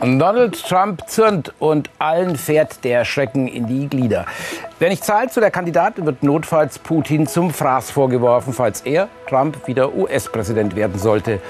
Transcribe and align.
Donald 0.00 0.62
Trump 0.62 1.08
zürnt 1.08 1.54
und 1.58 1.88
allen 1.98 2.36
fährt 2.36 2.84
der 2.84 3.06
Schrecken 3.06 3.48
in 3.48 3.66
die 3.66 3.88
Glieder. 3.88 4.26
Wer 4.78 4.90
nicht 4.90 5.02
zahlt 5.02 5.32
zu 5.32 5.40
der 5.40 5.50
Kandidat, 5.50 6.04
wird 6.04 6.22
notfalls 6.22 6.78
Putin 6.78 7.26
zum 7.26 7.50
Fraß 7.50 7.90
vorgeworfen, 7.92 8.52
falls 8.52 8.82
er, 8.82 9.08
Trump, 9.26 9.66
wieder 9.66 9.94
US-Präsident 9.94 10.76
werden 10.76 10.98
sollte. 10.98 11.40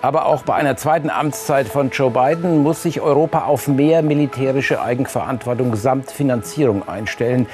Aber 0.00 0.26
auch 0.26 0.42
bei 0.42 0.54
einer 0.54 0.76
zweiten 0.76 1.10
Amtszeit 1.10 1.68
von 1.68 1.90
Joe 1.90 2.10
Biden 2.10 2.64
muss 2.64 2.82
sich 2.82 3.00
Europa 3.00 3.44
auf 3.44 3.68
mehr 3.68 4.02
militärische 4.02 4.82
Eigenverantwortung 4.82 5.76
samt 5.76 6.10
Finanzierung 6.10 6.88
einstellen. 6.88 7.46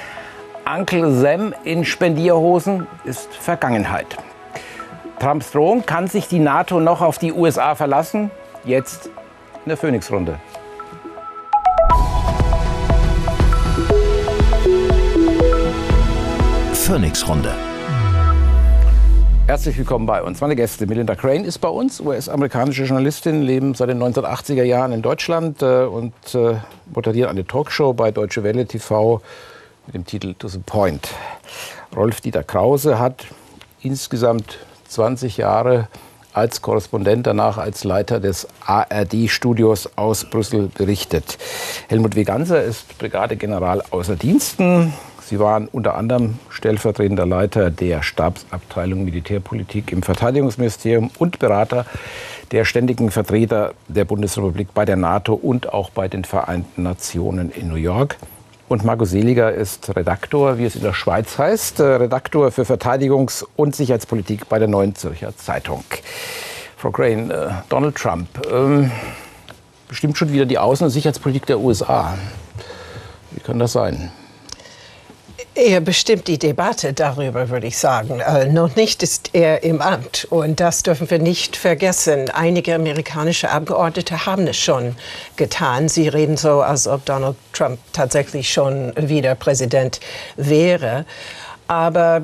Uncle 0.65 1.11
Sam 1.11 1.53
in 1.63 1.85
Spendierhosen 1.85 2.87
ist 3.03 3.35
Vergangenheit. 3.35 4.17
Trumps 5.19 5.51
Drohung, 5.51 5.85
kann 5.85 6.07
sich 6.07 6.27
die 6.27 6.39
NATO 6.39 6.79
noch 6.79 7.01
auf 7.01 7.19
die 7.19 7.33
USA 7.33 7.75
verlassen? 7.75 8.31
Jetzt 8.65 9.11
in 9.69 9.75
der 9.75 9.77
Phoenix-Runde. 9.77 10.39
Phoenix-Runde. 16.73 17.53
Herzlich 19.45 19.77
willkommen 19.77 20.07
bei 20.07 20.23
uns. 20.23 20.41
Meine 20.41 20.55
Gäste, 20.55 20.87
Melinda 20.87 21.13
Crane 21.13 21.43
ist 21.43 21.59
bei 21.59 21.67
uns, 21.67 22.01
US-amerikanische 22.01 22.85
Journalistin, 22.85 23.43
leben 23.43 23.75
seit 23.75 23.89
den 23.89 24.01
1980er 24.01 24.63
Jahren 24.63 24.91
in 24.91 25.03
Deutschland 25.03 25.61
äh, 25.61 25.83
und 25.83 26.13
äh, 26.33 26.55
moderiert 26.91 27.29
eine 27.29 27.45
Talkshow 27.45 27.93
bei 27.93 28.09
Deutsche 28.09 28.43
Welle 28.43 28.65
TV 28.65 29.21
mit 29.85 29.93
dem 29.93 30.03
Titel 30.03 30.33
To 30.33 30.47
the 30.47 30.57
Point. 30.65 31.09
Rolf-Dieter 31.95 32.43
Krause 32.43 32.97
hat 32.97 33.27
insgesamt 33.81 34.57
20 34.87 35.37
Jahre 35.37 35.87
als 36.33 36.61
Korrespondent, 36.61 37.27
danach 37.27 37.57
als 37.57 37.83
Leiter 37.83 38.19
des 38.19 38.47
ARD-Studios 38.65 39.89
aus 39.95 40.25
Brüssel 40.25 40.69
berichtet. 40.75 41.37
Helmut 41.87 42.15
Weganser 42.15 42.63
ist 42.63 42.97
Brigadegeneral 42.97 43.83
außer 43.91 44.15
Diensten. 44.15 44.93
Sie 45.21 45.39
waren 45.39 45.67
unter 45.67 45.95
anderem 45.95 46.39
stellvertretender 46.49 47.25
Leiter 47.25 47.69
der 47.69 48.01
Stabsabteilung 48.01 49.05
Militärpolitik 49.05 49.91
im 49.91 50.01
Verteidigungsministerium 50.01 51.11
und 51.19 51.37
Berater 51.37 51.85
der 52.51 52.65
ständigen 52.65 53.11
Vertreter 53.11 53.73
der 53.87 54.05
Bundesrepublik 54.05 54.73
bei 54.73 54.85
der 54.85 54.95
NATO 54.95 55.35
und 55.35 55.71
auch 55.71 55.91
bei 55.91 56.07
den 56.07 56.25
Vereinten 56.25 56.81
Nationen 56.81 57.51
in 57.51 57.67
New 57.67 57.75
York. 57.75 58.17
Und 58.69 58.85
Marco 58.85 59.03
Seliger 59.03 59.51
ist 59.51 59.95
Redaktor, 59.95 60.59
wie 60.59 60.65
es 60.65 60.75
in 60.75 60.83
der 60.83 60.93
Schweiz 60.93 61.39
heißt, 61.39 61.79
äh, 61.79 61.83
Redaktor 61.83 62.51
für 62.51 62.61
Verteidigungs- 62.61 63.43
und 63.55 63.75
Sicherheitspolitik 63.75 64.47
bei 64.47 64.59
der 64.59 64.67
Neuen 64.67 64.93
Zürcher 64.93 65.35
Zeitung. 65.35 65.83
Frau 66.77 66.91
Crane, 66.91 67.31
äh, 67.31 67.49
Donald 67.69 67.95
Trump 67.95 68.27
ähm, 68.51 68.91
bestimmt 69.87 70.19
schon 70.19 70.31
wieder 70.31 70.45
die 70.45 70.59
Außen- 70.59 70.83
und 70.83 70.91
Sicherheitspolitik 70.91 71.47
der 71.47 71.59
USA. 71.59 72.15
Wie 73.31 73.39
kann 73.39 73.57
das 73.57 73.71
sein? 73.71 74.11
Er 75.61 75.81
bestimmt 75.81 76.29
die 76.29 76.39
Debatte 76.39 76.93
darüber, 76.93 77.49
würde 77.49 77.67
ich 77.67 77.77
sagen. 77.77 78.21
Äh, 78.21 78.45
noch 78.45 78.77
nicht 78.77 79.03
ist 79.03 79.31
er 79.33 79.61
im 79.61 79.81
Amt. 79.81 80.25
Und 80.29 80.61
das 80.61 80.83
dürfen 80.83 81.09
wir 81.09 81.19
nicht 81.19 81.57
vergessen. 81.57 82.29
Einige 82.29 82.75
amerikanische 82.75 83.49
Abgeordnete 83.49 84.25
haben 84.25 84.47
es 84.47 84.55
schon 84.55 84.95
getan. 85.35 85.89
Sie 85.89 86.07
reden 86.07 86.37
so, 86.37 86.61
als 86.61 86.87
ob 86.87 87.03
Donald 87.05 87.35
Trump 87.51 87.77
tatsächlich 87.91 88.53
schon 88.53 88.93
wieder 88.95 89.35
Präsident 89.35 89.99
wäre. 90.37 91.03
Aber 91.67 92.21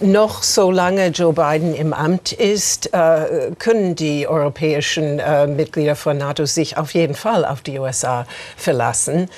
noch 0.00 0.42
solange 0.42 1.08
Joe 1.08 1.34
Biden 1.34 1.74
im 1.74 1.92
Amt 1.92 2.32
ist, 2.32 2.92
äh, 2.94 3.50
können 3.58 3.96
die 3.96 4.26
europäischen 4.26 5.18
äh, 5.18 5.46
Mitglieder 5.46 5.94
von 5.94 6.16
NATO 6.16 6.46
sich 6.46 6.78
auf 6.78 6.94
jeden 6.94 7.16
Fall 7.16 7.44
auf 7.44 7.60
die 7.60 7.78
USA 7.78 8.26
verlassen. 8.56 9.28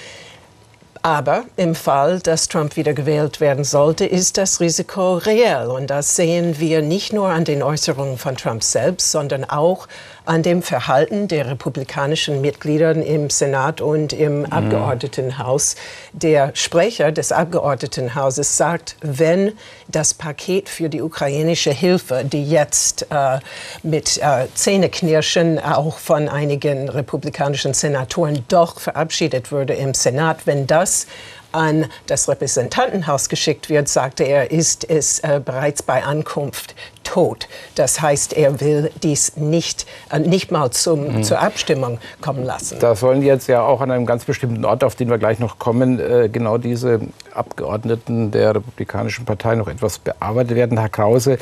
Aber 1.09 1.45
im 1.56 1.75
Fall, 1.75 2.20
dass 2.20 2.48
Trump 2.48 2.77
wieder 2.77 2.92
gewählt 2.92 3.41
werden 3.41 3.64
sollte, 3.64 4.05
ist 4.05 4.37
das 4.37 4.61
Risiko 4.61 5.14
reell. 5.14 5.69
Und 5.69 5.86
das 5.86 6.17
sehen 6.17 6.61
wir 6.61 6.83
nicht 6.83 7.14
nur 7.14 7.30
an 7.30 7.46
den 7.46 7.63
Äußerungen 7.63 8.19
von 8.19 8.36
Trump 8.36 8.63
selbst, 8.63 9.11
sondern 9.11 9.47
auch 9.47 9.89
an 10.28 10.42
dem 10.42 10.62
Verhalten 10.62 11.27
der 11.27 11.46
republikanischen 11.46 12.42
Mitglieder 12.42 12.92
im 12.92 13.30
Senat 13.30 13.80
und 13.80 14.12
im 14.12 14.40
mhm. 14.40 14.46
Abgeordnetenhaus. 14.46 15.74
Der 16.12 16.50
Sprecher 16.55 17.12
des 17.12 17.33
Abgeordnetenhauses 17.33 18.56
sagt, 18.56 18.96
wenn 19.00 19.52
das 19.88 20.12
Paket 20.12 20.68
für 20.68 20.90
die 20.90 21.00
ukrainische 21.00 21.70
Hilfe, 21.70 22.24
die 22.24 22.44
jetzt 22.44 23.06
äh, 23.11 23.38
mit 23.83 24.18
äh, 24.18 24.46
Zähneknirschen 24.55 25.58
auch 25.58 25.98
von 25.98 26.28
einigen 26.28 26.90
republikanischen 26.90 27.72
Senatoren 27.72 28.44
doch 28.48 28.80
verabschiedet 28.80 29.50
würde 29.50 29.74
im 29.74 29.94
Senat, 29.94 30.46
wenn 30.46 30.67
das 30.67 31.06
an 31.53 31.86
das 32.07 32.29
Repräsentantenhaus 32.29 33.29
geschickt 33.29 33.69
wird, 33.69 33.89
sagte 33.89 34.25
er, 34.25 34.51
ist 34.51 34.89
es 34.89 35.20
äh, 35.20 35.41
bereits 35.45 35.83
bei 35.83 36.05
Ankunft 36.05 36.75
tot. 37.05 37.48
Das 37.75 38.01
heißt, 38.01 38.35
er 38.35 38.61
will 38.61 38.91
dies 39.03 39.36
nicht, 39.36 39.86
äh, 40.11 40.19
nicht 40.19 40.51
mal 40.51 40.70
zum, 40.70 41.17
mhm. 41.17 41.23
zur 41.23 41.41
Abstimmung 41.41 41.98
kommen 42.20 42.45
lassen. 42.45 42.79
Da 42.81 42.95
sollen 42.95 43.23
jetzt 43.23 43.48
ja 43.48 43.63
auch 43.63 43.81
an 43.81 43.91
einem 43.91 44.07
ganz 44.07 44.25
bestimmten 44.25 44.64
Ort, 44.64 44.85
auf 44.85 44.95
den 44.95 45.09
wir 45.09 45.19
gleich 45.19 45.39
noch 45.39 45.59
kommen, 45.59 45.98
äh, 45.98 46.29
genau 46.31 46.59
diese 46.59 47.01
Abgeordneten 47.33 48.30
der 48.30 48.55
Republikanischen 48.55 49.25
Partei 49.25 49.55
noch 49.55 49.69
etwas 49.69 49.98
bearbeitet 49.98 50.55
werden. 50.55 50.79
Herr 50.79 50.89
Krause, 50.91 51.39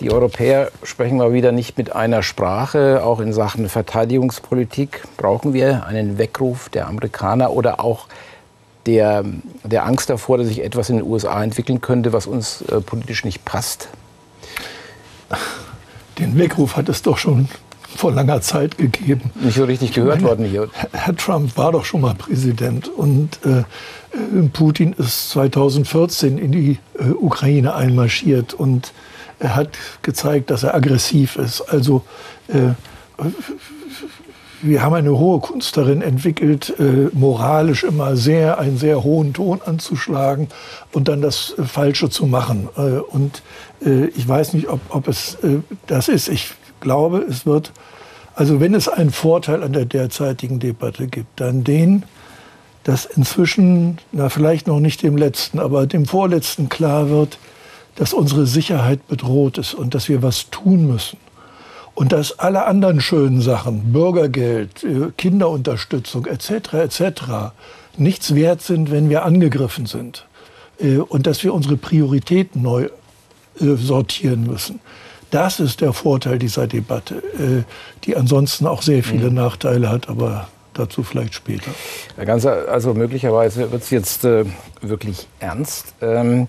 die 0.00 0.10
Europäer 0.10 0.70
sprechen 0.82 1.18
mal 1.18 1.32
wieder 1.32 1.52
nicht 1.52 1.78
mit 1.78 1.94
einer 1.94 2.22
Sprache. 2.22 3.02
Auch 3.04 3.20
in 3.20 3.32
Sachen 3.32 3.68
Verteidigungspolitik 3.68 5.04
brauchen 5.16 5.54
wir 5.54 5.86
einen 5.86 6.18
Weckruf 6.18 6.68
der 6.68 6.88
Amerikaner 6.88 7.52
oder 7.52 7.80
auch 7.80 8.06
der, 8.86 9.24
der 9.64 9.84
Angst 9.84 10.08
davor, 10.10 10.38
dass 10.38 10.48
sich 10.48 10.62
etwas 10.62 10.90
in 10.90 10.96
den 10.96 11.06
USA 11.06 11.42
entwickeln 11.42 11.80
könnte, 11.80 12.12
was 12.12 12.26
uns 12.26 12.62
äh, 12.62 12.80
politisch 12.80 13.24
nicht 13.24 13.44
passt? 13.44 13.88
Den 16.18 16.38
Weckruf 16.38 16.76
hat 16.76 16.88
es 16.88 17.02
doch 17.02 17.18
schon 17.18 17.48
vor 17.96 18.12
langer 18.12 18.40
Zeit 18.40 18.78
gegeben. 18.78 19.30
Nicht 19.34 19.56
so 19.56 19.64
richtig 19.64 19.92
gehört 19.92 20.16
meine, 20.16 20.28
worden 20.28 20.46
hier. 20.46 20.68
Herr 20.92 21.16
Trump 21.16 21.56
war 21.56 21.72
doch 21.72 21.84
schon 21.84 22.02
mal 22.02 22.14
Präsident 22.14 22.88
und 22.88 23.38
äh, 23.44 23.60
äh 23.60 23.64
Putin 24.52 24.92
ist 24.92 25.30
2014 25.30 26.38
in 26.38 26.52
die 26.52 26.78
äh, 26.98 27.10
Ukraine 27.10 27.74
einmarschiert 27.74 28.54
und 28.54 28.92
er 29.38 29.56
hat 29.56 29.70
gezeigt, 30.02 30.50
dass 30.50 30.62
er 30.62 30.74
aggressiv 30.74 31.36
ist. 31.36 31.62
Also 31.62 32.02
äh, 32.48 32.74
wir 34.66 34.82
haben 34.82 34.94
eine 34.94 35.18
hohe 35.18 35.40
Kunst 35.40 35.76
darin 35.76 36.02
entwickelt, 36.02 36.74
äh, 36.78 37.08
moralisch 37.12 37.84
immer 37.84 38.16
sehr 38.16 38.58
einen 38.58 38.78
sehr 38.78 39.02
hohen 39.04 39.32
Ton 39.32 39.60
anzuschlagen 39.64 40.48
und 40.92 41.08
dann 41.08 41.22
das 41.22 41.54
äh, 41.58 41.64
Falsche 41.64 42.10
zu 42.10 42.26
machen. 42.26 42.68
Äh, 42.76 42.98
und 42.98 43.42
äh, 43.84 44.06
ich 44.06 44.26
weiß 44.26 44.52
nicht, 44.54 44.68
ob, 44.68 44.80
ob 44.90 45.08
es 45.08 45.34
äh, 45.42 45.58
das 45.86 46.08
ist. 46.08 46.28
Ich 46.28 46.52
glaube, 46.80 47.18
es 47.28 47.46
wird, 47.46 47.72
also 48.34 48.60
wenn 48.60 48.74
es 48.74 48.88
einen 48.88 49.10
Vorteil 49.10 49.62
an 49.62 49.72
der 49.72 49.84
derzeitigen 49.84 50.58
Debatte 50.58 51.06
gibt, 51.06 51.40
dann 51.40 51.64
den, 51.64 52.04
dass 52.84 53.04
inzwischen, 53.04 53.98
na 54.12 54.28
vielleicht 54.28 54.66
noch 54.66 54.80
nicht 54.80 55.02
dem 55.02 55.16
letzten, 55.16 55.58
aber 55.58 55.86
dem 55.86 56.06
vorletzten 56.06 56.68
klar 56.68 57.10
wird, 57.10 57.38
dass 57.96 58.12
unsere 58.12 58.46
Sicherheit 58.46 59.08
bedroht 59.08 59.58
ist 59.58 59.74
und 59.74 59.94
dass 59.94 60.08
wir 60.08 60.22
was 60.22 60.50
tun 60.50 60.86
müssen. 60.86 61.18
Und 61.96 62.12
dass 62.12 62.38
alle 62.38 62.66
anderen 62.66 63.00
schönen 63.00 63.40
Sachen, 63.40 63.90
Bürgergeld, 63.90 64.84
äh, 64.84 65.10
Kinderunterstützung 65.16 66.26
etc. 66.26 66.74
etc. 66.74 67.10
nichts 67.96 68.34
wert 68.34 68.60
sind, 68.60 68.90
wenn 68.90 69.08
wir 69.08 69.24
angegriffen 69.24 69.86
sind. 69.86 70.26
Äh, 70.78 70.98
und 70.98 71.26
dass 71.26 71.42
wir 71.42 71.54
unsere 71.54 71.78
Prioritäten 71.78 72.60
neu 72.60 72.84
äh, 72.84 72.90
sortieren 73.76 74.46
müssen. 74.46 74.80
Das 75.30 75.58
ist 75.58 75.80
der 75.80 75.94
Vorteil 75.94 76.38
dieser 76.38 76.68
Debatte, 76.68 77.20
die 78.04 78.16
ansonsten 78.16 78.64
auch 78.64 78.80
sehr 78.80 79.02
viele 79.02 79.28
mhm. 79.28 79.34
Nachteile 79.34 79.90
hat, 79.90 80.08
aber 80.08 80.46
dazu 80.74 81.02
vielleicht 81.02 81.34
später. 81.34 81.72
Herr 82.14 82.26
Ganser, 82.26 82.68
also 82.68 82.94
möglicherweise 82.94 83.72
wird 83.72 83.82
es 83.82 83.90
jetzt 83.90 84.24
äh, 84.24 84.44
wirklich 84.80 85.26
ernst. 85.40 85.94
Ähm, 86.00 86.46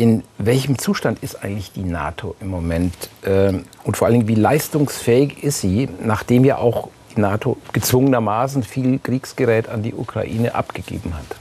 in 0.00 0.24
welchem 0.38 0.78
Zustand 0.78 1.22
ist 1.22 1.44
eigentlich 1.44 1.72
die 1.72 1.84
NATO 1.84 2.34
im 2.40 2.48
Moment? 2.48 2.94
Ähm, 3.22 3.66
und 3.84 3.98
vor 3.98 4.06
allen 4.06 4.20
Dingen, 4.20 4.28
wie 4.28 4.34
leistungsfähig 4.34 5.44
ist 5.44 5.60
sie, 5.60 5.90
nachdem 6.02 6.46
ja 6.46 6.56
auch 6.56 6.88
die 7.14 7.20
NATO 7.20 7.58
gezwungenermaßen 7.74 8.62
viel 8.62 8.98
Kriegsgerät 8.98 9.68
an 9.68 9.82
die 9.82 9.92
Ukraine 9.92 10.54
abgegeben 10.54 11.12
hat? 11.14 11.39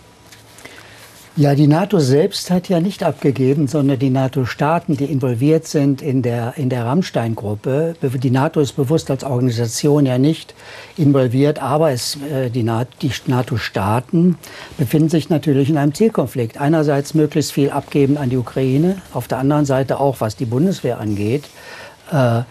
Ja, 1.40 1.56
die 1.56 1.68
NATO 1.68 2.00
selbst 2.00 2.52
hat 2.52 2.68
ja 2.68 2.82
nicht 2.82 3.02
abgegeben, 3.02 3.70
sondern 3.70 3.98
die 3.98 4.10
NATO-Staaten, 4.10 4.98
die 4.98 5.06
involviert 5.06 5.66
sind 5.66 6.02
in 6.02 6.22
der, 6.22 6.56
in 6.58 6.68
der 6.68 6.84
Rammstein-Gruppe. 6.84 7.96
Die 8.02 8.30
NATO 8.30 8.60
ist 8.60 8.74
bewusst 8.74 9.10
als 9.10 9.24
Organisation 9.24 10.06
ja 10.06 10.18
nicht 10.18 10.54
involviert, 10.98 11.62
aber 11.62 11.92
es, 11.92 12.18
äh, 12.30 12.50
die 12.50 12.64
NATO-Staaten 12.64 14.38
befinden 14.78 15.08
sich 15.08 15.30
natürlich 15.30 15.70
in 15.70 15.78
einem 15.78 15.94
Zielkonflikt. 15.94 16.60
Einerseits 16.60 17.14
möglichst 17.14 17.54
viel 17.54 17.70
abgeben 17.70 18.18
an 18.18 18.30
die 18.30 18.36
Ukraine, 18.36 18.98
auf 19.14 19.30
der 19.30 19.38
anderen 19.38 19.64
Seite 19.64 20.02
auch, 20.02 20.20
was 20.20 20.36
die 20.36 20.44
Bundeswehr 20.44 21.00
angeht. 21.00 21.46
Äh, 22.12 22.42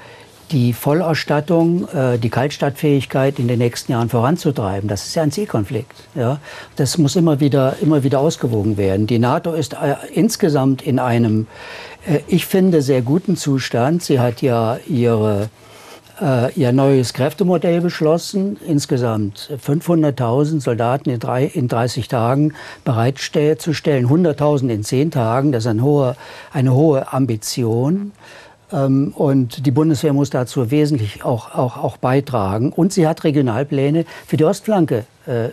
die 0.51 0.73
Vollausstattung, 0.73 1.89
äh, 1.89 2.19
die 2.19 2.31
Kaltstadtfähigkeit 2.31 3.39
in 3.39 3.49
den 3.49 3.59
nächsten 3.59 3.93
Jahren 3.93 4.09
voranzutreiben. 4.09 4.89
Das 4.89 5.07
ist 5.07 5.15
ja 5.15 5.23
ein 5.23 5.33
Zielkonflikt. 5.33 5.95
Ja? 6.15 6.41
Das 6.77 6.99
muss 6.99 7.17
immer 7.17 7.41
wieder, 7.41 7.77
immer 7.81 8.03
wieder 8.03 8.21
ausgewogen 8.21 8.77
werden. 8.77 9.07
Die 9.07 9.19
NATO 9.19 9.53
ist 9.53 9.75
äh, 9.75 9.95
insgesamt 10.13 10.83
in 10.83 10.99
einem, 10.99 11.47
äh, 12.07 12.21
ich 12.27 12.47
finde, 12.47 12.83
sehr 12.83 13.03
guten 13.03 13.37
Zustand. 13.37 14.03
Sie 14.03 14.21
hat 14.21 14.43
ja 14.43 14.79
ihre 14.87 15.51
äh, 16.21 16.53
ihr 16.55 16.73
neues 16.73 17.13
Kräftemodell 17.13 17.81
beschlossen, 17.81 18.57
insgesamt 18.67 19.51
500.000 19.65 20.61
Soldaten 20.61 21.11
in, 21.11 21.21
drei, 21.21 21.45
in 21.45 21.69
30 21.69 22.09
Tagen 22.09 22.55
bereitzustellen, 22.85 24.09
100.000 24.09 24.69
in 24.69 24.85
10 24.85 25.11
Tagen. 25.11 25.53
Das 25.53 25.65
ist 25.65 25.69
eine 25.69 25.83
hohe, 25.83 26.17
eine 26.53 26.75
hohe 26.75 27.13
Ambition. 27.13 28.13
Ähm, 28.73 29.13
und 29.15 29.67
die 29.67 29.71
Bundeswehr 29.71 30.13
muss 30.13 30.31
dazu 30.31 30.71
wesentlich 30.71 31.25
auch, 31.25 31.55
auch, 31.55 31.77
auch 31.77 31.97
beitragen. 31.97 32.73
Und 32.73 32.93
sie 32.93 33.07
hat 33.07 33.25
Regionalpläne 33.25 34.05
für 34.27 34.37
die 34.37 34.45
Ostflanke 34.45 35.05
äh, 35.27 35.51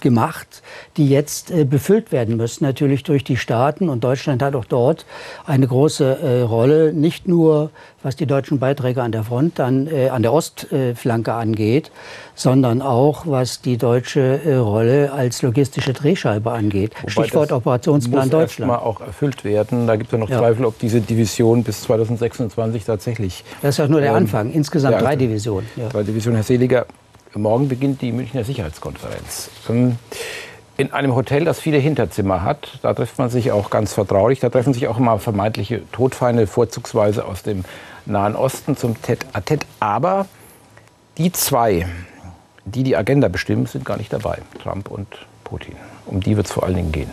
gemacht, 0.00 0.62
die 0.96 1.08
jetzt 1.08 1.50
äh, 1.50 1.64
befüllt 1.64 2.12
werden 2.12 2.36
müssen, 2.36 2.64
natürlich 2.64 3.02
durch 3.02 3.24
die 3.24 3.36
Staaten. 3.36 3.88
Und 3.88 4.04
Deutschland 4.04 4.42
hat 4.42 4.54
auch 4.54 4.64
dort 4.64 5.06
eine 5.46 5.66
große 5.66 6.18
äh, 6.20 6.40
Rolle, 6.42 6.92
nicht 6.92 7.28
nur 7.28 7.70
was 8.02 8.14
die 8.14 8.26
deutschen 8.26 8.60
Beiträge 8.60 9.02
an 9.02 9.10
der 9.10 9.24
Front, 9.24 9.58
dann, 9.58 9.88
äh, 9.88 10.10
an 10.10 10.22
der 10.22 10.32
Ostflanke 10.32 11.32
angeht, 11.32 11.90
sondern 12.36 12.80
auch 12.80 13.26
was 13.26 13.62
die 13.62 13.78
deutsche 13.78 14.40
äh, 14.44 14.54
Rolle 14.54 15.12
als 15.12 15.42
logistische 15.42 15.92
Drehscheibe 15.92 16.52
angeht. 16.52 16.92
Wobei 17.00 17.10
Stichwort 17.10 17.50
Operationsplan 17.50 18.26
muss 18.26 18.30
Deutschland. 18.30 18.70
Muss 18.70 18.80
auch 18.80 19.00
erfüllt 19.00 19.44
werden. 19.44 19.88
Da 19.88 19.96
gibt 19.96 20.06
es 20.06 20.12
ja 20.12 20.18
noch 20.18 20.30
ja. 20.30 20.38
Zweifel, 20.38 20.66
ob 20.66 20.78
diese 20.78 21.00
Division 21.00 21.64
bis 21.64 21.82
2026 21.82 22.84
tatsächlich. 22.84 23.44
Das 23.60 23.70
ist 23.74 23.78
ja 23.78 23.88
nur 23.88 24.00
der 24.00 24.10
ähm, 24.10 24.16
Anfang. 24.16 24.52
Insgesamt 24.52 25.00
drei 25.00 25.16
Divisionen. 25.16 25.68
Ja. 25.74 25.88
Drei 25.88 26.04
Divisionen. 26.04 26.36
Herr 26.36 26.44
Seliger, 26.44 26.86
Morgen 27.36 27.68
beginnt 27.68 28.00
die 28.00 28.12
Münchner 28.12 28.44
Sicherheitskonferenz. 28.44 29.50
Ähm, 29.68 29.98
in 30.78 30.92
einem 30.92 31.14
Hotel, 31.14 31.44
das 31.44 31.60
viele 31.60 31.78
Hinterzimmer 31.78 32.42
hat, 32.42 32.78
da 32.82 32.92
trifft 32.92 33.18
man 33.18 33.30
sich 33.30 33.52
auch 33.52 33.70
ganz 33.70 33.94
vertraulich. 33.94 34.40
Da 34.40 34.50
treffen 34.50 34.74
sich 34.74 34.88
auch 34.88 34.98
immer 34.98 35.18
vermeintliche 35.18 35.82
Todfeinde, 35.92 36.46
vorzugsweise 36.46 37.24
aus 37.24 37.42
dem 37.42 37.64
Nahen 38.04 38.36
Osten 38.36 38.76
zum 38.76 38.94
Tête-à-Tête. 38.94 39.62
Aber 39.80 40.26
die 41.18 41.32
zwei, 41.32 41.86
die 42.64 42.82
die 42.82 42.96
Agenda 42.96 43.28
bestimmen, 43.28 43.66
sind 43.66 43.84
gar 43.84 43.96
nicht 43.96 44.12
dabei. 44.12 44.38
Trump 44.62 44.90
und 44.90 45.06
Putin. 45.44 45.76
Um 46.06 46.20
die 46.20 46.36
wird 46.36 46.46
es 46.46 46.52
vor 46.52 46.64
allen 46.64 46.76
Dingen 46.76 46.92
gehen. 46.92 47.10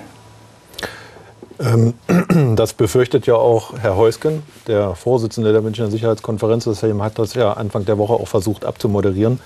Ähm, 1.59 1.93
das 2.55 2.73
befürchtet 2.73 3.27
ja 3.27 3.35
auch 3.35 3.73
Herr 3.79 3.95
Heusgen, 3.95 4.43
der 4.67 4.95
Vorsitzende 4.95 5.51
der 5.51 5.61
Münchner 5.61 5.89
Sicherheitskonferenz. 5.89 6.65
Das 6.65 6.83
hat 6.83 7.19
das 7.19 7.33
ja 7.33 7.53
Anfang 7.53 7.85
der 7.85 7.97
Woche 7.97 8.13
auch 8.13 8.27
versucht 8.27 8.65
abzumoderieren. 8.65 9.39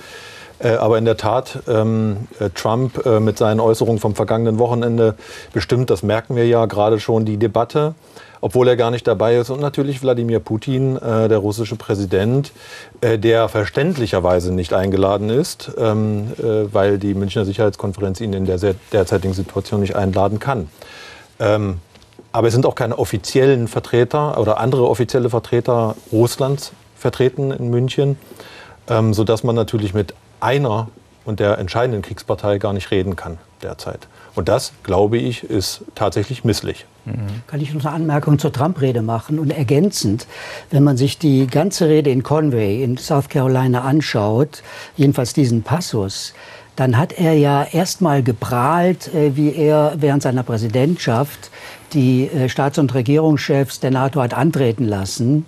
Äh, 0.60 0.70
aber 0.70 0.98
in 0.98 1.06
der 1.06 1.18
Tat, 1.18 1.60
ähm, 1.68 2.28
äh, 2.40 2.50
Trump 2.50 3.06
äh, 3.06 3.20
mit 3.20 3.38
seinen 3.38 3.60
Äußerungen 3.60 4.00
vom 4.00 4.16
vergangenen 4.16 4.60
Wochenende 4.60 5.16
bestimmt, 5.54 5.90
das 5.90 6.04
merken 6.04 6.36
wir 6.36 6.48
ja 6.48 6.66
gerade 6.66 7.00
schon, 7.00 7.26
die 7.26 7.38
Debatte, 7.38 7.94
obwohl 8.42 8.68
er 8.68 8.76
gar 8.76 8.92
nicht 8.92 9.08
dabei 9.08 9.38
ist. 9.38 9.50
Und 9.50 9.62
natürlich 9.62 10.02
Wladimir 10.02 10.40
Putin, 10.40 10.98
äh, 10.98 11.28
der 11.28 11.38
russische 11.38 11.76
Präsident, 11.76 12.52
äh, 13.02 13.20
der 13.20 13.50
verständlicherweise 13.50 14.54
nicht 14.54 14.74
eingeladen 14.74 15.30
ist, 15.30 15.72
ähm, 15.78 16.32
äh, 16.40 16.74
weil 16.74 16.98
die 16.98 17.14
Münchner 17.14 17.46
Sicherheitskonferenz 17.46 18.20
ihn 18.22 18.34
in 18.34 18.46
der 18.46 18.58
derzeitigen 18.92 19.34
Situation 19.34 19.82
nicht 19.82 19.96
einladen 19.96 20.40
kann. 20.40 20.70
Ähm, 21.40 21.80
aber 22.32 22.48
es 22.48 22.54
sind 22.54 22.66
auch 22.66 22.76
keine 22.76 23.00
offiziellen 23.00 23.68
Vertreter 23.68 24.40
oder 24.40 24.60
andere 24.60 24.88
offizielle 24.88 25.30
Vertreter 25.30 25.96
Russlands 26.12 26.72
vertreten 26.96 27.52
in 27.52 27.70
München, 27.70 28.18
ähm, 28.90 29.14
sodass 29.14 29.44
man 29.44 29.56
natürlich 29.56 29.94
mit 29.94 30.14
einer 30.40 30.88
und 31.26 31.40
der 31.40 31.58
entscheidenden 31.58 32.02
Kriegspartei 32.02 32.58
gar 32.58 32.74
nicht 32.74 32.92
reden 32.92 33.16
kann 33.16 33.38
derzeit. 33.62 34.08
Und 34.36 34.50
das, 34.50 34.72
glaube 34.84 35.18
ich, 35.18 35.44
ist 35.44 35.82
tatsächlich 35.96 36.44
misslich. 36.44 36.86
Mhm. 37.06 37.42
Kann 37.48 37.60
ich 37.60 37.74
noch 37.74 37.86
eine 37.86 37.96
Anmerkung 37.96 38.38
zur 38.38 38.54
Trump-Rede 38.54 39.02
machen? 39.02 39.40
Und 39.40 39.52
ergänzend, 39.52 40.28
wenn 40.70 40.84
man 40.84 40.96
sich 40.96 41.18
die 41.18 41.48
ganze 41.48 41.90
Rede 41.90 42.12
in 42.12 42.24
Conway 42.24 42.84
in 42.84 42.98
South 42.98 43.30
Carolina 43.30 43.82
anschaut, 43.82 44.62
jedenfalls 44.96 45.34
diesen 45.34 45.64
Passus, 45.64 46.34
dann 46.76 46.98
hat 46.98 47.14
er 47.14 47.34
ja 47.34 47.64
erstmal 47.64 48.22
geprahlt, 48.22 49.14
äh, 49.14 49.36
wie 49.36 49.56
er 49.56 49.96
während 49.98 50.22
seiner 50.22 50.44
Präsidentschaft 50.44 51.50
die 51.94 52.28
äh, 52.28 52.50
Staats- 52.50 52.78
und 52.78 52.94
Regierungschefs 52.94 53.80
der 53.80 53.92
NATO 53.92 54.22
hat 54.22 54.36
antreten 54.36 54.86
lassen 54.86 55.46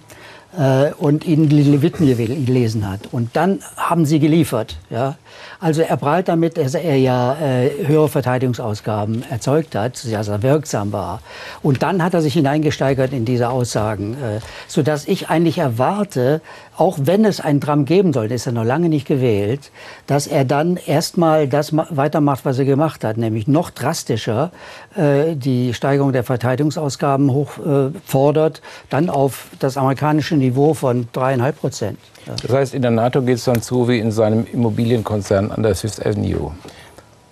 äh, 0.58 0.92
und 0.98 1.26
ihnen 1.26 1.50
die 1.50 1.62
Leviten 1.62 2.06
gelesen 2.46 2.90
hat. 2.90 3.02
Und 3.12 3.36
dann 3.36 3.60
haben 3.78 4.06
sie 4.06 4.20
geliefert. 4.20 4.78
Ja? 4.90 5.16
Also 5.60 5.82
er 5.82 5.98
prahlt 5.98 6.28
damit, 6.28 6.58
dass 6.58 6.74
er 6.74 6.96
ja 6.98 7.36
äh, 7.36 7.86
höhere 7.86 8.10
Verteidigungsausgaben 8.10 9.24
erzeugt 9.30 9.76
hat, 9.76 9.98
sehr, 9.98 10.24
sehr 10.24 10.42
wirksam 10.42 10.92
war. 10.92 11.22
Und 11.62 11.84
dann 11.84 12.04
hat 12.04 12.14
er 12.14 12.22
sich 12.22 12.34
hineingesteigert 12.34 13.14
in 13.14 13.26
diese 13.26 13.50
Aussagen, 13.50 14.14
äh, 14.14 14.40
sodass 14.68 15.08
ich 15.08 15.30
eigentlich 15.30 15.58
erwarte, 15.58 16.42
auch 16.80 16.98
wenn 17.02 17.26
es 17.26 17.42
einen 17.42 17.60
Trump 17.60 17.88
geben 17.88 18.14
sollte, 18.14 18.34
ist 18.34 18.46
er 18.46 18.54
noch 18.54 18.64
lange 18.64 18.88
nicht 18.88 19.06
gewählt, 19.06 19.72
dass 20.08 20.28
er 20.28 20.46
dann 20.46 20.78
erstmal 20.78 21.48
das 21.48 21.74
weitermacht, 21.74 22.46
was 22.46 22.58
er 22.58 22.66
gemacht 22.66 23.04
hat, 23.04 23.18
nämlich 23.18 23.48
noch 23.48 23.70
drastischer 23.70 24.52
äh, 24.96 25.36
die 25.36 25.74
Steigerung 25.74 26.14
der 26.14 26.24
Verteidigungsausgaben 26.24 27.32
hochfordert, 27.32 28.58
äh, 28.58 28.62
dann 28.90 29.10
auf 29.10 29.48
das 29.60 29.76
amerikanische 29.76 30.36
Niveau 30.36 30.74
von 30.74 31.10
dreieinhalb 31.12 31.60
Prozent. 31.60 32.00
Das 32.26 32.52
heißt, 32.52 32.74
in 32.74 32.82
der 32.82 32.92
NATO 32.92 33.22
geht 33.22 33.38
es 33.38 33.44
dann 33.44 33.62
zu 33.62 33.90
wie 33.90 34.00
in 34.00 34.12
seinem 34.12 34.48
Immobilienkonzern 34.52 35.52
an 35.52 35.64
der 35.64 35.76
Fifth 35.76 36.06
Avenue. 36.06 36.52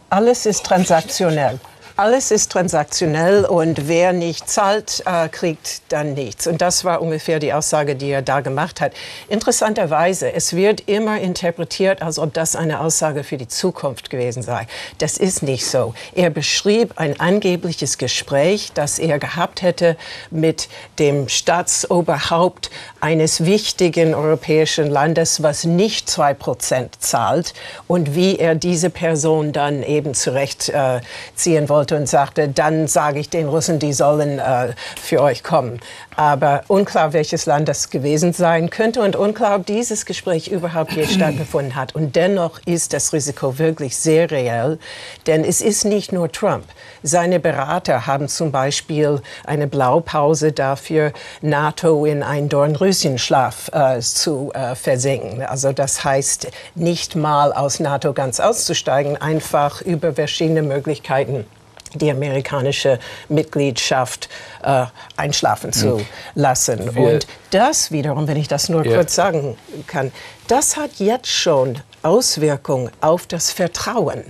Alles 0.09 0.45
ist 0.45 0.65
transaktionell. 0.65 1.59
Alles 1.99 2.29
ist 2.29 2.51
transaktionell 2.51 3.43
und 3.43 3.87
wer 3.87 4.13
nicht 4.13 4.47
zahlt, 4.47 5.01
äh, 5.07 5.29
kriegt 5.29 5.81
dann 5.89 6.13
nichts. 6.13 6.45
Und 6.45 6.61
das 6.61 6.85
war 6.85 7.01
ungefähr 7.01 7.39
die 7.39 7.53
Aussage, 7.53 7.95
die 7.95 8.11
er 8.11 8.21
da 8.21 8.41
gemacht 8.41 8.81
hat. 8.81 8.93
Interessanterweise, 9.29 10.31
es 10.31 10.55
wird 10.55 10.81
immer 10.81 11.19
interpretiert, 11.19 12.03
als 12.03 12.19
ob 12.19 12.35
das 12.35 12.55
eine 12.55 12.81
Aussage 12.81 13.23
für 13.23 13.37
die 13.37 13.47
Zukunft 13.47 14.11
gewesen 14.11 14.43
sei. 14.43 14.67
Das 14.99 15.17
ist 15.17 15.41
nicht 15.41 15.65
so. 15.65 15.95
Er 16.13 16.29
beschrieb 16.29 16.93
ein 16.97 17.19
angebliches 17.19 17.97
Gespräch, 17.97 18.73
das 18.75 18.99
er 18.99 19.17
gehabt 19.17 19.63
hätte 19.63 19.97
mit 20.29 20.69
dem 20.99 21.27
Staatsoberhaupt 21.27 22.69
eines 23.01 23.43
wichtigen 23.43 24.13
europäischen 24.13 24.91
Landes, 24.91 25.41
was 25.41 25.63
nicht 25.63 26.11
zwei 26.11 26.35
Prozent 26.35 27.01
zahlt 27.01 27.55
und 27.87 28.13
wie 28.13 28.37
er 28.37 28.53
diese 28.53 28.91
Person 28.91 29.51
dann 29.51 29.81
eben 29.81 30.13
zurechtziehen 30.13 31.63
äh, 31.63 31.69
wollte 31.69 31.86
wollte 31.87 31.95
und 31.95 32.07
sagte, 32.07 32.49
dann 32.49 32.87
sage 32.87 33.19
ich 33.19 33.29
den 33.29 33.47
Russen, 33.47 33.79
die 33.79 33.93
sollen 33.93 34.39
äh, 34.39 34.73
für 35.01 35.21
euch 35.21 35.43
kommen. 35.43 35.79
Aber 36.17 36.63
unklar, 36.67 37.13
welches 37.13 37.45
Land 37.45 37.69
das 37.69 37.89
gewesen 37.89 38.33
sein 38.33 38.69
könnte 38.69 39.01
und 39.01 39.15
unklar, 39.15 39.55
ob 39.55 39.65
dieses 39.65 40.05
Gespräch 40.05 40.49
überhaupt 40.49 40.91
je 40.93 41.05
stattgefunden 41.07 41.75
hat. 41.75 41.95
Und 41.95 42.15
dennoch 42.15 42.59
ist 42.65 42.93
das 42.93 43.13
Risiko 43.13 43.57
wirklich 43.57 43.95
sehr 43.95 44.29
reell, 44.29 44.79
denn 45.27 45.45
es 45.45 45.61
ist 45.61 45.85
nicht 45.85 46.11
nur 46.11 46.31
Trump. 46.31 46.65
Seine 47.03 47.39
Berater 47.39 48.05
haben 48.05 48.27
zum 48.27 48.51
Beispiel 48.51 49.21
eine 49.45 49.67
Blaupause 49.67 50.51
dafür, 50.51 51.13
NATO 51.41 52.05
in 52.05 52.23
einen 52.23 52.49
Dornröschenschlaf 52.49 53.69
äh, 53.71 53.99
zu 53.99 54.51
äh, 54.53 54.75
versenken. 54.75 55.43
Also 55.43 55.71
das 55.71 56.03
heißt, 56.03 56.47
nicht 56.75 57.15
mal 57.15 57.53
aus 57.53 57.79
NATO 57.79 58.13
ganz 58.13 58.39
auszusteigen, 58.39 59.15
einfach 59.21 59.81
über 59.81 60.13
verschiedene 60.13 60.63
Möglichkeiten 60.63 61.45
die 61.97 62.11
amerikanische 62.11 62.99
Mitgliedschaft 63.29 64.29
äh, 64.63 64.85
einschlafen 65.15 65.73
zu 65.73 66.01
lassen. 66.35 66.89
Und 66.89 67.27
das 67.51 67.91
wiederum, 67.91 68.27
wenn 68.27 68.37
ich 68.37 68.47
das 68.47 68.69
nur 68.69 68.83
kurz 68.83 69.15
sagen 69.15 69.57
kann, 69.87 70.11
das 70.47 70.77
hat 70.77 70.91
jetzt 70.99 71.29
schon 71.29 71.79
Auswirkung 72.03 72.91
auf 73.01 73.25
das 73.27 73.51
Vertrauen. 73.51 74.23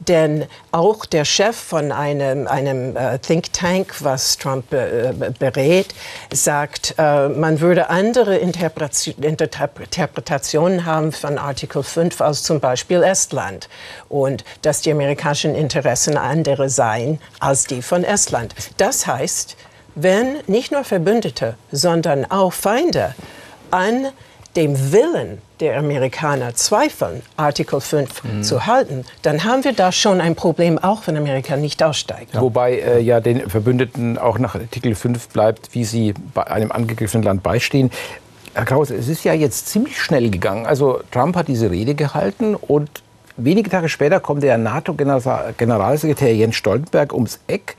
Denn 0.00 0.46
auch 0.70 1.06
der 1.06 1.24
Chef 1.24 1.56
von 1.56 1.90
einem, 1.92 2.46
einem 2.46 2.94
äh, 2.96 3.18
Think 3.18 3.50
Tank, 3.52 3.94
was 4.00 4.36
Trump 4.36 4.70
äh, 4.72 5.12
berät, 5.38 5.94
sagt, 6.32 6.94
äh, 6.98 7.28
man 7.28 7.60
würde 7.60 7.88
andere 7.88 8.36
Interpretationen 8.36 10.84
haben 10.84 11.12
von 11.12 11.38
Artikel 11.38 11.82
5 11.82 12.20
als 12.20 12.42
zum 12.42 12.60
Beispiel 12.60 13.02
Estland. 13.02 13.70
Und 14.08 14.44
dass 14.62 14.82
die 14.82 14.92
amerikanischen 14.92 15.54
Interessen 15.54 16.18
andere 16.18 16.68
seien 16.68 17.20
als 17.40 17.64
die 17.64 17.80
von 17.82 18.04
Estland. 18.04 18.54
Das 18.76 19.06
heißt, 19.06 19.56
wenn 19.94 20.38
nicht 20.46 20.72
nur 20.72 20.84
Verbündete, 20.84 21.56
sondern 21.70 22.30
auch 22.30 22.52
Feinde 22.52 23.14
an 23.70 24.12
dem 24.56 24.92
Willen 24.92 25.38
der 25.60 25.78
Amerikaner 25.78 26.54
zweifeln, 26.54 27.22
Artikel 27.36 27.80
5 27.80 28.24
mhm. 28.24 28.42
zu 28.42 28.66
halten, 28.66 29.04
dann 29.22 29.44
haben 29.44 29.64
wir 29.64 29.72
da 29.72 29.92
schon 29.92 30.20
ein 30.20 30.34
Problem, 30.34 30.78
auch 30.78 31.06
wenn 31.06 31.16
Amerika 31.16 31.56
nicht 31.56 31.82
aussteigt. 31.82 32.34
Wobei 32.38 32.78
äh, 32.78 33.00
ja 33.00 33.20
den 33.20 33.48
Verbündeten 33.48 34.18
auch 34.18 34.38
nach 34.38 34.54
Artikel 34.54 34.94
5 34.94 35.28
bleibt, 35.28 35.74
wie 35.74 35.84
sie 35.84 36.14
bei 36.34 36.46
einem 36.46 36.72
angegriffenen 36.72 37.24
Land 37.24 37.42
beistehen. 37.42 37.90
Herr 38.54 38.64
Krause, 38.64 38.94
es 38.96 39.08
ist 39.08 39.24
ja 39.24 39.32
jetzt 39.32 39.68
ziemlich 39.68 40.00
schnell 40.00 40.28
gegangen. 40.30 40.66
Also 40.66 41.00
Trump 41.10 41.36
hat 41.36 41.48
diese 41.48 41.70
Rede 41.70 41.94
gehalten 41.94 42.54
und 42.54 42.90
wenige 43.36 43.70
Tage 43.70 43.88
später 43.88 44.20
kommt 44.20 44.42
der 44.42 44.58
NATO-Generalsekretär 44.58 46.34
Jens 46.34 46.56
Stoltenberg 46.56 47.14
ums 47.14 47.38
Eck, 47.46 47.76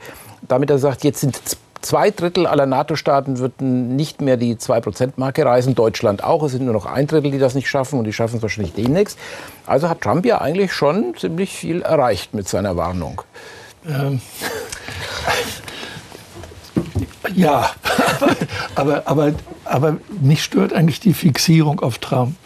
damit 0.48 0.70
er 0.70 0.78
sagt, 0.78 1.04
jetzt 1.04 1.20
sind 1.20 1.40
zwei 1.84 2.10
Drittel 2.10 2.46
aller 2.46 2.66
NATO-Staaten 2.66 3.38
würden 3.38 3.94
nicht 3.96 4.20
mehr 4.20 4.36
die 4.36 4.56
2-Prozent-Marke 4.56 5.44
reisen, 5.44 5.74
Deutschland 5.74 6.24
auch. 6.24 6.42
Es 6.42 6.52
sind 6.52 6.64
nur 6.64 6.74
noch 6.74 6.86
ein 6.86 7.06
Drittel, 7.06 7.30
die 7.30 7.38
das 7.38 7.54
nicht 7.54 7.68
schaffen 7.68 7.98
und 7.98 8.04
die 8.04 8.12
schaffen 8.12 8.36
es 8.36 8.42
wahrscheinlich 8.42 8.74
demnächst. 8.74 9.18
Also 9.66 9.88
hat 9.88 10.00
Trump 10.00 10.24
ja 10.26 10.40
eigentlich 10.40 10.72
schon 10.72 11.14
ziemlich 11.16 11.52
viel 11.52 11.82
erreicht 11.82 12.34
mit 12.34 12.48
seiner 12.48 12.76
Warnung. 12.76 13.22
Ähm. 13.86 14.20
Ja, 17.34 17.70
aber, 18.74 19.02
aber, 19.06 19.32
aber 19.64 19.96
mich 20.20 20.44
stört 20.44 20.72
eigentlich 20.72 21.00
die 21.00 21.14
Fixierung 21.14 21.80
auf 21.80 21.98
Trump. 21.98 22.36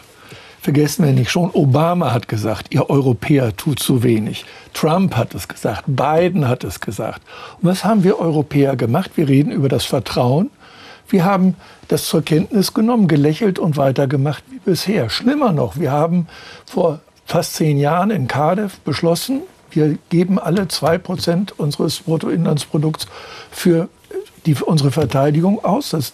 Vergessen 0.61 1.05
wir 1.05 1.13
nicht, 1.13 1.31
schon 1.31 1.51
Obama 1.51 2.11
hat 2.11 2.27
gesagt, 2.27 2.67
ihr 2.73 2.89
Europäer 2.89 3.55
tut 3.55 3.79
zu 3.79 4.03
wenig. 4.03 4.45
Trump 4.73 5.15
hat 5.15 5.33
es 5.33 5.47
gesagt, 5.47 5.83
Biden 5.87 6.49
hat 6.49 6.65
es 6.65 6.81
gesagt. 6.81 7.21
Und 7.61 7.69
was 7.69 7.85
haben 7.85 8.03
wir 8.03 8.19
Europäer 8.19 8.75
gemacht? 8.75 9.11
Wir 9.15 9.29
reden 9.29 9.51
über 9.51 9.69
das 9.69 9.85
Vertrauen. 9.85 10.49
Wir 11.07 11.23
haben 11.23 11.55
das 11.87 12.05
zur 12.05 12.23
Kenntnis 12.23 12.73
genommen, 12.73 13.07
gelächelt 13.07 13.57
und 13.57 13.77
weitergemacht 13.77 14.43
wie 14.49 14.59
bisher. 14.59 15.09
Schlimmer 15.09 15.53
noch, 15.53 15.77
wir 15.77 15.91
haben 15.91 16.27
vor 16.65 16.99
fast 17.25 17.55
zehn 17.55 17.77
Jahren 17.77 18.11
in 18.11 18.27
Cardiff 18.27 18.79
beschlossen, 18.81 19.41
wir 19.71 19.97
geben 20.09 20.39
alle 20.39 20.67
zwei 20.67 20.97
Prozent 20.97 21.57
unseres 21.57 21.99
Bruttoinlandsprodukts 21.99 23.07
für 23.51 23.87
die, 24.45 24.55
unsere 24.55 24.91
Verteidigung 24.91 25.63
aus. 25.63 25.91
Das 25.91 26.13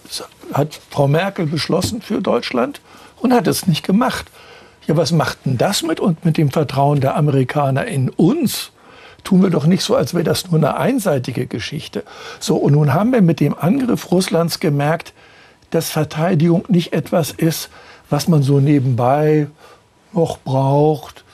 hat 0.52 0.78
Frau 0.90 1.08
Merkel 1.08 1.46
beschlossen 1.46 2.02
für 2.02 2.20
Deutschland 2.20 2.80
und 3.20 3.32
hat 3.32 3.46
es 3.46 3.66
nicht 3.66 3.84
gemacht. 3.84 4.26
Ja, 4.86 4.96
was 4.96 5.12
macht 5.12 5.44
denn 5.44 5.58
das 5.58 5.82
mit 5.82 6.00
und 6.00 6.24
mit 6.24 6.36
dem 6.36 6.50
Vertrauen 6.50 7.00
der 7.00 7.16
Amerikaner 7.16 7.86
in 7.86 8.08
uns? 8.08 8.70
Tun 9.24 9.42
wir 9.42 9.50
doch 9.50 9.66
nicht 9.66 9.82
so, 9.82 9.96
als 9.96 10.14
wäre 10.14 10.22
das 10.22 10.50
nur 10.50 10.58
eine 10.60 10.76
einseitige 10.76 11.46
Geschichte. 11.46 12.04
So, 12.38 12.56
und 12.56 12.72
nun 12.74 12.94
haben 12.94 13.12
wir 13.12 13.22
mit 13.22 13.40
dem 13.40 13.56
Angriff 13.58 14.12
Russlands 14.12 14.60
gemerkt, 14.60 15.12
dass 15.70 15.90
Verteidigung 15.90 16.64
nicht 16.68 16.92
etwas 16.92 17.32
ist, 17.32 17.68
was 18.08 18.28
man 18.28 18.44
so 18.44 18.60
nebenbei 18.60 19.48
noch 20.12 20.38
braucht, 20.38 21.24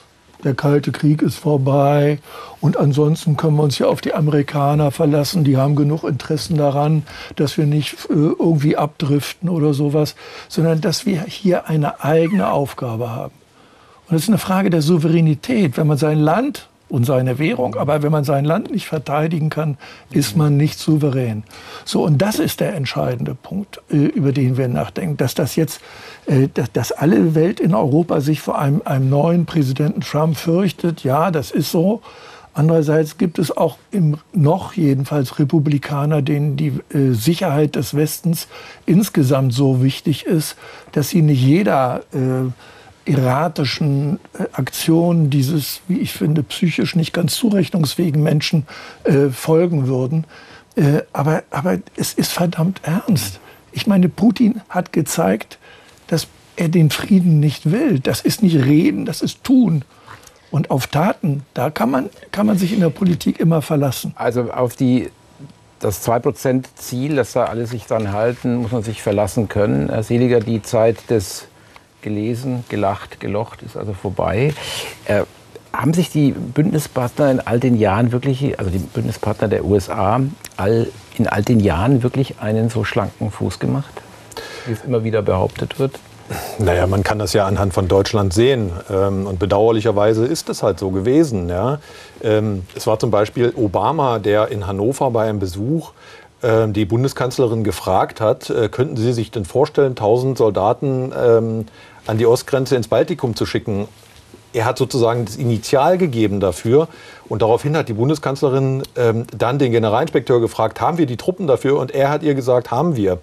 der 0.43 0.53
Kalte 0.53 0.91
Krieg 0.91 1.21
ist 1.21 1.37
vorbei 1.37 2.19
und 2.61 2.77
ansonsten 2.77 3.37
können 3.37 3.55
wir 3.57 3.63
uns 3.63 3.79
ja 3.79 3.87
auf 3.87 4.01
die 4.01 4.13
Amerikaner 4.13 4.91
verlassen. 4.91 5.43
Die 5.43 5.57
haben 5.57 5.75
genug 5.75 6.03
Interessen 6.03 6.57
daran, 6.57 7.03
dass 7.35 7.57
wir 7.57 7.65
nicht 7.65 8.09
äh, 8.09 8.13
irgendwie 8.13 8.77
abdriften 8.77 9.49
oder 9.49 9.73
sowas, 9.73 10.15
sondern 10.49 10.81
dass 10.81 11.05
wir 11.05 11.23
hier 11.23 11.67
eine 11.67 12.03
eigene 12.03 12.51
Aufgabe 12.51 13.09
haben. 13.09 13.33
Und 14.07 14.15
das 14.15 14.23
ist 14.23 14.29
eine 14.29 14.37
Frage 14.37 14.69
der 14.69 14.81
Souveränität. 14.81 15.77
Wenn 15.77 15.87
man 15.87 15.97
sein 15.97 16.19
Land 16.19 16.67
und 16.93 17.05
seine 17.05 17.39
Währung. 17.39 17.75
Aber 17.75 18.03
wenn 18.03 18.11
man 18.11 18.23
sein 18.23 18.45
Land 18.45 18.69
nicht 18.69 18.85
verteidigen 18.85 19.49
kann, 19.49 19.77
ist 20.11 20.37
man 20.37 20.57
nicht 20.57 20.77
souverän. 20.77 21.43
So, 21.85 22.03
und 22.03 22.21
das 22.21 22.37
ist 22.37 22.59
der 22.59 22.75
entscheidende 22.75 23.33
Punkt, 23.33 23.81
äh, 23.89 23.95
über 23.95 24.31
den 24.31 24.57
wir 24.57 24.67
nachdenken, 24.67 25.17
dass 25.17 25.33
das 25.33 25.55
jetzt, 25.55 25.81
äh, 26.27 26.49
dass, 26.71 26.91
alle 26.91 27.33
Welt 27.33 27.59
in 27.59 27.73
Europa 27.73 28.21
sich 28.21 28.41
vor 28.41 28.59
einem, 28.59 28.83
einem 28.85 29.09
neuen 29.09 29.47
Präsidenten 29.47 30.01
Trump 30.01 30.37
fürchtet. 30.37 31.03
Ja, 31.03 31.31
das 31.31 31.49
ist 31.49 31.71
so. 31.71 32.03
Andererseits 32.53 33.17
gibt 33.17 33.39
es 33.39 33.57
auch 33.57 33.79
im, 33.89 34.17
noch 34.31 34.73
jedenfalls 34.73 35.39
Republikaner, 35.39 36.21
denen 36.21 36.57
die 36.57 36.79
äh, 36.93 37.13
Sicherheit 37.13 37.75
des 37.75 37.95
Westens 37.95 38.47
insgesamt 38.85 39.53
so 39.53 39.81
wichtig 39.81 40.27
ist, 40.27 40.57
dass 40.91 41.09
sie 41.09 41.23
nicht 41.23 41.41
jeder 41.41 42.03
äh, 42.13 42.51
erratischen 43.05 44.19
äh, 44.37 44.43
Aktionen 44.53 45.29
dieses, 45.29 45.81
wie 45.87 45.99
ich 45.99 46.13
finde, 46.13 46.43
psychisch 46.43 46.95
nicht 46.95 47.13
ganz 47.13 47.35
zurechnungsfähigen 47.35 48.21
Menschen 48.21 48.65
äh, 49.03 49.29
folgen 49.29 49.87
würden. 49.87 50.25
Äh, 50.75 51.01
aber, 51.11 51.43
aber 51.51 51.79
es 51.95 52.13
ist 52.13 52.31
verdammt 52.31 52.81
ernst. 52.83 53.39
Ich 53.71 53.87
meine, 53.87 54.09
Putin 54.09 54.61
hat 54.69 54.93
gezeigt, 54.93 55.57
dass 56.07 56.27
er 56.55 56.69
den 56.69 56.89
Frieden 56.89 57.39
nicht 57.39 57.71
will. 57.71 57.99
Das 57.99 58.21
ist 58.21 58.43
nicht 58.43 58.55
reden, 58.55 59.05
das 59.05 59.21
ist 59.21 59.43
tun. 59.43 59.83
Und 60.51 60.69
auf 60.69 60.87
Taten, 60.87 61.43
da 61.55 61.71
kann 61.71 61.89
man, 61.89 62.09
kann 62.31 62.45
man 62.45 62.57
sich 62.57 62.73
in 62.73 62.79
der 62.79 62.89
Politik 62.89 63.39
immer 63.39 63.63
verlassen. 63.63 64.13
Also 64.15 64.51
auf 64.51 64.75
die, 64.75 65.09
das 65.79 66.07
2%-Ziel, 66.07 67.15
dass 67.15 67.33
da 67.33 67.45
alle 67.45 67.65
sich 67.65 67.85
dran 67.85 68.11
halten, 68.11 68.57
muss 68.57 68.71
man 68.71 68.83
sich 68.83 69.01
verlassen 69.01 69.47
können. 69.47 69.89
Herr 69.89 70.03
Seliger, 70.03 70.39
die 70.39 70.61
Zeit 70.61 71.09
des 71.09 71.47
gelesen, 72.03 72.63
gelacht, 72.69 73.19
gelocht, 73.19 73.63
ist 73.63 73.75
also 73.75 73.93
vorbei. 73.93 74.53
Äh, 75.05 75.23
haben 75.73 75.93
sich 75.93 76.11
die 76.11 76.31
Bündnispartner 76.31 77.31
in 77.31 77.39
all 77.39 77.59
den 77.59 77.75
Jahren 77.75 78.11
wirklich, 78.11 78.59
also 78.59 78.69
die 78.69 78.77
Bündnispartner 78.77 79.47
der 79.47 79.65
USA, 79.65 80.21
all, 80.55 80.87
in 81.17 81.27
all 81.27 81.41
den 81.41 81.59
Jahren 81.59 82.03
wirklich 82.03 82.35
einen 82.39 82.69
so 82.69 82.83
schlanken 82.83 83.31
Fuß 83.31 83.57
gemacht, 83.57 84.01
wie 84.67 84.73
es 84.73 84.83
immer 84.83 85.03
wieder 85.03 85.23
behauptet 85.23 85.79
wird? 85.79 85.99
Naja, 86.57 86.87
man 86.87 87.03
kann 87.03 87.19
das 87.19 87.33
ja 87.33 87.45
anhand 87.45 87.73
von 87.73 87.87
Deutschland 87.87 88.33
sehen. 88.33 88.71
Ähm, 88.89 89.27
und 89.27 89.39
bedauerlicherweise 89.39 90.25
ist 90.25 90.49
es 90.49 90.63
halt 90.63 90.79
so 90.79 90.91
gewesen. 90.91 91.51
Ähm, 92.23 92.63
es 92.75 92.87
war 92.87 92.99
zum 92.99 93.11
Beispiel 93.11 93.53
Obama, 93.55 94.19
der 94.19 94.49
in 94.49 94.65
Hannover 94.65 95.11
bei 95.11 95.27
einem 95.27 95.39
Besuch 95.39 95.91
ähm, 96.41 96.73
die 96.73 96.85
Bundeskanzlerin 96.85 97.63
gefragt 97.63 98.21
hat, 98.21 98.49
äh, 98.49 98.69
könnten 98.69 98.97
Sie 98.97 99.13
sich 99.13 99.31
denn 99.31 99.45
vorstellen, 99.45 99.91
1000 99.91 100.37
Soldaten 100.37 101.11
an 102.05 102.17
die 102.17 102.25
Ostgrenze 102.25 102.75
ins 102.75 102.87
Baltikum 102.87 103.35
zu 103.35 103.45
schicken. 103.45 103.87
Er 104.53 104.65
hat 104.65 104.77
sozusagen 104.77 105.25
das 105.25 105.35
Initial 105.35 105.97
gegeben 105.97 106.39
dafür. 106.39 106.87
Und 107.27 107.41
daraufhin 107.41 107.75
hat 107.75 107.89
die 107.89 107.93
Bundeskanzlerin 107.93 108.83
ähm, 108.95 109.25
dann 109.35 109.57
den 109.57 109.71
Generalinspekteur 109.71 110.39
gefragt, 110.39 110.79
haben 110.79 110.97
wir 110.97 111.05
die 111.05 111.17
Truppen 111.17 111.47
dafür? 111.47 111.79
Und 111.79 111.91
er 111.91 112.09
hat 112.09 112.23
ihr 112.23 112.35
gesagt, 112.35 112.69
haben 112.69 112.95
wir. 112.95 113.19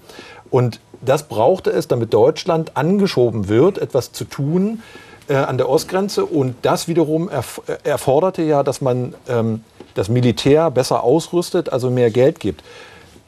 Und 0.50 0.80
das 1.00 1.28
brauchte 1.28 1.70
es, 1.70 1.88
damit 1.88 2.12
Deutschland 2.12 2.76
angeschoben 2.76 3.48
wird, 3.48 3.78
etwas 3.78 4.12
zu 4.12 4.24
tun 4.24 4.82
äh, 5.28 5.34
an 5.34 5.56
der 5.56 5.68
Ostgrenze. 5.68 6.26
Und 6.26 6.56
das 6.62 6.88
wiederum 6.88 7.28
erf 7.28 7.62
erforderte 7.84 8.42
ja, 8.42 8.62
dass 8.62 8.80
man 8.80 9.14
ähm, 9.28 9.64
das 9.94 10.08
Militär 10.08 10.70
besser 10.70 11.04
ausrüstet, 11.04 11.72
also 11.72 11.90
mehr 11.90 12.10
Geld 12.10 12.40
gibt. 12.40 12.62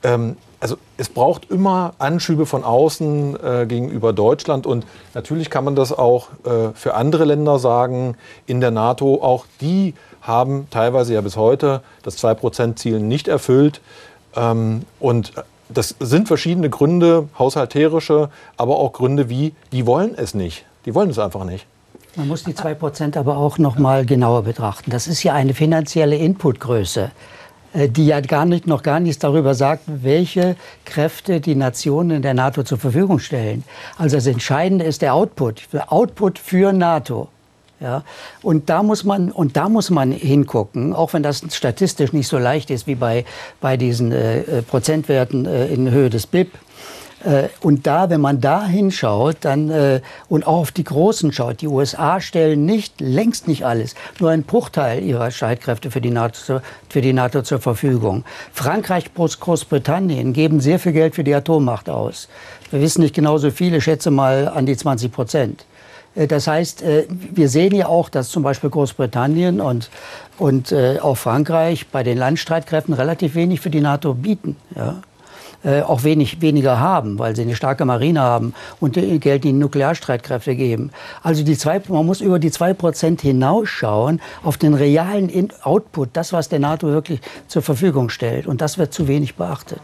Ähm, 0.02 0.36
also 0.62 0.76
es 0.96 1.08
braucht 1.08 1.50
immer 1.50 1.94
Anschübe 1.98 2.46
von 2.46 2.62
außen 2.62 3.36
äh, 3.42 3.66
gegenüber 3.66 4.12
Deutschland 4.12 4.64
und 4.64 4.86
natürlich 5.12 5.50
kann 5.50 5.64
man 5.64 5.74
das 5.74 5.92
auch 5.92 6.28
äh, 6.44 6.72
für 6.74 6.94
andere 6.94 7.24
Länder 7.24 7.58
sagen 7.58 8.16
in 8.46 8.60
der 8.60 8.70
NATO. 8.70 9.20
Auch 9.22 9.46
die 9.60 9.94
haben 10.20 10.68
teilweise 10.70 11.14
ja 11.14 11.20
bis 11.20 11.36
heute 11.36 11.82
das 12.04 12.16
2-Prozent-Ziel 12.22 13.00
nicht 13.00 13.26
erfüllt. 13.26 13.80
Ähm, 14.36 14.82
und 15.00 15.32
das 15.68 15.96
sind 15.98 16.28
verschiedene 16.28 16.70
Gründe, 16.70 17.28
haushalterische, 17.36 18.30
aber 18.56 18.78
auch 18.78 18.92
Gründe 18.92 19.28
wie, 19.28 19.54
die 19.72 19.84
wollen 19.84 20.14
es 20.16 20.32
nicht. 20.32 20.64
Die 20.84 20.94
wollen 20.94 21.10
es 21.10 21.18
einfach 21.18 21.42
nicht. 21.42 21.66
Man 22.14 22.28
muss 22.28 22.44
die 22.44 22.52
2% 22.52 23.18
aber 23.18 23.36
auch 23.36 23.58
noch 23.58 23.78
mal 23.78 24.06
genauer 24.06 24.42
betrachten. 24.42 24.92
Das 24.92 25.08
ist 25.08 25.24
ja 25.24 25.32
eine 25.32 25.54
finanzielle 25.54 26.14
Inputgröße. 26.14 27.10
Äh, 27.74 27.88
die 27.88 28.06
ja 28.06 28.20
gar 28.20 28.44
nicht, 28.44 28.66
noch 28.66 28.82
gar 28.82 29.00
nichts 29.00 29.18
darüber 29.18 29.54
sagt, 29.54 29.84
welche 29.86 30.56
Kräfte 30.84 31.40
die 31.40 31.54
Nationen 31.54 32.22
der 32.22 32.34
NATO 32.34 32.62
zur 32.62 32.78
Verfügung 32.78 33.18
stellen. 33.18 33.64
Also 33.96 34.16
das 34.16 34.26
Entscheidende 34.26 34.84
ist 34.84 35.02
der 35.02 35.14
Output, 35.14 35.68
der 35.72 35.92
Output 35.92 36.38
für 36.38 36.72
NATO. 36.72 37.28
Ja, 37.80 38.04
und 38.42 38.70
da 38.70 38.84
muss 38.84 39.02
man 39.02 39.32
und 39.32 39.56
da 39.56 39.68
muss 39.68 39.90
man 39.90 40.12
hingucken, 40.12 40.92
auch 40.92 41.14
wenn 41.14 41.24
das 41.24 41.42
statistisch 41.50 42.12
nicht 42.12 42.28
so 42.28 42.38
leicht 42.38 42.70
ist 42.70 42.86
wie 42.86 42.94
bei 42.94 43.24
bei 43.60 43.76
diesen 43.76 44.12
äh, 44.12 44.40
äh 44.42 44.62
Prozentwerten 44.62 45.46
äh, 45.46 45.66
in 45.66 45.90
Höhe 45.90 46.08
des 46.08 46.28
BIP. 46.28 46.52
Äh, 47.24 47.48
und 47.60 47.86
da, 47.86 48.10
wenn 48.10 48.20
man 48.20 48.40
da 48.40 48.66
hinschaut, 48.66 49.36
dann 49.42 49.70
äh, 49.70 50.00
und 50.28 50.46
auch 50.46 50.62
auf 50.62 50.72
die 50.72 50.84
Großen 50.84 51.32
schaut, 51.32 51.60
die 51.60 51.68
USA 51.68 52.20
stellen 52.20 52.64
nicht, 52.64 53.00
längst 53.00 53.48
nicht 53.48 53.64
alles, 53.64 53.94
nur 54.18 54.30
einen 54.30 54.42
Bruchteil 54.42 55.02
ihrer 55.02 55.30
Streitkräfte 55.30 55.90
für 55.90 56.00
die 56.00 56.10
NATO, 56.10 56.60
für 56.88 57.00
die 57.00 57.12
NATO 57.12 57.42
zur 57.42 57.60
Verfügung. 57.60 58.24
Frankreich 58.52 59.12
plus 59.14 59.38
Großbritannien 59.40 60.32
geben 60.32 60.60
sehr 60.60 60.78
viel 60.78 60.92
Geld 60.92 61.14
für 61.14 61.24
die 61.24 61.34
Atommacht 61.34 61.88
aus. 61.88 62.28
Wir 62.70 62.80
wissen 62.80 63.02
nicht 63.02 63.14
genau 63.14 63.38
so 63.38 63.50
viele, 63.50 63.80
schätze 63.80 64.10
mal 64.10 64.48
an 64.48 64.66
die 64.66 64.76
20 64.76 65.12
Prozent. 65.12 65.64
Äh, 66.14 66.26
das 66.26 66.46
heißt, 66.46 66.84
wir 67.08 67.48
sehen 67.48 67.74
ja 67.74 67.86
auch, 67.86 68.08
dass 68.08 68.30
zum 68.30 68.42
Beispiel 68.42 68.70
Großbritannien 68.70 69.60
und, 69.60 69.90
und 70.38 70.74
auch 70.74 71.16
Frankreich 71.16 71.86
bei 71.88 72.02
den 72.02 72.18
Landstreitkräften 72.18 72.94
relativ 72.94 73.34
wenig 73.34 73.60
für 73.60 73.70
die 73.70 73.80
NATO 73.80 74.14
bieten. 74.14 74.56
Ja 74.74 75.02
äh, 75.64 75.82
auch 75.82 76.04
wenig, 76.04 76.40
weniger 76.40 76.80
haben, 76.80 77.18
weil 77.18 77.36
sie 77.36 77.42
eine 77.42 77.54
starke 77.54 77.84
Marine 77.84 78.20
haben 78.20 78.54
und 78.80 78.94
Geld 78.94 79.44
in 79.44 79.58
Nuklearstreitkräfte 79.58 80.56
geben. 80.56 80.90
Also 81.22 81.44
die 81.44 81.56
zwei, 81.56 81.80
man 81.88 82.06
muss 82.06 82.20
über 82.20 82.38
die 82.38 82.50
2% 82.50 83.20
hinausschauen 83.20 84.20
auf 84.42 84.56
den 84.56 84.74
realen 84.74 85.28
In 85.28 85.52
Output, 85.62 86.10
das, 86.14 86.32
was 86.32 86.48
der 86.48 86.58
NATO 86.58 86.88
wirklich 86.88 87.20
zur 87.48 87.62
Verfügung 87.62 88.08
stellt. 88.08 88.46
Und 88.46 88.60
das 88.60 88.78
wird 88.78 88.92
zu 88.92 89.08
wenig 89.08 89.36
beachtet. 89.36 89.80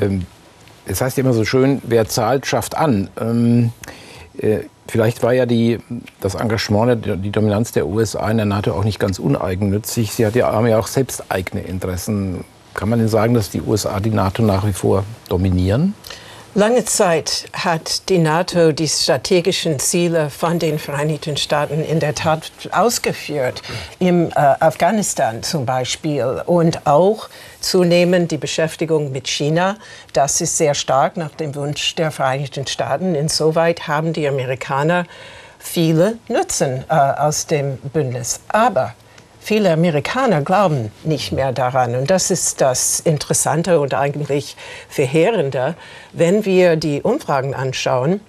Ähm 0.00 0.26
es 0.90 1.00
heißt 1.00 1.18
immer 1.18 1.32
so 1.32 1.44
schön, 1.44 1.80
wer 1.84 2.08
zahlt, 2.08 2.46
schafft 2.46 2.76
an. 2.76 3.08
Ähm, 3.20 3.72
äh, 4.38 4.60
vielleicht 4.88 5.22
war 5.22 5.32
ja 5.32 5.46
die, 5.46 5.78
das 6.20 6.34
Engagement, 6.34 7.06
die 7.24 7.30
Dominanz 7.30 7.72
der 7.72 7.86
USA 7.86 8.28
in 8.30 8.38
der 8.38 8.46
NATO 8.46 8.72
auch 8.72 8.84
nicht 8.84 8.98
ganz 8.98 9.18
uneigennützig. 9.18 10.12
Sie 10.12 10.26
hat 10.26 10.34
ja 10.34 10.50
auch 10.50 10.86
selbst 10.86 11.30
eigene 11.30 11.62
Interessen. 11.62 12.44
Kann 12.74 12.88
man 12.88 12.98
denn 12.98 13.08
sagen, 13.08 13.34
dass 13.34 13.50
die 13.50 13.60
USA 13.60 14.00
die 14.00 14.10
NATO 14.10 14.42
nach 14.42 14.66
wie 14.66 14.72
vor 14.72 15.04
dominieren? 15.28 15.94
Lange 16.56 16.84
Zeit 16.84 17.44
hat 17.52 18.08
die 18.08 18.18
NATO 18.18 18.72
die 18.72 18.88
strategischen 18.88 19.78
Ziele 19.78 20.30
von 20.30 20.58
den 20.58 20.80
Vereinigten 20.80 21.36
Staaten 21.36 21.84
in 21.84 22.00
der 22.00 22.16
Tat 22.16 22.50
ausgeführt, 22.72 23.62
im 24.00 24.30
äh, 24.30 24.34
Afghanistan 24.34 25.44
zum 25.44 25.64
Beispiel 25.64 26.42
und 26.46 26.88
auch 26.88 27.28
zunehmend 27.60 28.32
die 28.32 28.36
Beschäftigung 28.36 29.12
mit 29.12 29.28
China. 29.28 29.76
Das 30.12 30.40
ist 30.40 30.56
sehr 30.56 30.74
stark 30.74 31.16
nach 31.16 31.30
dem 31.30 31.54
Wunsch 31.54 31.94
der 31.94 32.10
Vereinigten 32.10 32.66
Staaten. 32.66 33.14
Insoweit 33.14 33.86
haben 33.86 34.12
die 34.12 34.26
Amerikaner 34.26 35.06
viele 35.60 36.18
Nutzen 36.26 36.84
äh, 36.88 36.94
aus 36.94 37.46
dem 37.46 37.76
Bündnis. 37.76 38.40
Aber 38.48 38.94
Viele 39.42 39.72
Amerikaner 39.72 40.42
glauben 40.42 40.92
nicht 41.02 41.32
mehr 41.32 41.52
daran. 41.52 41.94
Und 41.96 42.10
das 42.10 42.30
ist 42.30 42.60
das 42.60 43.00
Interessante 43.00 43.80
und 43.80 43.94
eigentlich 43.94 44.54
Verheerende, 44.88 45.74
wenn 46.12 46.44
wir 46.44 46.76
die 46.76 47.02
Umfragen 47.02 47.54
anschauen. 47.54 48.20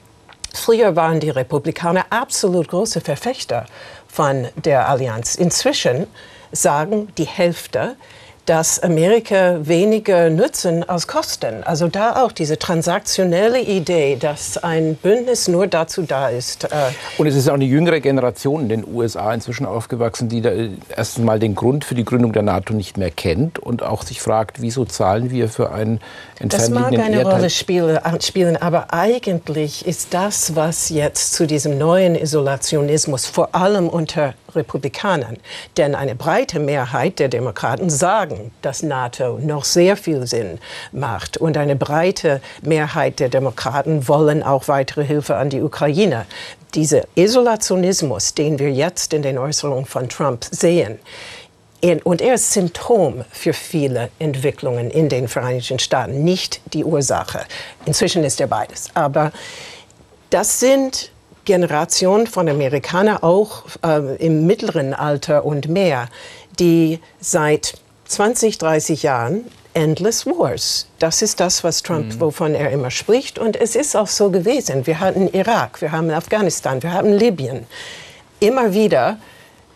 Früher 0.54 0.96
waren 0.96 1.20
die 1.20 1.30
Republikaner 1.30 2.06
absolut 2.10 2.70
große 2.70 3.02
Verfechter 3.02 3.66
von 4.08 4.48
der 4.56 4.90
Allianz. 4.90 5.36
Inzwischen 5.36 6.08
sagen 6.52 7.10
die 7.18 7.28
Hälfte, 7.28 7.96
dass 8.46 8.82
Amerika 8.82 9.60
weniger 9.62 10.30
Nutzen 10.30 10.88
als 10.88 11.08
Kosten. 11.08 11.64
Also 11.64 11.88
da 11.88 12.24
auch 12.24 12.32
diese 12.32 12.58
transaktionelle 12.58 13.62
Idee, 13.62 14.18
dass 14.20 14.58
ein 14.58 14.96
Bündnis 14.96 15.48
nur 15.48 15.68
dazu 15.68 16.02
da 16.02 16.30
ist. 16.30 16.66
Äh 16.66 16.70
Und 17.18 17.28
es 17.28 17.36
ist 17.36 17.50
auch 17.50 17.54
eine 17.54 17.66
jüngere 17.66 18.00
Generation 18.00 18.64
in 18.64 18.70
den 18.70 18.88
USA 18.88 19.34
inzwischen 19.34 19.66
aufgewachsen, 19.66 20.28
die 20.28 20.42
da 20.42 20.52
erst 20.96 21.20
einmal 21.20 21.40
den 21.40 21.56
Grund 21.56 21.86
für 21.86 21.96
die 21.96 22.06
Gründung 22.06 22.34
der 22.34 22.42
NATO 22.42 22.74
nicht 22.74 22.98
mehr 22.98 23.12
kennt 23.12 23.60
und 23.60 23.84
auch 23.84 24.04
sich 24.04 24.22
fragt, 24.22 24.62
wieso 24.62 24.86
zahlen 24.86 25.32
wir 25.32 25.48
für 25.48 25.72
einen 25.72 26.00
das 26.44 26.70
mag 26.70 26.88
eine 26.88 27.18
Erdteil. 27.18 27.34
Rolle 27.34 27.50
spielen, 27.50 28.58
aber 28.58 28.94
eigentlich 28.94 29.86
ist 29.86 30.14
das, 30.14 30.56
was 30.56 30.90
jetzt 30.90 31.34
zu 31.34 31.46
diesem 31.46 31.78
neuen 31.78 32.16
Isolationismus 32.16 33.28
vor 33.28 33.54
allem 33.54 33.88
unter 33.88 34.34
Republikanern, 34.56 35.38
denn 35.78 35.96
eine 35.96 36.16
breite 36.16 36.60
Mehrheit 36.60 37.20
der 37.20 37.30
Demokraten 37.30 37.90
sagen, 37.90 38.52
dass 38.62 38.84
NATO 38.84 39.40
noch 39.40 39.66
sehr 39.66 39.98
viel 39.98 40.28
Sinn 40.28 40.60
macht 40.92 41.38
und 41.38 41.58
eine 41.58 41.76
breite 41.76 42.42
Mehrheit 42.62 43.20
der 43.20 43.30
Demokraten 43.30 44.08
wollen 44.08 44.44
auch 44.44 44.68
weitere 44.68 45.04
Hilfe 45.04 45.36
an 45.36 45.50
die 45.50 45.62
Ukraine. 45.62 46.26
Dieser 46.74 47.04
Isolationismus, 47.16 48.34
den 48.34 48.60
wir 48.60 48.72
jetzt 48.72 49.14
in 49.14 49.22
den 49.22 49.38
Äußerungen 49.38 49.86
von 49.86 50.08
Trump 50.08 50.46
sehen, 50.50 51.00
und 52.04 52.22
er 52.22 52.36
ist 52.36 52.54
Symptom 52.54 53.26
für 53.32 53.54
viele 53.54 54.12
Entwicklungen 54.20 54.92
in 54.92 55.10
den 55.10 55.28
Vereinigten 55.28 55.80
Staaten, 55.80 56.24
nicht 56.24 56.62
die 56.74 56.84
Ursache. 56.84 57.46
Inzwischen 57.86 58.24
ist 58.24 58.40
er 58.40 58.46
beides. 58.46 58.90
Aber 58.94 59.32
das 60.30 60.60
sind 60.60 61.11
Generationen 61.46 62.28
von 62.28 62.48
Amerikanern, 62.48 63.18
auch 63.18 63.64
äh, 63.86 64.16
im 64.18 64.46
mittleren 64.46 64.94
Alter 64.94 65.46
und 65.46 65.68
mehr, 65.68 66.08
die 66.60 67.00
seit 67.20 67.76
20, 68.06 68.58
30 68.58 69.04
Jahren 69.04 69.46
Endless 69.74 70.26
Wars. 70.26 70.88
Das 71.00 71.22
ist 71.22 71.40
das, 71.40 71.64
was 71.64 71.82
Trump, 71.82 72.16
mhm. 72.16 72.20
wovon 72.20 72.56
er 72.56 72.72
immer 72.72 72.92
spricht. 72.92 73.40
Und 73.40 73.56
es 73.56 73.76
ist 73.76 73.96
auch 73.96 74.08
so 74.08 74.30
gewesen. 74.30 74.86
Wir 74.86 75.00
hatten 75.00 75.30
Irak, 75.30 75.82
wir 75.82 75.92
haben 75.92 76.10
Afghanistan, 76.12 76.84
wir 76.84 76.94
haben 76.94 77.14
Libyen. 77.14 77.66
Immer 78.40 78.74
wieder 78.74 79.18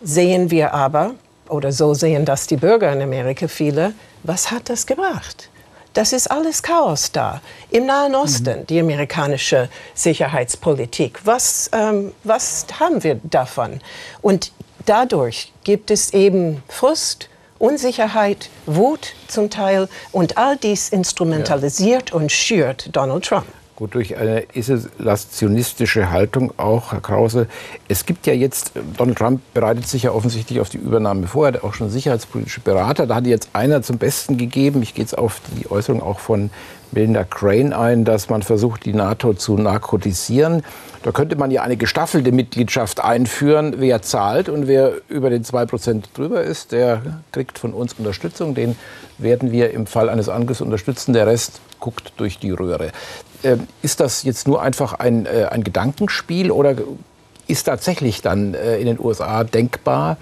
sehen 0.02 0.50
wir 0.50 0.74
aber, 0.74 1.14
oder 1.48 1.72
so 1.72 1.94
sehen 1.94 2.24
das 2.24 2.46
die 2.46 2.56
Bürger 2.56 2.92
in 2.92 3.00
Amerika 3.00 3.48
viele, 3.48 3.94
was 4.22 4.50
hat 4.50 4.68
das 4.68 4.86
gebracht? 4.86 5.48
Das 5.96 6.12
ist 6.12 6.30
alles 6.30 6.62
Chaos 6.62 7.10
da. 7.10 7.40
Im 7.70 7.86
Nahen. 7.86 8.14
Osten, 8.14 8.60
mhm. 8.60 8.66
die 8.66 8.78
amerikanische 8.80 9.70
Sicherheitspolitik. 9.94 11.20
Was, 11.24 11.70
ähm, 11.72 12.12
was 12.22 12.66
haben 12.78 13.02
wir 13.02 13.18
davon? 13.24 13.80
Und 14.20 14.52
dadurch 14.84 15.52
gibt 15.64 15.90
es 15.90 16.12
eben 16.12 16.62
Frust, 16.68 17.30
Unsicherheit, 17.58 18.50
Wut 18.66 19.14
zum 19.26 19.48
Teil. 19.48 19.88
Und 20.12 20.36
all 20.36 20.58
dies 20.58 20.90
instrumentalisiert 20.90 22.10
ja. 22.10 22.16
und 22.16 22.30
schürt 22.30 22.94
Donald 22.94 23.24
Trump. 23.24 23.46
Gut, 23.76 23.94
durch 23.94 24.16
eine 24.16 24.44
isolationistische 24.54 26.10
Haltung 26.10 26.50
auch, 26.56 26.92
Herr 26.92 27.02
Krause. 27.02 27.46
Es 27.88 28.06
gibt 28.06 28.26
ja 28.26 28.32
jetzt, 28.32 28.72
Donald 28.96 29.18
Trump 29.18 29.42
bereitet 29.52 29.86
sich 29.86 30.04
ja 30.04 30.12
offensichtlich 30.12 30.60
auf 30.60 30.70
die 30.70 30.78
Übernahme 30.78 31.26
vor. 31.26 31.44
Er 31.44 31.52
hat 31.52 31.62
auch 31.62 31.74
schon 31.74 31.90
sicherheitspolitische 31.90 32.62
Berater. 32.62 33.06
Da 33.06 33.16
hat 33.16 33.26
jetzt 33.26 33.50
einer 33.52 33.82
zum 33.82 33.98
Besten 33.98 34.38
gegeben. 34.38 34.80
Ich 34.80 34.94
gehe 34.94 35.04
jetzt 35.04 35.18
auf 35.18 35.42
die 35.60 35.70
Äußerung 35.70 36.02
auch 36.02 36.20
von 36.20 36.48
Melinda 36.92 37.24
Crane 37.24 37.74
ein, 37.74 38.06
dass 38.06 38.30
man 38.30 38.40
versucht, 38.42 38.86
die 38.86 38.94
NATO 38.94 39.34
zu 39.34 39.58
narkotisieren. 39.58 40.62
Da 41.02 41.12
könnte 41.12 41.36
man 41.36 41.50
ja 41.50 41.60
eine 41.60 41.76
gestaffelte 41.76 42.32
Mitgliedschaft 42.32 43.04
einführen. 43.04 43.74
Wer 43.76 44.00
zahlt 44.00 44.48
und 44.48 44.68
wer 44.68 44.92
über 45.08 45.28
den 45.28 45.44
2% 45.44 46.02
drüber 46.14 46.42
ist, 46.42 46.72
der 46.72 47.20
kriegt 47.30 47.58
von 47.58 47.74
uns 47.74 47.92
Unterstützung. 47.98 48.54
Den 48.54 48.74
werden 49.18 49.52
wir 49.52 49.72
im 49.72 49.86
Fall 49.86 50.08
eines 50.08 50.30
Angriffs 50.30 50.62
unterstützen. 50.62 51.12
Der 51.12 51.26
Rest 51.26 51.60
guckt 51.78 52.14
durch 52.16 52.38
die 52.38 52.52
Röhre. 52.52 52.90
Ähm, 53.42 53.66
ist 53.82 54.00
das 54.00 54.22
jetzt 54.22 54.48
nur 54.48 54.62
einfach 54.62 54.94
ein, 54.94 55.26
äh, 55.26 55.46
ein 55.50 55.64
Gedankenspiel 55.64 56.50
oder 56.50 56.76
ist 57.46 57.64
tatsächlich 57.64 58.22
dann 58.22 58.54
äh, 58.54 58.78
in 58.78 58.86
den 58.86 58.98
USA 58.98 59.44
denkbar, 59.44 60.16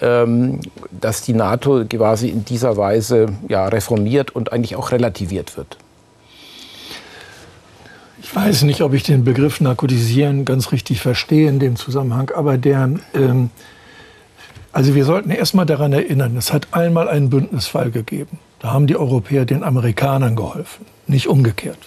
ähm, 0.00 0.60
dass 0.90 1.22
die 1.22 1.32
NATO 1.32 1.84
quasi 1.84 2.28
in 2.28 2.44
dieser 2.44 2.76
Weise 2.76 3.26
ja, 3.48 3.66
reformiert 3.66 4.30
und 4.30 4.52
eigentlich 4.52 4.76
auch 4.76 4.92
relativiert 4.92 5.56
wird? 5.56 5.78
Ich 8.20 8.34
weiß 8.34 8.62
nicht, 8.62 8.82
ob 8.82 8.92
ich 8.92 9.04
den 9.04 9.24
Begriff 9.24 9.60
Narkotisieren 9.60 10.44
ganz 10.44 10.72
richtig 10.72 11.00
verstehe 11.00 11.48
in 11.48 11.58
dem 11.58 11.76
Zusammenhang, 11.76 12.30
aber 12.34 12.58
der, 12.58 12.90
ähm, 13.14 13.50
also 14.72 14.94
wir 14.94 15.04
sollten 15.04 15.30
erst 15.30 15.54
mal 15.54 15.64
daran 15.64 15.92
erinnern, 15.92 16.36
es 16.36 16.52
hat 16.52 16.68
einmal 16.72 17.08
einen 17.08 17.30
Bündnisfall 17.30 17.90
gegeben. 17.90 18.38
Da 18.58 18.72
haben 18.72 18.86
die 18.86 18.96
Europäer 18.96 19.44
den 19.44 19.62
Amerikanern 19.62 20.36
geholfen, 20.36 20.84
nicht 21.06 21.28
umgekehrt. 21.28 21.78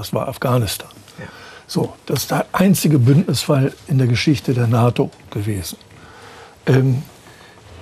Das 0.00 0.14
war 0.14 0.28
Afghanistan. 0.28 0.88
Ja. 1.18 1.26
So, 1.66 1.92
das 2.06 2.20
ist 2.20 2.30
der 2.30 2.46
einzige 2.52 2.98
Bündnisfall 2.98 3.74
in 3.86 3.98
der 3.98 4.06
Geschichte 4.06 4.54
der 4.54 4.66
NATO 4.66 5.10
gewesen. 5.30 5.76
Ähm, 6.64 7.02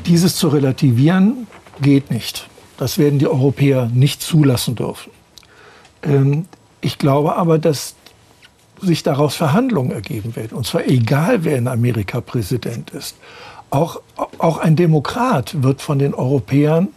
dieses 0.04 0.34
zu 0.34 0.48
relativieren 0.48 1.46
geht 1.80 2.10
nicht. 2.10 2.48
Das 2.76 2.98
werden 2.98 3.20
die 3.20 3.28
Europäer 3.28 3.88
nicht 3.94 4.20
zulassen 4.20 4.74
dürfen. 4.74 5.12
Ähm, 6.02 6.46
ich 6.80 6.98
glaube 6.98 7.36
aber, 7.36 7.60
dass 7.60 7.94
sich 8.82 9.04
daraus 9.04 9.36
Verhandlungen 9.36 9.92
ergeben 9.92 10.34
werden. 10.34 10.58
Und 10.58 10.66
zwar 10.66 10.88
egal, 10.88 11.44
wer 11.44 11.56
in 11.56 11.68
Amerika 11.68 12.20
Präsident 12.20 12.90
ist. 12.90 13.14
Auch, 13.70 14.00
auch 14.38 14.58
ein 14.58 14.74
Demokrat 14.74 15.62
wird 15.62 15.82
von 15.82 16.00
den 16.00 16.14
Europäern 16.14 16.88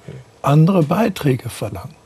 andere 0.41 0.81
Beiträge 0.81 1.49
verlangen. 1.49 2.00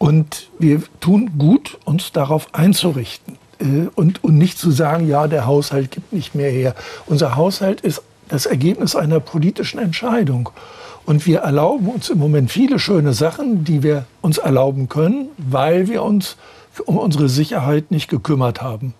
Und 0.00 0.48
wir 0.58 0.82
tun 1.00 1.32
gut, 1.36 1.78
uns 1.84 2.10
darauf 2.10 2.54
einzurichten 2.54 3.36
äh, 3.58 3.86
und, 3.94 4.24
und 4.24 4.38
nicht 4.38 4.56
zu 4.56 4.70
sagen, 4.70 5.06
ja, 5.06 5.28
der 5.28 5.44
Haushalt 5.44 5.90
gibt 5.90 6.14
nicht 6.14 6.34
mehr 6.34 6.50
her. 6.50 6.74
Unser 7.04 7.36
Haushalt 7.36 7.82
ist 7.82 8.02
das 8.26 8.46
Ergebnis 8.46 8.96
einer 8.96 9.20
politischen 9.20 9.78
Entscheidung. 9.78 10.48
Und 11.04 11.26
wir 11.26 11.40
erlauben 11.40 11.88
uns 11.88 12.08
im 12.08 12.16
Moment 12.16 12.50
viele 12.50 12.78
schöne 12.78 13.12
Sachen, 13.12 13.62
die 13.62 13.82
wir 13.82 14.06
uns 14.22 14.38
erlauben 14.38 14.88
können, 14.88 15.28
weil 15.36 15.86
wir 15.86 16.02
uns 16.02 16.38
um 16.86 16.96
unsere 16.96 17.28
Sicherheit 17.28 17.90
nicht 17.90 18.08
gekümmert 18.08 18.62
haben. 18.62 18.94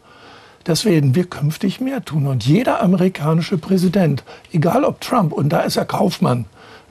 Das 0.64 0.84
werden 0.84 1.14
wir 1.14 1.24
künftig 1.24 1.80
mehr 1.80 2.04
tun. 2.04 2.26
Und 2.26 2.44
jeder 2.44 2.82
amerikanische 2.82 3.56
Präsident, 3.56 4.22
egal 4.52 4.84
ob 4.84 5.00
Trump, 5.00 5.32
und 5.32 5.48
da 5.48 5.60
ist 5.60 5.76
er 5.76 5.86
Kaufmann, 5.86 6.44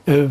äh, 0.06 0.30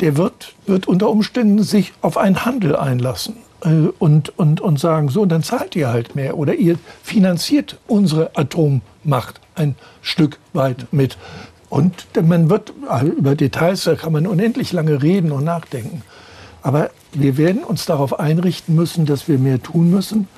der 0.00 0.16
wird, 0.16 0.54
wird 0.66 0.86
unter 0.88 1.10
Umständen 1.10 1.62
sich 1.62 1.92
auf 2.00 2.16
einen 2.16 2.44
Handel 2.44 2.76
einlassen 2.76 3.36
äh, 3.64 3.88
und, 3.98 4.38
und, 4.38 4.60
und 4.60 4.78
sagen, 4.78 5.08
so, 5.08 5.24
dann 5.26 5.42
zahlt 5.42 5.76
ihr 5.76 5.88
halt 5.88 6.14
mehr 6.14 6.36
oder 6.36 6.54
ihr 6.54 6.78
finanziert 7.02 7.78
unsere 7.86 8.36
Atommacht 8.36 9.40
ein 9.54 9.76
Stück 10.02 10.38
weit 10.52 10.86
mit. 10.92 11.16
Und 11.68 12.06
man 12.22 12.50
wird 12.50 12.72
über 13.16 13.34
Details, 13.34 13.84
da 13.84 13.96
kann 13.96 14.12
man 14.12 14.26
unendlich 14.26 14.72
lange 14.72 15.02
reden 15.02 15.32
und 15.32 15.44
nachdenken. 15.44 16.02
Aber 16.62 16.90
wir 17.12 17.36
werden 17.36 17.64
uns 17.64 17.84
darauf 17.84 18.18
einrichten 18.20 18.74
müssen, 18.74 19.06
dass 19.06 19.28
wir 19.28 19.38
mehr 19.38 19.62
tun 19.62 19.90
müssen. 19.90 20.28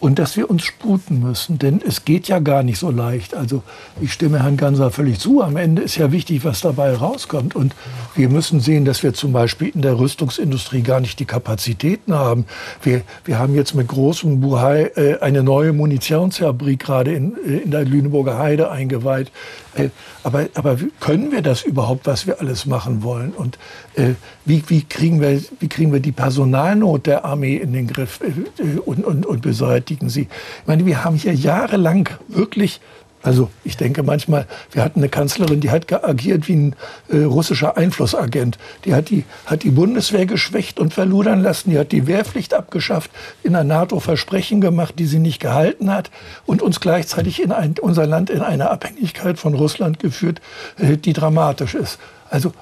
Und 0.00 0.18
dass 0.18 0.36
wir 0.36 0.48
uns 0.48 0.64
sputen 0.64 1.20
müssen, 1.20 1.58
denn 1.58 1.80
es 1.84 2.04
geht 2.04 2.28
ja 2.28 2.38
gar 2.38 2.62
nicht 2.62 2.78
so 2.78 2.90
leicht. 2.90 3.34
Also 3.34 3.62
ich 4.00 4.12
stimme 4.12 4.42
Herrn 4.42 4.56
Ganser 4.56 4.90
völlig 4.90 5.18
zu. 5.18 5.42
Am 5.42 5.56
Ende 5.56 5.82
ist 5.82 5.96
ja 5.96 6.12
wichtig, 6.12 6.44
was 6.44 6.60
dabei 6.60 6.94
rauskommt. 6.94 7.56
Und 7.56 7.74
wir 8.14 8.28
müssen 8.28 8.60
sehen, 8.60 8.84
dass 8.84 9.02
wir 9.02 9.12
zum 9.12 9.32
Beispiel 9.32 9.68
in 9.68 9.82
der 9.82 9.98
Rüstungsindustrie 9.98 10.82
gar 10.82 11.00
nicht 11.00 11.18
die 11.18 11.24
Kapazitäten 11.24 12.14
haben. 12.14 12.46
Wir, 12.82 13.02
wir 13.24 13.38
haben 13.38 13.54
jetzt 13.54 13.74
mit 13.74 13.88
großem 13.88 14.40
Buhai 14.40 14.90
äh, 14.94 15.18
eine 15.20 15.42
neue 15.42 15.72
Munitionsfabrik 15.72 16.78
gerade 16.78 17.12
in, 17.12 17.36
äh, 17.44 17.58
in 17.58 17.70
der 17.72 17.84
Lüneburger 17.84 18.38
Heide 18.38 18.70
eingeweiht. 18.70 19.32
Äh, 19.78 19.90
aber, 20.22 20.48
aber 20.54 20.78
können 21.00 21.32
wir 21.32 21.42
das 21.42 21.62
überhaupt, 21.62 22.06
was 22.06 22.26
wir 22.26 22.40
alles 22.40 22.66
machen 22.66 23.02
wollen? 23.02 23.30
Und 23.32 23.58
äh, 23.94 24.14
wie, 24.44 24.62
wie, 24.68 24.82
kriegen 24.82 25.20
wir, 25.20 25.40
wie 25.60 25.68
kriegen 25.68 25.92
wir 25.92 26.00
die 26.00 26.12
Personalnot 26.12 27.06
der 27.06 27.24
Armee 27.24 27.56
in 27.56 27.72
den 27.72 27.86
Griff 27.86 28.20
äh, 28.20 28.62
äh 28.62 28.78
und, 28.78 29.04
und, 29.04 29.26
und 29.26 29.42
beseitigen 29.42 30.08
sie? 30.08 30.22
Ich 30.22 30.66
meine, 30.66 30.84
wir 30.84 31.04
haben 31.04 31.16
hier 31.16 31.34
jahrelang 31.34 32.08
wirklich 32.28 32.80
also 33.22 33.50
ich 33.64 33.76
denke 33.76 34.02
manchmal, 34.02 34.46
wir 34.70 34.84
hatten 34.84 35.00
eine 35.00 35.08
Kanzlerin, 35.08 35.60
die 35.60 35.70
hat 35.70 35.92
agiert 36.04 36.46
wie 36.48 36.54
ein 36.54 36.76
äh, 37.08 37.24
russischer 37.24 37.76
Einflussagent. 37.76 38.58
Die 38.84 38.94
hat, 38.94 39.10
die 39.10 39.24
hat 39.46 39.64
die 39.64 39.70
Bundeswehr 39.70 40.26
geschwächt 40.26 40.78
und 40.78 40.94
verludern 40.94 41.42
lassen. 41.42 41.70
Die 41.70 41.78
hat 41.78 41.90
die 41.90 42.06
Wehrpflicht 42.06 42.54
abgeschafft, 42.54 43.10
in 43.42 43.52
der 43.54 43.64
NATO 43.64 43.98
Versprechen 43.98 44.60
gemacht, 44.60 44.94
die 44.98 45.06
sie 45.06 45.18
nicht 45.18 45.40
gehalten 45.40 45.92
hat 45.92 46.10
und 46.46 46.62
uns 46.62 46.80
gleichzeitig 46.80 47.42
in 47.42 47.50
ein, 47.50 47.74
unser 47.80 48.06
Land 48.06 48.30
in 48.30 48.40
eine 48.40 48.70
Abhängigkeit 48.70 49.38
von 49.38 49.54
Russland 49.54 49.98
geführt, 49.98 50.40
äh, 50.78 50.96
die 50.96 51.12
dramatisch 51.12 51.74
ist. 51.74 51.98
Also 52.30 52.52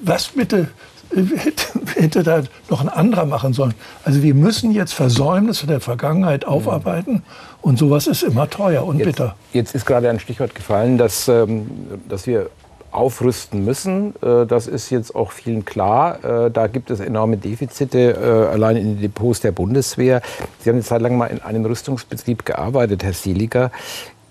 was 0.00 0.28
bitte 0.28 0.68
hätte, 1.14 1.64
hätte 1.96 2.22
da 2.22 2.42
noch 2.68 2.80
ein 2.80 2.88
anderer 2.88 3.26
machen 3.26 3.52
sollen. 3.52 3.74
Also 4.04 4.22
wir 4.22 4.34
müssen 4.34 4.72
jetzt 4.72 4.92
Versäumnisse 4.92 5.66
der 5.66 5.80
Vergangenheit 5.80 6.44
aufarbeiten 6.44 7.22
und 7.62 7.78
sowas 7.78 8.06
ist 8.06 8.22
immer 8.22 8.48
teuer 8.48 8.84
und 8.84 8.98
jetzt, 8.98 9.06
bitter. 9.06 9.36
Jetzt 9.52 9.74
ist 9.74 9.86
gerade 9.86 10.08
ein 10.08 10.18
Stichwort 10.20 10.54
gefallen, 10.54 10.98
dass, 10.98 11.28
ähm, 11.28 11.70
dass 12.08 12.26
wir 12.26 12.50
aufrüsten 12.90 13.64
müssen. 13.64 14.14
Äh, 14.22 14.46
das 14.46 14.66
ist 14.66 14.90
jetzt 14.90 15.14
auch 15.14 15.32
vielen 15.32 15.64
klar. 15.64 16.46
Äh, 16.46 16.50
da 16.50 16.66
gibt 16.66 16.90
es 16.90 17.00
enorme 17.00 17.36
Defizite 17.36 18.12
äh, 18.12 18.52
allein 18.52 18.76
in 18.76 18.84
den 18.94 19.00
Depots 19.00 19.40
der 19.40 19.52
Bundeswehr. 19.52 20.22
Sie 20.60 20.70
haben 20.70 20.76
eine 20.76 20.84
Zeit 20.84 21.02
lang 21.02 21.16
mal 21.16 21.26
in 21.26 21.40
einem 21.40 21.64
Rüstungsbetrieb 21.64 22.44
gearbeitet, 22.44 23.04
Herr 23.04 23.12
Seliger. 23.12 23.70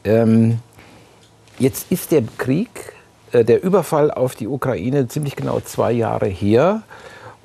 Ähm, 0.03 0.59
jetzt 1.57 1.91
ist 1.91 2.11
der 2.11 2.23
Krieg 2.37 2.93
äh, 3.31 3.45
der 3.45 3.63
Überfall 3.63 4.11
auf 4.11 4.35
die 4.35 4.47
Ukraine 4.47 5.07
ziemlich 5.07 5.35
genau 5.35 5.59
zwei 5.61 5.91
Jahre 5.91 6.27
her. 6.27 6.81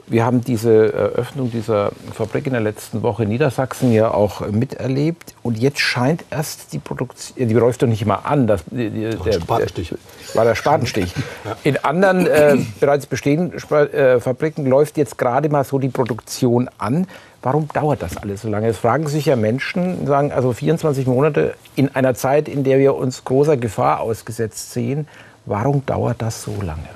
Wir 0.07 0.27
haben 0.27 0.43
diese 0.43 0.93
Eröffnung 0.93 1.51
dieser 1.51 1.90
Fabrik 2.12 2.47
in 2.47 2.53
der 2.53 2.61
letzten 2.61 3.03
Woche 3.03 3.23
in 3.23 3.31
Niedersachsen 3.31 3.90
ja 3.90 4.12
auch 4.12 4.47
miterlebt. 4.49 5.35
Und 5.43 5.59
jetzt 5.59 5.81
scheint 5.81 6.25
erst 6.31 6.75
die 6.75 6.79
Produktion, 6.79 7.49
die 7.49 7.55
läuft 7.55 7.81
doch 7.81 7.87
nicht 7.87 8.03
immer 8.03 8.27
an. 8.27 8.47
Das, 8.47 8.64
die, 8.71 8.90
der, 8.90 9.33
Spatenstich. 9.33 9.88
Der, 9.88 9.99
war 10.35 10.45
der 10.45 10.55
Spatenstich. 10.55 11.14
Ja. 11.45 11.57
In 11.62 11.77
anderen 11.85 12.27
äh, 12.27 12.57
bereits 12.81 13.07
bestehenden 13.07 13.53
äh, 13.53 14.19
Fabriken 14.19 14.64
läuft 14.67 14.97
jetzt 14.97 15.19
gerade 15.19 15.51
mal 15.51 15.64
so 15.64 15.79
die 15.79 15.88
Produktion 15.88 16.71
an. 16.79 17.07
Warum 17.43 17.69
dauert 17.69 18.03
das 18.03 18.17
alles 18.17 18.43
so 18.43 18.49
lange? 18.49 18.69
Es 18.69 18.79
fragen 18.79 19.07
sich 19.07 19.27
ja 19.27 19.37
Menschen, 19.37 20.07
sagen 20.07 20.33
also 20.33 20.53
24 20.53 21.07
Monate 21.07 21.55
in 21.77 21.95
einer 21.95 22.14
Zeit, 22.14 22.49
in 22.49 22.64
der 22.64 22.79
wir 22.79 22.95
uns 22.95 23.25
großer 23.25 23.59
Gefahr 23.59 24.01
ausgesetzt 24.01 24.73
sehen. 24.73 25.07
Warum 25.45 25.85
dauert 25.85 26.23
das 26.23 26.43
so 26.43 26.55
lange? 26.62 26.88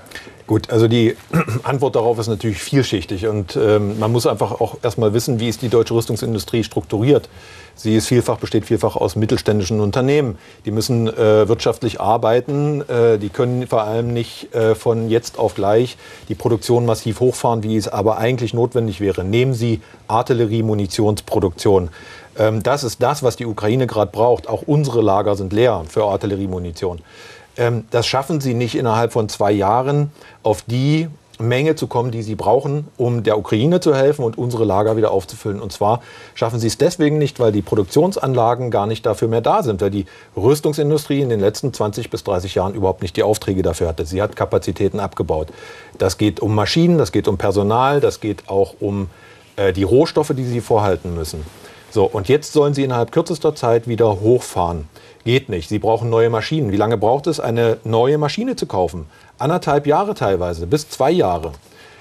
Gut, 0.49 0.71
also 0.71 0.89
die 0.89 1.15
Antwort 1.63 1.95
darauf 1.95 2.19
ist 2.19 2.27
natürlich 2.27 2.63
vielschichtig 2.63 3.27
und 3.27 3.55
ähm, 3.55 3.99
man 3.99 4.11
muss 4.11 4.27
einfach 4.27 4.63
auch 4.63 4.79
erstmal 4.83 5.13
wissen, 5.13 5.41
wie 5.41 5.49
ist 5.49 5.61
die 5.61 5.69
deutsche 5.69 5.93
Rüstungsindustrie 5.93 6.65
strukturiert. 6.65 7.29
Sie 7.75 7.95
ist 7.95 8.07
vielfach, 8.07 8.39
besteht 8.39 8.65
vielfach 8.65 8.97
aus 8.97 9.15
mittelständischen 9.15 9.79
Unternehmen. 9.79 10.39
Die 10.65 10.71
müssen 10.71 11.07
äh, 11.07 11.47
wirtschaftlich 11.49 12.01
arbeiten. 12.01 12.81
Äh, 12.89 13.19
die 13.19 13.29
können 13.29 13.67
vor 13.67 13.83
allem 13.83 14.15
nicht 14.15 14.53
äh, 14.55 14.75
von 14.75 15.11
jetzt 15.11 15.39
auf 15.39 15.55
gleich 15.55 15.99
die 16.31 16.35
Produktion 16.35 16.87
massiv 16.87 17.21
hochfahren, 17.21 17.63
wie 17.63 17.77
es 17.77 17.87
aber 17.87 18.17
eigentlich 18.17 18.55
notwendig 18.55 19.01
wäre. 19.01 19.25
Nehmen 19.25 19.53
Sie 19.53 19.83
Artillerie-Munitionsproduktion. 20.09 21.91
Ähm, 22.39 22.63
das 22.63 22.85
ist 22.85 23.03
das, 23.03 23.23
was 23.23 23.37
die 23.37 23.47
Ukraine 23.47 23.87
gerade 23.87 24.11
braucht. 24.11 24.49
Auch 24.49 24.63
unsere 24.63 25.03
Lager 25.03 25.37
sind 25.37 25.53
leer 25.53 25.85
für 25.89 26.05
Artilleriemunition. 26.05 27.01
Das 27.91 28.07
schaffen 28.07 28.41
sie 28.41 28.55
nicht 28.55 28.77
innerhalb 28.77 29.13
von 29.13 29.29
zwei 29.29 29.51
Jahren 29.51 30.13
auf 30.43 30.63
die 30.63 31.09
Menge 31.41 31.77
zu 31.77 31.87
kommen, 31.87 32.11
die 32.11 32.23
sie 32.23 32.35
brauchen, 32.35 32.89
um 32.97 33.23
der 33.23 33.39
Ukraine 33.39 33.81
zu 33.81 33.95
helfen 33.95 34.25
und 34.25 34.37
unsere 34.37 34.65
Lager 34.65 34.97
wieder 34.97 35.11
aufzufüllen. 35.11 35.61
Und 35.61 35.73
zwar 35.73 36.01
schaffen 36.35 36.59
sie 36.59 36.67
es 36.67 36.79
deswegen 36.79 37.19
nicht, 37.19 37.39
weil 37.41 37.53
die 37.53 37.63
Produktionsanlagen 37.63 38.71
gar 38.71 38.87
nicht 38.87 39.07
dafür 39.07 39.29
mehr 39.29 39.41
da 39.41 39.63
sind, 39.63 39.81
weil 39.81 39.91
die 39.91 40.07
Rüstungsindustrie 40.37 41.21
in 41.21 41.29
den 41.29 41.41
letzten 41.41 41.73
20 41.73 42.11
bis 42.11 42.25
30 42.25 42.55
Jahren 42.55 42.75
überhaupt 42.75 43.03
nicht 43.03 43.17
die 43.17 43.23
Aufträge 43.23 43.63
dafür 43.63 43.89
hatte. 43.89 44.05
Sie 44.05 44.21
hat 44.21 44.37
Kapazitäten 44.37 45.01
abgebaut. 45.01 45.49
Das 45.97 46.19
geht 46.19 46.41
um 46.41 46.55
Maschinen, 46.55 46.99
das 46.99 47.13
geht 47.13 47.29
um 47.29 47.39
Personal, 47.39 48.01
das 48.01 48.21
geht 48.21 48.49
auch 48.49 48.75
um 48.81 49.09
äh, 49.57 49.73
die 49.73 49.85
Rohstoffe, 49.85 50.33
die 50.37 50.45
sie 50.45 50.61
vorhalten 50.61 51.15
müssen. 51.15 51.45
So, 51.91 52.05
und 52.05 52.29
jetzt 52.29 52.53
sollen 52.53 52.75
sie 52.75 52.85
innerhalb 52.85 53.13
kürzester 53.13 53.55
Zeit 53.55 53.89
wieder 53.89 54.21
hochfahren. 54.21 54.89
Geht 55.29 55.51
nicht. 55.51 55.69
Sie 55.69 55.79
brauchen 55.79 56.09
neue 56.09 56.31
Maschinen. 56.31 56.73
Wie 56.73 56.79
lange 56.79 56.97
braucht 56.97 57.27
es, 57.27 57.39
eine 57.39 57.77
neue 57.85 58.17
Maschine 58.17 58.57
zu 58.57 58.65
kaufen? 58.65 59.05
Anderthalb 59.37 59.87
Jahre 59.87 60.15
teilweise, 60.15 60.67
bis 60.67 60.89
zwei 60.89 61.11
Jahre. 61.11 61.53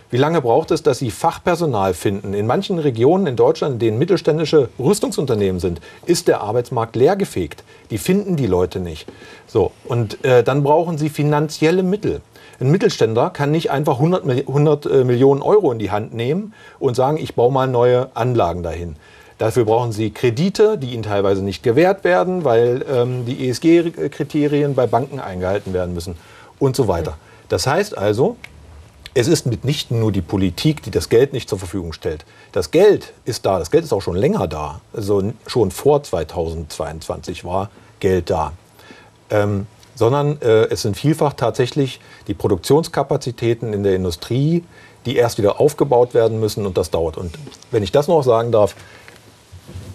Wie 0.10 0.16
lange 0.16 0.42
braucht 0.42 0.72
es, 0.72 0.82
dass 0.82 1.00
Sie 1.00 1.12
Fachpersonal 1.12 1.94
finden? 1.94 2.34
In 2.34 2.48
manchen 2.48 2.80
Regionen 2.80 3.28
in 3.28 3.36
Deutschland, 3.36 3.74
in 3.74 3.80
denen 3.80 4.00
mittelständische 4.00 4.70
Rüstungsunternehmen 4.80 5.60
sind, 5.60 5.82
ist 6.06 6.30
der 6.30 6.40
Arbeitsmarkt 6.40 6.96
leergefegt. 6.96 7.66
Die 7.92 7.98
finden 7.98 8.38
die 8.38 8.48
Leute 8.48 8.80
nicht. 8.80 9.10
So, 9.46 9.74
und 9.84 10.24
äh, 10.24 10.42
dann 10.42 10.64
brauchen 10.64 10.98
Sie 10.98 11.10
finanzielle 11.10 11.84
Mittel. 11.84 12.22
Ein 12.62 12.72
Mittelständler 12.72 13.30
kann 13.32 13.52
nicht 13.52 13.72
einfach 13.72 13.96
100, 13.96 14.26
100 14.26 14.86
äh, 14.86 15.04
Millionen 15.04 15.42
Euro 15.42 15.74
in 15.74 15.80
die 15.80 15.92
Hand 15.92 16.14
nehmen 16.14 16.54
und 16.80 16.96
sagen, 16.96 17.18
ich 17.18 17.36
baue 17.36 17.52
mal 17.52 17.68
neue 17.68 18.10
Anlagen 18.16 18.64
dahin. 18.64 18.96
Dafür 19.38 19.66
brauchen 19.66 19.92
sie 19.92 20.10
Kredite, 20.12 20.78
die 20.78 20.94
ihnen 20.94 21.04
teilweise 21.04 21.44
nicht 21.44 21.62
gewährt 21.62 22.04
werden, 22.04 22.44
weil 22.44 22.84
ähm, 22.90 23.26
die 23.26 23.50
ESG-Kriterien 23.50 24.74
bei 24.74 24.88
Banken 24.88 25.20
eingehalten 25.20 25.74
werden 25.74 25.94
müssen 25.94 26.16
und 26.60 26.76
so 26.76 26.88
weiter. 26.88 27.18
Das 27.50 27.68
heißt 27.68 27.98
also, 27.98 28.38
es 29.14 29.28
ist 29.28 29.46
mitnichten 29.46 30.00
nur 30.00 30.12
die 30.12 30.22
Politik, 30.22 30.84
die 30.84 30.92
das 30.92 31.10
Geld 31.10 31.34
nicht 31.34 31.50
zur 31.50 31.60
Verfügung 31.60 31.94
stellt. 31.94 32.26
Das 32.52 32.72
Geld 32.72 33.14
ist 33.26 33.46
da, 33.46 33.60
das 33.60 33.72
Geld 33.72 33.84
ist 33.84 33.94
auch 33.94 34.02
schon 34.02 34.16
länger 34.16 34.48
da. 34.48 34.82
Also 34.94 35.34
schon 35.46 35.72
vor 35.72 36.04
2022 36.04 37.46
war 37.46 37.70
Geld 38.00 38.30
da. 38.30 38.54
Ähm, 39.30 39.68
sondern 39.96 40.40
äh, 40.42 40.66
es 40.66 40.84
sind 40.84 40.96
vielfach 40.96 41.34
tatsächlich 41.34 42.00
die 42.28 42.36
Produktionskapazitäten 42.36 43.74
in 43.74 43.84
der 43.84 43.96
Industrie, 43.96 44.64
die 45.08 45.16
erst 45.16 45.40
wieder 45.40 45.60
aufgebaut 45.60 46.14
werden 46.14 46.40
müssen 46.40 46.66
und 46.66 46.78
das 46.78 46.92
dauert. 46.92 47.18
Und 47.18 47.34
wenn 47.72 47.82
ich 47.82 47.92
das 47.92 48.08
noch 48.08 48.22
sagen 48.22 48.52
darf, 48.52 48.76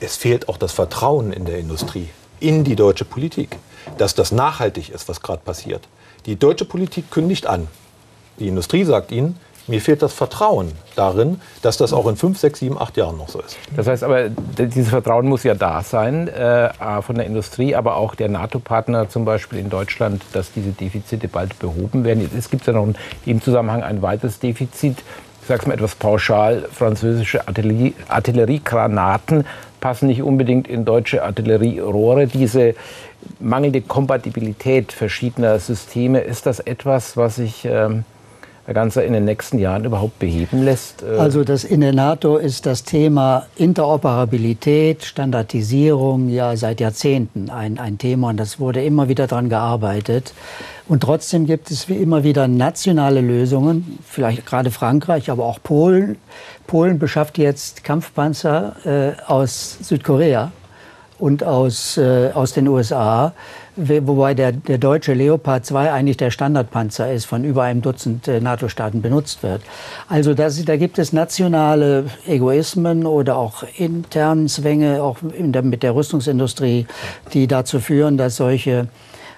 es 0.00 0.16
fehlt 0.16 0.48
auch 0.48 0.56
das 0.56 0.72
Vertrauen 0.72 1.32
in 1.32 1.44
der 1.44 1.58
Industrie, 1.58 2.08
in 2.40 2.64
die 2.64 2.76
deutsche 2.76 3.04
Politik, 3.04 3.58
dass 3.98 4.14
das 4.14 4.32
nachhaltig 4.32 4.90
ist, 4.90 5.08
was 5.08 5.22
gerade 5.22 5.42
passiert. 5.44 5.88
Die 6.26 6.36
deutsche 6.36 6.64
Politik 6.64 7.10
kündigt 7.10 7.46
an. 7.46 7.68
Die 8.38 8.48
Industrie 8.48 8.84
sagt 8.84 9.12
ihnen, 9.12 9.38
mir 9.68 9.80
fehlt 9.80 10.02
das 10.02 10.12
Vertrauen 10.12 10.72
darin, 10.96 11.40
dass 11.62 11.76
das 11.76 11.92
auch 11.92 12.08
in 12.08 12.16
fünf, 12.16 12.38
sechs, 12.38 12.58
sieben, 12.58 12.76
acht 12.80 12.96
Jahren 12.96 13.16
noch 13.16 13.28
so 13.28 13.40
ist. 13.40 13.56
Das 13.76 13.86
heißt 13.86 14.02
aber, 14.02 14.28
dieses 14.28 14.88
Vertrauen 14.88 15.28
muss 15.28 15.44
ja 15.44 15.54
da 15.54 15.82
sein, 15.82 16.26
äh, 16.26 16.70
von 17.02 17.14
der 17.14 17.26
Industrie, 17.26 17.76
aber 17.76 17.96
auch 17.96 18.16
der 18.16 18.28
NATO-Partner 18.28 19.08
zum 19.08 19.24
Beispiel 19.24 19.60
in 19.60 19.70
Deutschland, 19.70 20.22
dass 20.32 20.52
diese 20.52 20.70
Defizite 20.70 21.28
bald 21.28 21.58
behoben 21.60 22.04
werden. 22.04 22.28
Es 22.36 22.50
gibt 22.50 22.66
ja 22.66 22.72
noch 22.72 22.88
im 23.24 23.40
Zusammenhang 23.40 23.84
ein 23.84 24.02
weiteres 24.02 24.40
Defizit, 24.40 24.98
ich 25.42 25.48
sage 25.48 25.62
es 25.62 25.66
mal 25.66 25.74
etwas 25.74 25.96
pauschal, 25.96 26.68
französische 26.72 27.48
Artillerie, 27.48 27.94
Artilleriegranaten 28.08 29.44
passen 29.80 30.06
nicht 30.06 30.22
unbedingt 30.22 30.68
in 30.68 30.84
deutsche 30.84 31.24
Artillerierohre. 31.24 32.28
Diese 32.28 32.76
mangelnde 33.40 33.80
Kompatibilität 33.80 34.92
verschiedener 34.92 35.58
Systeme, 35.58 36.20
ist 36.20 36.46
das 36.46 36.60
etwas, 36.60 37.16
was 37.16 37.36
sich 37.36 37.64
ähm, 37.64 38.04
Herr 38.64 38.74
Ganzer 38.74 39.04
in 39.04 39.12
den 39.12 39.24
nächsten 39.24 39.58
Jahren 39.58 39.84
überhaupt 39.84 40.20
beheben 40.20 40.62
lässt? 40.62 41.02
Äh, 41.02 41.18
also 41.18 41.42
das 41.42 41.64
in 41.64 41.80
der 41.80 41.92
NATO 41.92 42.36
ist 42.36 42.64
das 42.64 42.84
Thema 42.84 43.46
Interoperabilität, 43.56 45.04
Standardisierung 45.04 46.28
ja 46.28 46.56
seit 46.56 46.80
Jahrzehnten 46.80 47.50
ein, 47.50 47.78
ein 47.78 47.98
Thema 47.98 48.30
und 48.30 48.36
das 48.38 48.60
wurde 48.60 48.84
immer 48.84 49.08
wieder 49.08 49.26
daran 49.26 49.48
gearbeitet. 49.48 50.32
Und 50.88 51.02
trotzdem 51.02 51.46
gibt 51.46 51.70
es 51.70 51.88
wie 51.88 51.96
immer 51.96 52.22
wieder 52.22 52.46
nationale 52.46 53.20
Lösungen, 53.20 53.98
vielleicht 54.04 54.46
gerade 54.46 54.70
Frankreich, 54.70 55.30
aber 55.30 55.44
auch 55.44 55.58
Polen. 55.62 56.16
Polen 56.66 56.98
beschafft 56.98 57.38
jetzt 57.38 57.82
Kampfpanzer 57.82 58.76
äh, 58.84 59.22
aus 59.26 59.78
Südkorea 59.82 60.52
und 61.18 61.44
aus, 61.44 61.96
äh, 61.96 62.30
aus 62.34 62.52
den 62.52 62.68
USA. 62.68 63.32
Wobei 63.76 64.34
der, 64.34 64.52
der 64.52 64.78
deutsche 64.78 65.14
Leopard 65.14 65.64
2 65.64 65.92
eigentlich 65.92 66.16
der 66.16 66.30
Standardpanzer 66.30 67.12
ist, 67.12 67.24
von 67.24 67.44
über 67.44 67.62
einem 67.62 67.82
Dutzend 67.82 68.28
äh, 68.28 68.40
NATO-Staaten 68.40 69.02
benutzt 69.02 69.42
wird. 69.42 69.62
Also 70.08 70.34
das, 70.34 70.64
da 70.64 70.76
gibt 70.76 70.98
es 70.98 71.12
nationale 71.12 72.04
Egoismen 72.26 73.06
oder 73.06 73.36
auch 73.36 73.64
internen 73.76 74.48
Zwänge, 74.48 75.02
auch 75.02 75.18
der, 75.22 75.62
mit 75.62 75.82
der 75.82 75.94
Rüstungsindustrie, 75.94 76.86
die 77.32 77.46
dazu 77.46 77.80
führen, 77.80 78.16
dass 78.16 78.36
solche 78.36 78.88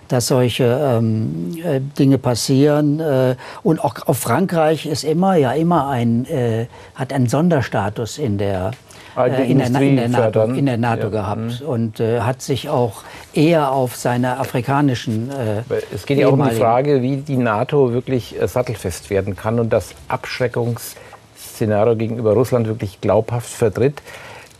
dass 0.08 0.26
solche 0.26 0.64
ähm, 0.64 1.56
äh, 1.64 1.80
Dinge 1.80 2.18
passieren. 2.18 3.00
Äh, 3.00 3.36
und 3.62 3.82
auch, 3.82 3.94
auch 4.06 4.14
Frankreich 4.14 4.86
ist 4.86 5.04
immer, 5.04 5.36
ja 5.36 5.52
immer 5.52 5.88
ein, 5.88 6.26
äh, 6.26 6.66
hat 6.94 7.12
einen 7.12 7.28
Sonderstatus 7.28 8.18
in 8.18 8.38
der, 8.38 8.72
äh, 9.16 9.50
in, 9.50 9.58
der, 9.58 9.66
in, 9.80 9.96
der, 9.96 10.08
NATO, 10.08 10.42
in 10.44 10.66
der 10.66 10.76
NATO 10.76 11.04
ja. 11.04 11.08
gehabt 11.08 11.60
mhm. 11.60 11.66
und 11.66 12.00
äh, 12.00 12.20
hat 12.20 12.42
sich 12.42 12.68
auch 12.68 13.02
eher 13.32 13.72
auf 13.72 13.96
seine 13.96 14.38
afrikanischen. 14.38 15.30
Äh, 15.30 15.62
es 15.94 16.06
geht 16.06 16.18
ja 16.18 16.28
auch 16.28 16.32
um 16.32 16.48
die 16.48 16.56
Frage, 16.56 17.02
wie 17.02 17.18
die 17.18 17.36
NATO 17.36 17.92
wirklich 17.92 18.36
sattelfest 18.44 19.10
werden 19.10 19.36
kann 19.36 19.58
und 19.60 19.72
das 19.72 19.94
Abschreckungsszenario 20.08 21.96
gegenüber 21.96 22.32
Russland 22.32 22.66
wirklich 22.66 23.00
glaubhaft 23.00 23.50
vertritt. 23.50 24.02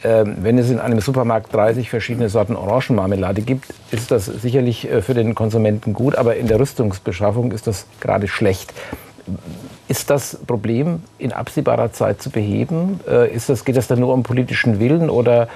Ähm, 0.03 0.37
wenn 0.43 0.59
es 0.59 0.71
in 0.71 0.79
einem 0.79 1.01
Supermarkt 1.01 1.53
30 1.55 1.89
verschiedene 1.89 2.29
Sorten 2.29 2.57
Orangenmarmelade 2.57 3.41
gibt, 3.41 3.73
ist 3.91 4.11
das 4.11 4.27
sicherlich 4.27 4.89
für 5.01 5.15
den 5.15 5.35
Konsumenten 5.35 5.95
gut, 5.95 6.15
aber 6.17 6.37
in 6.37 6.47
der 6.47 6.61
Rüstungsbeschaffung 6.61 7.53
ist 7.53 7.67
das 7.67 7.87
gerade 8.01 8.29
schlecht. 8.29 8.75
Ist 9.89 10.11
das 10.11 10.39
Problem 10.47 11.03
in 11.19 11.33
absehbarer 11.33 11.93
Zeit 11.93 12.21
zu 12.21 12.31
beheben? 12.31 13.01
Äh, 13.09 13.35
ist 13.35 13.49
das, 13.49 13.65
geht 13.65 13.77
es 13.77 13.87
dann 13.87 14.01
nur 14.01 14.13
um 14.13 14.23
politischen 14.23 14.81
Willen 14.81 15.11
oder 15.11 15.49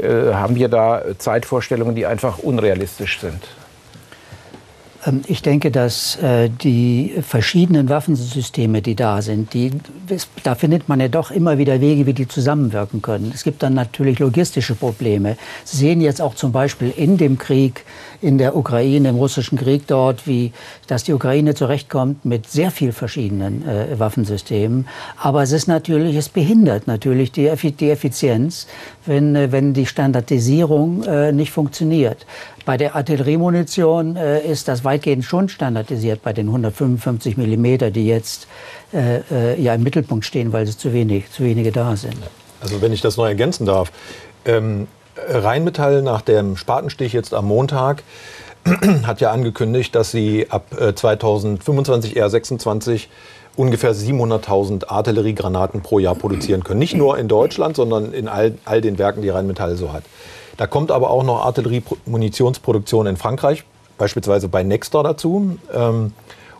äh, 0.00 0.32
haben 0.32 0.54
wir 0.54 0.68
da 0.68 1.02
Zeitvorstellungen, 1.18 1.94
die 1.94 2.06
einfach 2.06 2.38
unrealistisch 2.38 3.20
sind? 3.20 3.42
Ähm, 5.08 5.22
ich 5.26 5.42
denke, 5.42 5.70
dass 5.70 6.16
äh, 6.16 6.48
die 6.48 7.14
verschiedenen 7.22 7.88
Waffensysteme, 7.88 8.82
die 8.82 8.94
da 8.94 9.22
sind, 9.22 9.54
die, 9.54 9.72
da 10.42 10.54
findet 10.54 10.88
man 10.88 11.00
ja 11.00 11.08
doch 11.08 11.30
immer 11.30 11.58
wieder 11.58 11.80
Wege, 11.80 12.06
wie 12.06 12.12
die 12.12 12.28
zusammenwirken 12.28 13.02
können. 13.02 13.32
Es 13.34 13.44
gibt 13.44 13.62
dann 13.62 13.74
natürlich 13.74 14.18
logistische 14.18 14.74
Probleme. 14.74 15.36
Sie 15.64 15.76
sehen 15.76 16.00
jetzt 16.00 16.20
auch 16.20 16.34
zum 16.34 16.52
Beispiel 16.52 16.92
in 16.96 17.16
dem 17.16 17.38
Krieg 17.38 17.84
in 18.20 18.38
der 18.38 18.56
Ukraine, 18.56 19.10
im 19.10 19.16
russischen 19.16 19.58
Krieg 19.58 19.86
dort, 19.86 20.26
wie 20.26 20.52
dass 20.86 21.04
die 21.04 21.12
Ukraine 21.12 21.54
zurechtkommt 21.54 22.24
mit 22.24 22.48
sehr 22.48 22.70
viel 22.70 22.92
verschiedenen 22.92 23.66
äh, 23.66 23.98
Waffensystemen. 23.98 24.88
Aber 25.16 25.42
es 25.42 25.52
ist 25.52 25.68
natürlich, 25.68 26.16
es 26.16 26.28
behindert 26.28 26.86
natürlich 26.86 27.30
die, 27.30 27.50
die 27.78 27.90
Effizienz, 27.90 28.66
wenn, 29.06 29.36
äh, 29.36 29.52
wenn 29.52 29.74
die 29.74 29.86
Standardisierung 29.86 31.04
äh, 31.04 31.32
nicht 31.32 31.52
funktioniert. 31.52 32.26
Bei 32.68 32.76
der 32.76 32.94
Artilleriemunition 32.94 34.16
äh, 34.16 34.42
ist 34.42 34.68
das 34.68 34.84
weitgehend 34.84 35.24
schon 35.24 35.48
standardisiert 35.48 36.20
bei 36.20 36.34
den 36.34 36.48
155 36.48 37.38
Millimeter, 37.38 37.90
die 37.90 38.06
jetzt 38.06 38.46
äh, 38.92 39.20
äh, 39.30 39.58
ja 39.58 39.72
im 39.72 39.82
Mittelpunkt 39.82 40.26
stehen, 40.26 40.52
weil 40.52 40.64
es 40.64 40.76
zu 40.76 40.92
wenig, 40.92 41.30
zu 41.30 41.44
wenige 41.44 41.72
da 41.72 41.96
sind. 41.96 42.18
Also 42.60 42.82
wenn 42.82 42.92
ich 42.92 43.00
das 43.00 43.16
noch 43.16 43.24
ergänzen 43.24 43.64
darf, 43.64 43.90
ähm, 44.44 44.86
Rheinmetall 45.16 46.02
nach 46.02 46.20
dem 46.20 46.58
Spatenstich 46.58 47.14
jetzt 47.14 47.32
am 47.32 47.46
Montag 47.46 48.02
hat 49.04 49.22
ja 49.22 49.30
angekündigt, 49.30 49.94
dass 49.94 50.10
sie 50.10 50.50
ab 50.50 50.66
2025 50.94 52.16
eher 52.16 52.28
26 52.28 53.08
ungefähr 53.58 53.92
700.000 53.92 54.88
Artilleriegranaten 54.88 55.82
pro 55.82 55.98
Jahr 55.98 56.14
produzieren 56.14 56.62
können. 56.62 56.78
Nicht 56.78 56.94
nur 56.94 57.18
in 57.18 57.26
Deutschland, 57.26 57.76
sondern 57.76 58.12
in 58.12 58.28
all, 58.28 58.54
all 58.64 58.80
den 58.80 58.98
Werken, 58.98 59.20
die 59.20 59.30
Rheinmetall 59.30 59.76
so 59.76 59.92
hat. 59.92 60.04
Da 60.56 60.66
kommt 60.66 60.92
aber 60.92 61.10
auch 61.10 61.24
noch 61.24 61.44
Artilleriemunitionsproduktion 61.44 63.06
in 63.06 63.16
Frankreich, 63.16 63.64
beispielsweise 63.98 64.48
bei 64.48 64.62
Nexter 64.62 65.02
dazu. 65.02 65.58
Ähm, 65.74 66.12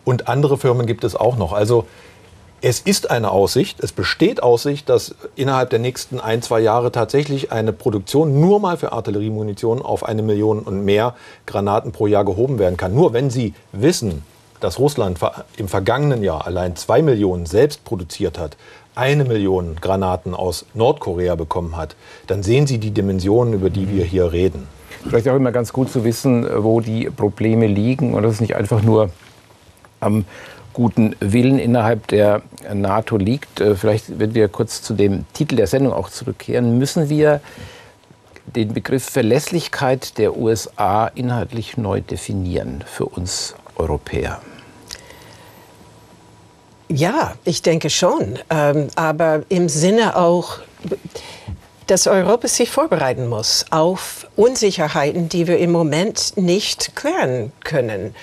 und 0.04 0.28
andere 0.28 0.58
Firmen 0.58 0.86
gibt 0.86 1.04
es 1.04 1.14
auch 1.14 1.36
noch. 1.36 1.52
Also 1.52 1.86
es 2.60 2.80
ist 2.80 3.10
eine 3.10 3.30
Aussicht, 3.30 3.78
es 3.80 3.92
besteht 3.92 4.42
Aussicht, 4.42 4.88
dass 4.88 5.14
innerhalb 5.36 5.70
der 5.70 5.78
nächsten 5.78 6.18
ein, 6.18 6.42
zwei 6.42 6.58
Jahre 6.58 6.90
tatsächlich 6.90 7.52
eine 7.52 7.72
Produktion 7.72 8.40
nur 8.40 8.58
mal 8.58 8.76
für 8.76 8.90
Artilleriemunition 8.90 9.80
auf 9.80 10.04
eine 10.04 10.22
Million 10.22 10.58
und 10.60 10.84
mehr 10.84 11.14
Granaten 11.46 11.92
pro 11.92 12.08
Jahr 12.08 12.24
gehoben 12.24 12.58
werden 12.58 12.76
kann. 12.76 12.92
Nur 12.92 13.12
wenn 13.12 13.30
Sie 13.30 13.54
wissen, 13.70 14.24
dass 14.60 14.78
Russland 14.78 15.18
im 15.56 15.68
vergangenen 15.68 16.22
Jahr 16.22 16.46
allein 16.46 16.76
zwei 16.76 17.02
Millionen 17.02 17.46
selbst 17.46 17.84
produziert 17.84 18.38
hat, 18.38 18.56
eine 18.94 19.24
Million 19.24 19.76
Granaten 19.80 20.34
aus 20.34 20.66
Nordkorea 20.74 21.36
bekommen 21.36 21.76
hat, 21.76 21.94
dann 22.26 22.42
sehen 22.42 22.66
Sie 22.66 22.78
die 22.78 22.90
Dimensionen, 22.90 23.54
über 23.54 23.70
die 23.70 23.88
wir 23.88 24.04
hier 24.04 24.32
reden. 24.32 24.66
Vielleicht 25.04 25.28
auch 25.28 25.36
immer 25.36 25.52
ganz 25.52 25.72
gut 25.72 25.88
zu 25.90 26.04
wissen, 26.04 26.46
wo 26.64 26.80
die 26.80 27.08
Probleme 27.08 27.68
liegen 27.68 28.14
und 28.14 28.24
dass 28.24 28.34
es 28.34 28.40
nicht 28.40 28.56
einfach 28.56 28.82
nur 28.82 29.10
am 30.00 30.24
guten 30.72 31.16
Willen 31.20 31.58
innerhalb 31.58 32.08
der 32.08 32.42
NATO 32.72 33.16
liegt. 33.16 33.60
Äh, 33.60 33.74
vielleicht, 33.74 34.18
wenn 34.18 34.34
wir 34.34 34.48
kurz 34.48 34.82
zu 34.82 34.94
dem 34.94 35.24
Titel 35.32 35.56
der 35.56 35.66
Sendung 35.66 35.92
auch 35.92 36.08
zurückkehren, 36.08 36.78
müssen 36.78 37.08
wir 37.08 37.40
den 38.54 38.72
Begriff 38.72 39.04
Verlässlichkeit 39.04 40.18
der 40.18 40.36
USA 40.36 41.06
inhaltlich 41.08 41.76
neu 41.76 42.00
definieren 42.00 42.82
für 42.86 43.06
uns 43.06 43.54
Europäer. 43.78 44.40
Ja, 46.88 47.34
ich 47.44 47.62
denke 47.62 47.90
schon. 47.90 48.38
Ähm, 48.50 48.88
aber 48.96 49.42
im 49.48 49.68
Sinne 49.68 50.16
auch, 50.16 50.58
dass 51.86 52.06
Europa 52.06 52.48
sich 52.48 52.70
vorbereiten 52.70 53.28
muss 53.28 53.66
auf 53.70 54.26
Unsicherheiten, 54.36 55.28
die 55.28 55.46
wir 55.46 55.58
im 55.58 55.72
Moment 55.72 56.36
nicht 56.36 56.96
klären 56.96 57.52
können. 57.60 58.14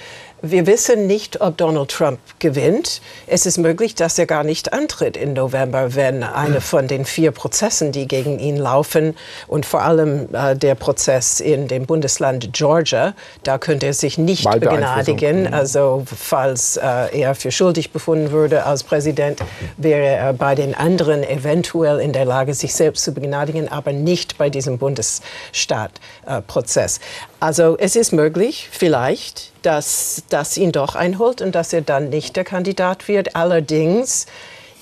Wir 0.42 0.68
wissen 0.68 1.08
nicht, 1.08 1.42
ob 1.42 1.58
Donald 1.58 1.90
Trump 1.90 2.20
gewinnt. 2.40 3.02
Es 3.26 3.46
ist 3.46 3.58
möglich, 3.58 3.96
dass 3.96 4.20
er 4.20 4.26
gar 4.26 4.44
nicht 4.44 4.74
antritt 4.74 5.18
im 5.18 5.34
November, 5.34 5.96
wenn 5.96 6.24
einer 6.24 6.62
von 6.62 6.88
den 6.88 7.06
vier 7.06 7.32
Prozessen, 7.32 7.92
die 7.92 8.08
gegen 8.08 8.40
ihn 8.40 8.58
laufen, 8.58 9.16
und 9.48 9.66
vor 9.66 9.82
allem 9.82 10.28
äh, 10.34 10.56
der 10.56 10.76
Prozess 10.76 11.40
in 11.40 11.68
dem 11.68 11.86
Bundesland 11.86 12.54
Georgia, 12.54 13.14
da 13.44 13.58
könnte 13.58 13.88
er 13.88 13.94
sich 13.94 14.18
nicht 14.18 14.50
begnadigen. 14.50 15.44
Mhm. 15.44 15.54
Also 15.54 16.04
falls 16.06 16.78
äh, 16.78 17.20
er 17.20 17.36
für 17.36 17.52
schuldig 17.52 17.92
befunden 17.92 18.32
würde 18.32 18.66
als 18.66 18.84
Präsident, 18.84 19.40
wäre 19.78 20.06
er 20.06 20.34
bei 20.34 20.56
den 20.56 20.76
anderen 20.76 21.24
eventuell 21.24 22.00
in 22.00 22.14
der 22.14 22.26
Lage, 22.26 22.54
sich 22.54 22.76
selbst 22.76 23.04
zu 23.04 23.14
begnadigen, 23.14 23.70
aber 23.70 23.94
nicht 23.94 24.38
bei 24.38 24.50
diesem 24.50 24.78
Bundesstaatprozess. 24.78 26.98
Äh, 26.98 27.02
also 27.46 27.78
es 27.78 27.96
ist 27.96 28.12
möglich, 28.12 28.70
vielleicht, 28.72 29.52
dass 29.62 30.24
das 30.30 30.58
ihn 30.58 30.72
doch 30.72 30.96
einholt 30.96 31.44
und 31.44 31.54
dass 31.54 31.74
er 31.74 31.82
dann 31.82 32.10
nicht 32.10 32.36
der 32.36 32.44
Kandidat 32.44 33.08
wird. 33.08 33.36
Allerdings 33.36 34.26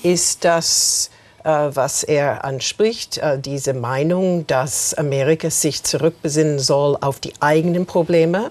ist 0.01 0.45
das, 0.45 1.09
äh, 1.43 1.49
was 1.49 2.03
er 2.03 2.45
anspricht, 2.45 3.17
äh, 3.17 3.37
diese 3.37 3.73
Meinung, 3.73 4.47
dass 4.47 4.93
Amerika 4.93 5.49
sich 5.49 5.83
zurückbesinnen 5.83 6.57
soll 6.57 6.97
auf 7.01 7.19
die 7.19 7.33
eigenen 7.41 7.85
Probleme 7.85 8.49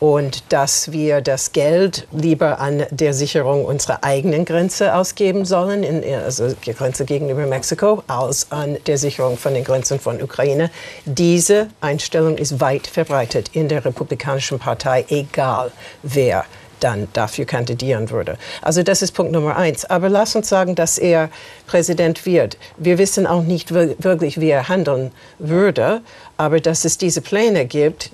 und 0.00 0.52
dass 0.52 0.92
wir 0.92 1.20
das 1.20 1.52
Geld 1.52 2.06
lieber 2.12 2.60
an 2.60 2.84
der 2.90 3.14
Sicherung 3.14 3.64
unserer 3.64 4.04
eigenen 4.04 4.44
Grenze 4.44 4.94
ausgeben 4.94 5.44
sollen, 5.44 5.82
in, 5.82 6.02
also 6.14 6.52
die 6.52 6.72
Grenze 6.72 7.04
gegenüber 7.04 7.46
Mexiko, 7.46 8.02
als 8.06 8.50
an 8.50 8.76
der 8.86 8.98
Sicherung 8.98 9.36
von 9.36 9.54
den 9.54 9.64
Grenzen 9.64 9.98
von 9.98 10.22
Ukraine. 10.22 10.70
Diese 11.04 11.68
Einstellung 11.80 12.36
ist 12.36 12.60
weit 12.60 12.86
verbreitet 12.86 13.50
in 13.52 13.68
der 13.68 13.84
Republikanischen 13.84 14.58
Partei, 14.58 15.04
egal 15.08 15.72
wer 16.02 16.44
dann 16.80 17.08
dafür 17.12 17.44
kandidieren 17.44 18.10
würde. 18.10 18.38
Also 18.62 18.82
das 18.82 19.02
ist 19.02 19.12
Punkt 19.12 19.32
Nummer 19.32 19.56
eins. 19.56 19.84
Aber 19.84 20.08
lass 20.08 20.36
uns 20.36 20.48
sagen, 20.48 20.74
dass 20.74 20.98
er 20.98 21.30
Präsident 21.66 22.24
wird. 22.26 22.56
Wir 22.76 22.98
wissen 22.98 23.26
auch 23.26 23.42
nicht 23.42 23.72
wirklich, 23.72 24.40
wie 24.40 24.50
er 24.50 24.68
handeln 24.68 25.10
würde, 25.38 26.02
aber 26.36 26.60
dass 26.60 26.84
es 26.84 26.98
diese 26.98 27.20
Pläne 27.20 27.66
gibt, 27.66 28.10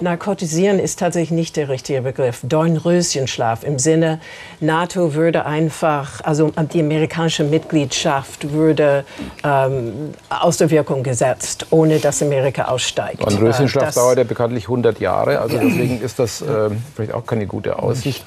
Narkotisieren 0.00 0.80
ist 0.80 0.98
tatsächlich 0.98 1.30
nicht 1.30 1.56
der 1.56 1.68
richtige 1.68 2.02
Begriff. 2.02 2.40
Dornröschenschlaf 2.42 3.62
im 3.62 3.78
Sinne, 3.78 4.20
NATO 4.60 5.14
würde 5.14 5.46
einfach, 5.46 6.20
also 6.24 6.50
die 6.72 6.80
amerikanische 6.80 7.44
Mitgliedschaft 7.44 8.52
würde 8.52 9.04
ähm, 9.44 10.14
aus 10.28 10.56
der 10.56 10.70
Wirkung 10.70 11.04
gesetzt, 11.04 11.66
ohne 11.70 12.00
dass 12.00 12.22
Amerika 12.22 12.64
aussteigt. 12.64 13.22
Dornröschenschlaf 13.22 13.90
äh, 13.90 13.94
dauert 13.94 14.18
ja 14.18 14.24
bekanntlich 14.24 14.64
100 14.64 14.98
Jahre, 14.98 15.38
also 15.38 15.58
deswegen 15.58 16.00
ist 16.02 16.18
das 16.18 16.42
äh, 16.42 16.70
vielleicht 16.96 17.14
auch 17.14 17.24
keine 17.24 17.46
gute 17.46 17.78
Aussicht. 17.78 18.24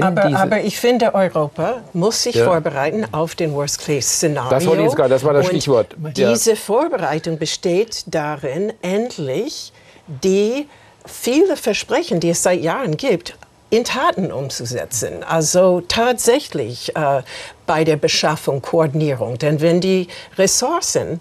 Aber, 0.00 0.24
aber, 0.36 0.60
ich 0.62 0.78
finde, 0.78 1.14
Europa 1.14 1.82
muss 1.92 2.22
sich 2.22 2.36
ja. 2.36 2.46
vorbereiten 2.46 3.04
auf 3.12 3.34
den 3.34 3.52
Worst-Case-Szenario. 3.52 4.50
Das, 4.50 5.08
das 5.08 5.24
war 5.24 5.34
das 5.34 5.46
Stichwort. 5.46 5.94
Diese 6.16 6.50
ja. 6.50 6.56
Vorbereitung 6.56 7.38
besteht 7.38 8.04
darin, 8.06 8.72
endlich 8.80 9.72
die 10.06 10.66
viele 11.06 11.56
Versprechen, 11.56 12.20
die 12.20 12.30
es 12.30 12.42
seit 12.42 12.60
Jahren 12.60 12.96
gibt, 12.96 13.36
in 13.70 13.84
Taten 13.84 14.30
umzusetzen. 14.30 15.22
Also 15.22 15.80
tatsächlich 15.88 16.94
äh, 16.94 17.22
bei 17.66 17.84
der 17.84 17.96
Beschaffung, 17.96 18.60
Koordinierung. 18.62 19.38
Denn 19.38 19.60
wenn 19.60 19.80
die 19.80 20.08
Ressourcen 20.36 21.20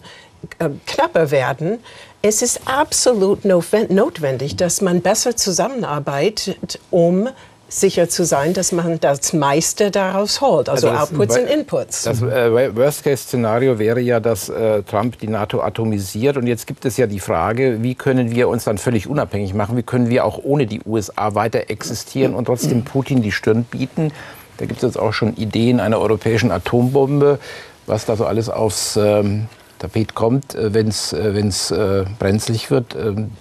äh, 0.60 0.70
knapper 0.86 1.32
werden, 1.32 1.80
Es 2.24 2.44
ist 2.44 2.62
absolut 2.66 3.46
notwendig, 3.46 4.56
dass 4.56 4.82
man 4.82 5.02
besser 5.02 5.36
zusammenarbeitet, 5.36 6.80
um 6.92 7.28
sicher 7.72 8.10
zu 8.10 8.26
sein, 8.26 8.54
dass 8.54 8.72
man 8.72 9.00
das 9.00 9.34
meiste 9.34 9.92
daraus 9.92 10.42
holt, 10.42 10.70
also, 10.70 10.90
also 10.90 11.02
Outputs 11.16 11.38
und 11.38 11.48
Inputs. 11.48 12.04
Das 12.04 12.22
äh, 12.22 12.76
Worst-Case-Szenario 12.76 13.80
wäre 13.80 14.02
ja, 14.02 14.20
dass 14.20 14.50
äh, 14.50 14.84
Trump 14.84 15.18
die 15.20 15.28
NATO 15.28 15.62
atomisiert. 15.62 16.38
Und 16.38 16.48
jetzt 16.48 16.68
gibt 16.68 16.86
es 16.86 16.98
ja 16.98 17.08
die 17.08 17.20
Frage, 17.20 17.82
wie 17.82 17.96
können 17.96 18.32
wir 18.32 18.50
uns 18.50 18.66
dann 18.66 18.78
völlig 18.78 19.08
unabhängig 19.08 19.54
machen? 19.54 19.78
Wie 19.78 19.84
können 19.84 20.10
wir 20.10 20.26
auch 20.26 20.40
ohne 20.44 20.68
die 20.68 20.82
USA 20.86 21.34
weiter 21.34 21.70
existieren 21.70 22.36
und 22.36 22.46
trotzdem 22.46 22.84
Putin 22.84 23.22
die 23.22 23.32
Stirn 23.32 23.64
bieten? 23.64 24.12
Da 24.58 24.66
gibt 24.66 24.84
es 24.84 24.90
jetzt 24.90 25.00
auch 25.00 25.14
schon 25.14 25.36
Ideen 25.38 25.80
einer 25.80 26.00
europäischen 26.00 26.52
Atombombe, 26.52 27.40
was 27.88 28.06
da 28.06 28.16
so 28.16 28.26
alles 28.26 28.50
aufs 28.50 28.98
ähm, 28.98 29.48
Tapet 29.80 30.14
kommt, 30.14 30.56
äh, 30.56 30.74
wenn 30.74 30.88
es 30.88 31.14
äh, 31.14 32.02
äh, 32.02 32.06
brenzlig 32.20 32.70
wird. 32.70 32.96
Ähm, 32.96 33.32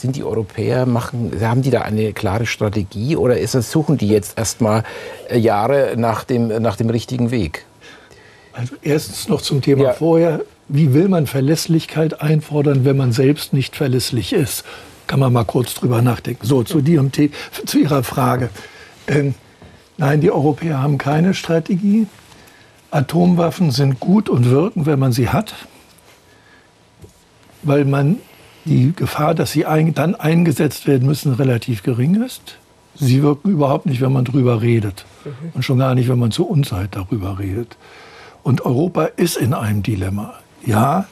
sind 0.00 0.16
die 0.16 0.24
Europäer, 0.24 0.86
machen, 0.86 1.32
haben 1.40 1.62
die 1.62 1.70
da 1.70 1.82
eine 1.82 2.12
klare 2.12 2.46
Strategie 2.46 3.16
oder 3.16 3.38
ist 3.38 3.54
das, 3.54 3.70
suchen 3.70 3.96
die 3.96 4.08
jetzt 4.08 4.38
erst 4.38 4.60
mal 4.60 4.84
äh, 5.28 5.38
Jahre 5.38 5.94
nach 5.96 6.24
dem, 6.24 6.48
nach 6.48 6.76
dem 6.76 6.90
richtigen 6.90 7.30
Weg? 7.30 7.64
Also 8.52 8.74
erstens 8.82 9.28
noch 9.28 9.42
zum 9.42 9.60
Thema 9.60 9.84
ja. 9.84 9.92
vorher. 9.92 10.42
Wie 10.68 10.94
will 10.94 11.08
man 11.08 11.26
Verlässlichkeit 11.26 12.20
einfordern, 12.20 12.84
wenn 12.84 12.96
man 12.96 13.12
selbst 13.12 13.52
nicht 13.52 13.76
verlässlich 13.76 14.32
ist? 14.32 14.64
Kann 15.06 15.20
man 15.20 15.32
mal 15.32 15.44
kurz 15.44 15.74
drüber 15.74 16.02
nachdenken. 16.02 16.44
So, 16.44 16.64
zu, 16.64 16.80
dir, 16.80 17.08
zu 17.66 17.78
Ihrer 17.78 18.02
Frage. 18.02 18.48
Ähm, 19.06 19.34
nein, 19.96 20.20
die 20.20 20.32
Europäer 20.32 20.82
haben 20.82 20.98
keine 20.98 21.34
Strategie. 21.34 22.06
Atomwaffen 22.90 23.70
sind 23.70 24.00
gut 24.00 24.28
und 24.28 24.50
wirken, 24.50 24.86
wenn 24.86 24.98
man 24.98 25.12
sie 25.12 25.28
hat, 25.28 25.54
weil 27.62 27.84
man 27.84 28.18
die 28.66 28.92
Gefahr, 28.94 29.34
dass 29.34 29.52
sie 29.52 29.64
ein, 29.64 29.94
dann 29.94 30.14
eingesetzt 30.14 30.86
werden 30.86 31.06
müssen, 31.06 31.32
relativ 31.32 31.82
gering 31.82 32.22
ist. 32.22 32.58
Sie 32.94 33.22
wirken 33.22 33.50
überhaupt 33.50 33.86
nicht, 33.86 34.00
wenn 34.00 34.12
man 34.12 34.24
darüber 34.24 34.62
redet. 34.62 35.04
Mhm. 35.24 35.30
Und 35.54 35.62
schon 35.62 35.78
gar 35.78 35.94
nicht, 35.94 36.08
wenn 36.08 36.18
man 36.18 36.30
zur 36.30 36.50
Unzeit 36.50 36.90
darüber 36.92 37.38
redet. 37.38 37.76
Und 38.42 38.64
Europa 38.64 39.04
ist 39.04 39.36
in 39.36 39.54
einem 39.54 39.82
Dilemma. 39.82 40.34
Ja, 40.64 41.06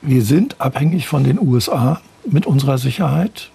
wir 0.00 0.22
sind 0.22 0.60
abhängig 0.60 1.06
von 1.06 1.24
den 1.24 1.38
USA 1.38 2.00
mit 2.24 2.46
unserer 2.46 2.78
Sicherheit. 2.78 3.50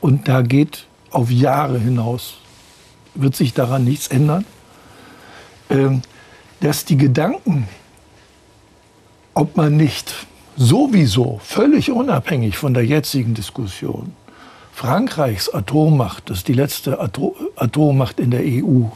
Und 0.00 0.28
da 0.28 0.42
geht 0.42 0.86
auf 1.10 1.30
Jahre 1.30 1.78
hinaus, 1.78 2.38
wird 3.14 3.36
sich 3.36 3.52
daran 3.54 3.84
nichts 3.84 4.08
ändern. 4.08 4.44
Ähm, 5.70 6.02
dass 6.60 6.84
die 6.84 6.96
Gedanken, 6.96 7.68
ob 9.34 9.56
man 9.56 9.76
nicht 9.76 10.14
sowieso 10.56 11.40
völlig 11.42 11.90
unabhängig 11.90 12.56
von 12.56 12.74
der 12.74 12.84
jetzigen 12.84 13.34
Diskussion 13.34 14.12
Frankreichs 14.74 15.48
Atommacht, 15.54 16.28
das 16.28 16.38
ist 16.38 16.48
die 16.48 16.52
letzte 16.52 16.98
Atommacht 16.98 18.18
in 18.18 18.32
der 18.32 18.42
EU, 18.42 18.86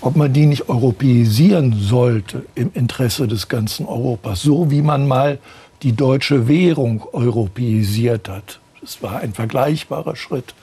ob 0.00 0.16
man 0.16 0.32
die 0.32 0.46
nicht 0.46 0.68
europäisieren 0.68 1.76
sollte 1.78 2.44
im 2.56 2.72
Interesse 2.74 3.28
des 3.28 3.48
ganzen 3.48 3.86
Europas, 3.86 4.42
so 4.42 4.72
wie 4.72 4.82
man 4.82 5.06
mal 5.06 5.38
die 5.84 5.92
deutsche 5.92 6.48
Währung 6.48 7.04
europäisiert 7.12 8.28
hat. 8.28 8.58
Das 8.80 9.00
war 9.00 9.20
ein 9.20 9.32
vergleichbarer 9.32 10.16
Schritt. 10.16 10.54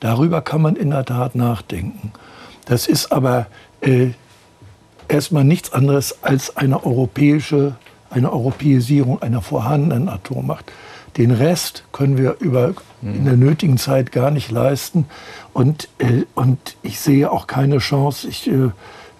Darüber 0.00 0.42
kann 0.42 0.60
man 0.60 0.76
in 0.76 0.90
der 0.90 1.06
Tat 1.06 1.34
nachdenken. 1.34 2.12
Das 2.66 2.86
ist 2.86 3.10
aber 3.10 3.46
äh, 3.80 4.08
erstmal 5.08 5.44
nichts 5.44 5.72
anderes 5.72 6.22
als 6.22 6.58
eine 6.58 6.84
europäische 6.84 7.76
eine 8.14 8.32
Europäisierung 8.32 9.20
einer 9.20 9.42
vorhandenen 9.42 10.08
Atommacht. 10.08 10.70
Den 11.16 11.30
Rest 11.30 11.84
können 11.92 12.18
wir 12.18 12.36
über, 12.40 12.74
in 13.02 13.24
der 13.24 13.36
nötigen 13.36 13.76
Zeit 13.76 14.10
gar 14.10 14.30
nicht 14.30 14.50
leisten. 14.50 15.06
Und, 15.52 15.88
äh, 15.98 16.24
und 16.34 16.58
ich 16.82 16.98
sehe 16.98 17.30
auch 17.30 17.46
keine 17.46 17.78
Chance. 17.78 18.26
Ich 18.28 18.50
äh, 18.50 18.70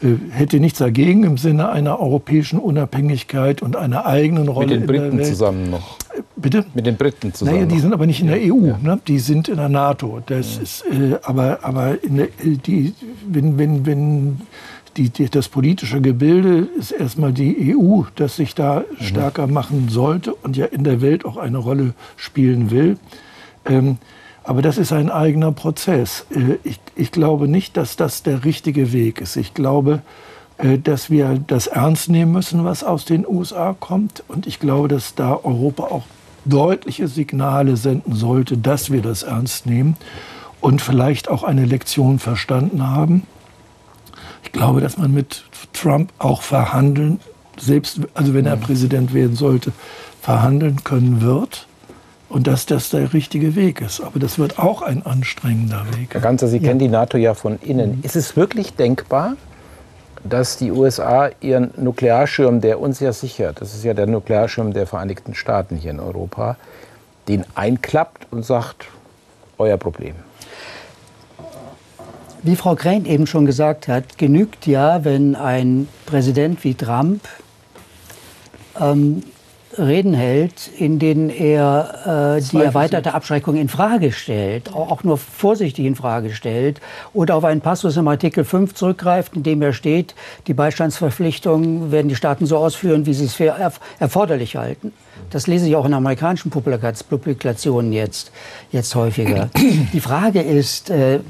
äh, 0.05 0.17
hätte 0.31 0.61
nichts 0.61 0.81
dagegen 0.81 1.23
im 1.25 1.39
Sinne 1.39 1.71
einer 1.71 2.01
europäischen 2.01 2.59
Unabhängigkeit 2.59 3.63
und 3.63 3.77
einer 3.77 4.07
eigenen 4.07 4.49
Rolle. 4.49 4.79
Mit 4.79 4.81
den 4.81 4.87
Briten 4.87 5.25
zusammen 5.25 5.71
noch. 5.71 5.99
Bitte? 6.37 6.67
Mit 6.75 6.87
den 6.87 6.97
Briten 6.97 7.33
zusammen. 7.33 7.59
Naja, 7.59 7.67
die 7.67 7.79
sind 7.79 7.95
aber 7.95 8.07
nicht 8.07 8.21
in 8.21 8.27
der 8.27 8.39
EU. 8.39 8.67
Ja. 8.67 8.79
Ne? 8.83 9.01
Die 9.07 9.19
sind 9.19 9.49
in 9.49 9.57
der 9.57 9.69
NATO. 9.69 10.21
Das 10.27 10.57
ja. 10.57 10.63
ist, 10.63 10.85
äh, 10.87 11.17
aber 11.23 11.61
aber 11.63 11.97
der, 12.03 12.27
äh, 12.27 12.57
die, 12.67 12.93
wenn, 13.27 13.57
wenn, 13.57 13.87
wenn 13.87 14.41
die, 14.97 15.11
die, 15.11 15.29
das 15.29 15.49
politische 15.49 16.01
Gebilde 16.01 16.69
ist 16.79 16.93
erstmal 16.93 17.33
die 17.33 17.77
EU, 17.77 18.03
das 18.15 18.37
sich 18.37 18.55
da 18.55 18.81
mhm. 18.81 19.05
stärker 19.05 19.47
machen 19.47 19.89
sollte 19.89 20.35
und 20.35 20.57
ja 20.57 20.67
in 20.67 20.85
der 20.85 21.01
Welt 21.01 21.25
auch 21.25 21.37
eine 21.37 21.59
Rolle 21.59 21.95
spielen 22.17 22.71
will. 22.71 22.99
Ähm, 23.65 23.99
aber 24.45 24.61
das 24.61 24.77
ist 24.77 24.93
ein 24.93 25.11
eigener 25.11 25.53
Prozess. 25.53 26.27
Äh, 26.31 26.59
ich, 26.65 26.81
ich, 26.95 27.13
glaube 27.13 27.49
nicht, 27.49 27.77
dass 27.77 27.97
das 27.97 28.23
der 28.23 28.45
richtige 28.45 28.93
Weg 28.93 29.21
ist. 29.21 29.37
Ich 29.37 29.55
glaube, 29.55 30.03
äh, 30.59 30.79
dass 30.79 31.11
wir 31.11 31.43
das 31.47 31.67
ernst 31.67 32.09
nehmen 32.09 32.33
müssen, 32.33 32.65
was 32.65 32.85
aus 32.85 33.05
den 33.05 33.27
USA 33.27 33.75
kommt. 33.79 34.23
Und 34.29 34.47
ich 34.47 34.61
glaube, 34.61 34.89
dass 34.89 35.15
da 35.15 35.33
Europa 35.43 35.85
auch 35.85 36.05
deutliche 36.45 37.09
Signale 37.09 37.77
senden 37.77 38.15
sollte, 38.15 38.59
dass 38.59 38.93
wir 38.93 39.01
das 39.01 39.23
ernst 39.23 39.67
nehmen 39.67 39.97
und 40.61 40.83
vielleicht 40.83 41.29
auch 41.29 41.43
eine 41.43 41.65
Lektion 41.65 42.19
verstanden 42.19 42.87
haben. 42.87 43.23
Ich 44.45 44.53
glaube, 44.53 44.81
dass 44.81 44.97
man 44.97 45.13
mit 45.13 45.45
Trump 45.73 46.13
auch 46.19 46.43
verhandeln, 46.43 47.21
selbst 47.59 48.01
also 48.15 48.35
wenn 48.35 48.47
er 48.47 48.57
Präsident 48.57 49.13
werden 49.13 49.37
sollte, 49.37 49.73
verhandeln 50.23 50.85
können 50.85 51.21
wird. 51.21 51.67
Und 52.31 52.49
dass 52.49 52.67
das 52.67 52.91
der 52.91 53.13
richtige 53.13 53.55
Weg 53.55 53.81
ist. 53.81 54.01
Aber 54.01 54.19
das 54.19 54.41
wird 54.41 54.59
auch 54.59 54.83
ein 54.83 55.07
anstrengender 55.07 55.85
Weg. 55.97 56.15
Herr 56.15 56.21
Ganzer, 56.21 56.49
Sie 56.49 56.57
ja. 56.57 56.65
kennen 56.65 56.81
die 56.81 56.89
NATO 56.89 57.17
ja 57.17 57.35
von 57.35 57.61
innen. 57.61 58.01
Ist 58.03 58.17
es 58.17 58.35
wirklich 58.35 58.75
denkbar, 58.75 59.37
dass 60.25 60.57
die 60.57 60.73
USA 60.73 61.31
ihren 61.41 61.71
Nuklearschirm, 61.77 62.61
der 62.61 62.81
uns 62.81 62.99
ja 62.99 63.13
sichert, 63.13 63.61
das 63.61 63.75
ist 63.75 63.85
ja 63.85 63.95
der 63.95 64.07
Nuklearschirm 64.07 64.73
der 64.73 64.87
Vereinigten 64.87 65.35
Staaten 65.35 65.77
hier 65.77 65.93
in 65.93 66.01
Europa, 66.01 66.57
den 67.29 67.45
einklappt 67.55 68.27
und 68.33 68.45
sagt, 68.45 68.87
euer 69.59 69.77
Problem? 69.77 70.15
Wie 72.47 72.57
Frau 72.57 72.75
Krähen 72.75 73.07
eben 73.07 73.27
schon 73.27 73.47
gesagt 73.47 73.89
hat, 73.89 74.19
genügt 74.19 74.67
ja, 74.67 75.03
wenn 75.03 75.35
ein 75.35 75.89
Präsident 76.05 76.63
wie 76.63 76.75
Trump 76.75 77.23
ähm, 78.79 79.23
Reden 79.79 80.13
hält, 80.13 80.69
in 80.79 80.99
denen 80.99 81.31
er 81.31 82.37
äh, 82.37 82.43
die 82.43 82.59
erweiterte 82.59 83.15
Abschreckung 83.15 83.57
in 83.57 83.71
Frage 83.71 84.13
stellt, 84.13 84.75
auch 84.75 85.03
nur 85.05 85.17
vorsichtig 85.17 85.87
in 85.87 85.97
Frage 85.97 86.35
stellt, 86.35 86.83
oder 87.15 87.37
auf 87.37 87.45
einen 87.45 87.63
Passus 87.63 87.97
im 87.97 88.09
Artikel 88.09 88.45
5 88.45 88.75
zurückgreift, 88.75 89.37
in 89.37 89.43
dem 89.43 89.63
er 89.63 89.73
steht, 89.73 90.15
die 90.47 90.53
Beistandsverpflichtungen 90.53 91.93
werden 91.93 92.11
die 92.11 92.15
Staaten 92.15 92.45
so 92.45 92.59
ausführen, 92.59 93.07
wie 93.07 93.15
sie 93.15 93.25
es 93.25 93.33
für 93.33 93.55
erforderlich 93.99 94.57
halten. 94.57 94.93
Das 95.31 95.47
lese 95.47 95.67
ich 95.67 95.77
auch 95.77 95.87
in 95.87 95.95
amerikanischen 95.95 96.51
Publikationen 96.51 97.95
jetzt, 97.95 98.33
jetzt 98.71 98.95
häufiger. 98.95 99.49
Die 99.95 100.01
Frage 100.01 100.43
ist, 100.43 100.91
äh, 100.91 101.21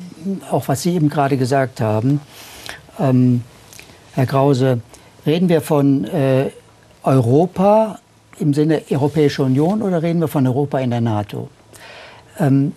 auch 0.51 0.69
was 0.69 0.83
Sie 0.83 0.95
eben 0.95 1.09
gerade 1.09 1.37
gesagt 1.37 1.81
haben, 1.81 2.21
ähm, 2.99 3.43
Herr 4.15 4.27
Krause, 4.27 4.81
reden 5.27 5.49
wir 5.49 5.61
von 5.61 6.05
äh, 6.05 6.51
Europa 7.03 7.99
im 8.39 8.55
Sinne 8.55 8.83
Europäische 8.91 9.43
Union 9.43 9.83
oder 9.83 10.03
reden 10.03 10.21
wir 10.21 10.29
von 10.29 10.47
Europa 10.47 10.79
in 10.79 10.91
der 10.91 11.01
NATO? 11.01 11.49
Ähm, 12.39 12.73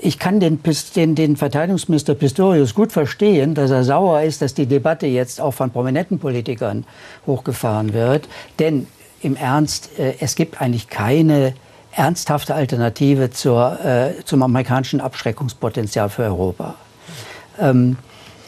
ich 0.00 0.18
kann 0.18 0.38
den, 0.38 0.60
den, 0.94 1.14
den, 1.14 1.36
Verteidigungsminister 1.36 2.14
Pistorius 2.14 2.74
gut 2.74 2.92
verstehen, 2.92 3.54
dass 3.54 3.70
er 3.70 3.82
sauer 3.82 4.22
ist, 4.22 4.40
dass 4.42 4.54
die 4.54 4.66
Debatte 4.66 5.06
jetzt 5.06 5.40
auch 5.40 5.52
von 5.52 5.70
prominenten 5.70 6.18
Politikern 6.18 6.84
hochgefahren 7.26 7.92
wird. 7.92 8.28
Denn 8.60 8.86
im 9.22 9.34
Ernst, 9.34 9.98
äh, 9.98 10.14
es 10.20 10.36
gibt 10.36 10.60
eigentlich 10.60 10.88
keine 10.88 11.54
ernsthafte 11.92 12.54
Alternative 12.54 13.30
zur, 13.30 13.84
äh, 13.84 14.24
zum 14.24 14.42
amerikanischen 14.42 15.00
Abschreckungspotenzial 15.00 16.08
für 16.08 16.22
Europa. 16.22 16.76
Ähm, 17.58 17.96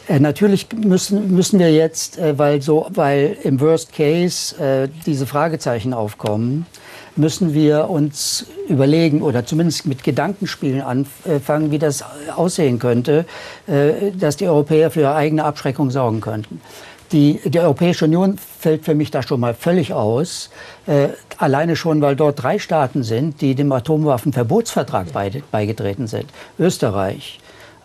äh, 0.09 0.19
natürlich 0.19 0.67
müssen, 0.73 1.35
müssen 1.35 1.59
wir 1.59 1.73
jetzt, 1.73 2.19
äh, 2.19 2.37
weil, 2.39 2.61
so, 2.63 2.87
weil 2.91 3.37
im 3.45 3.61
Worst 3.61 3.93
Case 3.93 4.57
äh, 4.59 4.89
diese 5.07 5.27
Fragezeichen 5.27 5.95
aufkommen, 5.95 6.67
müssen 7.17 7.55
wir 7.55 7.91
uns 7.91 8.47
überlegen 8.69 9.23
oder 9.23 9.45
zumindest 9.45 9.87
mit 9.87 10.03
Gedankenspielen 10.03 10.81
anfangen, 10.81 11.71
wie 11.71 11.79
das 11.79 12.05
aussehen 12.35 12.79
könnte, 12.79 13.25
äh, 13.67 14.13
dass 14.19 14.37
die 14.37 14.49
Europäer 14.49 14.91
für 14.91 15.01
ihre 15.01 15.15
eigene 15.15 15.45
Abschreckung 15.45 15.91
sorgen 15.91 16.21
könnten. 16.21 16.61
Die, 17.13 17.41
die, 17.45 17.59
Europäische 17.59 18.05
Union 18.05 18.39
fällt 18.39 18.85
für 18.85 18.95
mich 18.95 19.11
da 19.11 19.23
schon 19.23 19.41
mal 19.41 19.55
völlig 19.55 19.93
aus. 19.93 20.51
Äh, 20.87 21.09
alleine 21.39 21.75
schon, 21.75 22.01
weil 22.01 22.15
dort 22.15 22.41
drei 22.43 22.61
Staaten 22.61 23.03
sind, 23.03 23.41
die 23.41 23.57
dem 23.57 23.73
Atomwaffenverbotsvertrag 23.73 25.09
beigetreten 25.51 26.07
sind. 26.07 26.27
Österreich, 26.59 27.41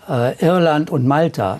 Irland 0.07 0.89
und 0.89 1.05
Malta. 1.05 1.59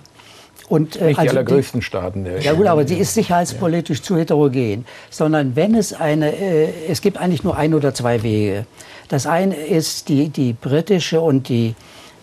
Und, 0.68 0.96
äh, 0.96 1.08
Nicht 1.08 1.18
also 1.18 1.30
die 1.30 1.38
allergrößten 1.38 1.80
die, 1.80 1.86
Staaten 1.86 2.24
der 2.24 2.40
Ja 2.40 2.52
gut, 2.52 2.66
aber 2.66 2.86
sie 2.86 2.96
ist 2.96 3.14
sicherheitspolitisch 3.14 3.98
ja. 3.98 4.04
zu 4.04 4.16
heterogen. 4.16 4.84
Sondern 5.10 5.54
wenn 5.54 5.74
es 5.74 5.92
eine, 5.92 6.32
äh, 6.32 6.68
es 6.88 7.00
gibt 7.00 7.18
eigentlich 7.18 7.44
nur 7.44 7.56
ein 7.56 7.74
oder 7.74 7.94
zwei 7.94 8.22
Wege. 8.22 8.66
Das 9.08 9.26
eine 9.26 9.54
ist 9.54 10.08
die, 10.08 10.28
die 10.28 10.52
britische 10.52 11.20
und 11.20 11.48
die, 11.48 11.74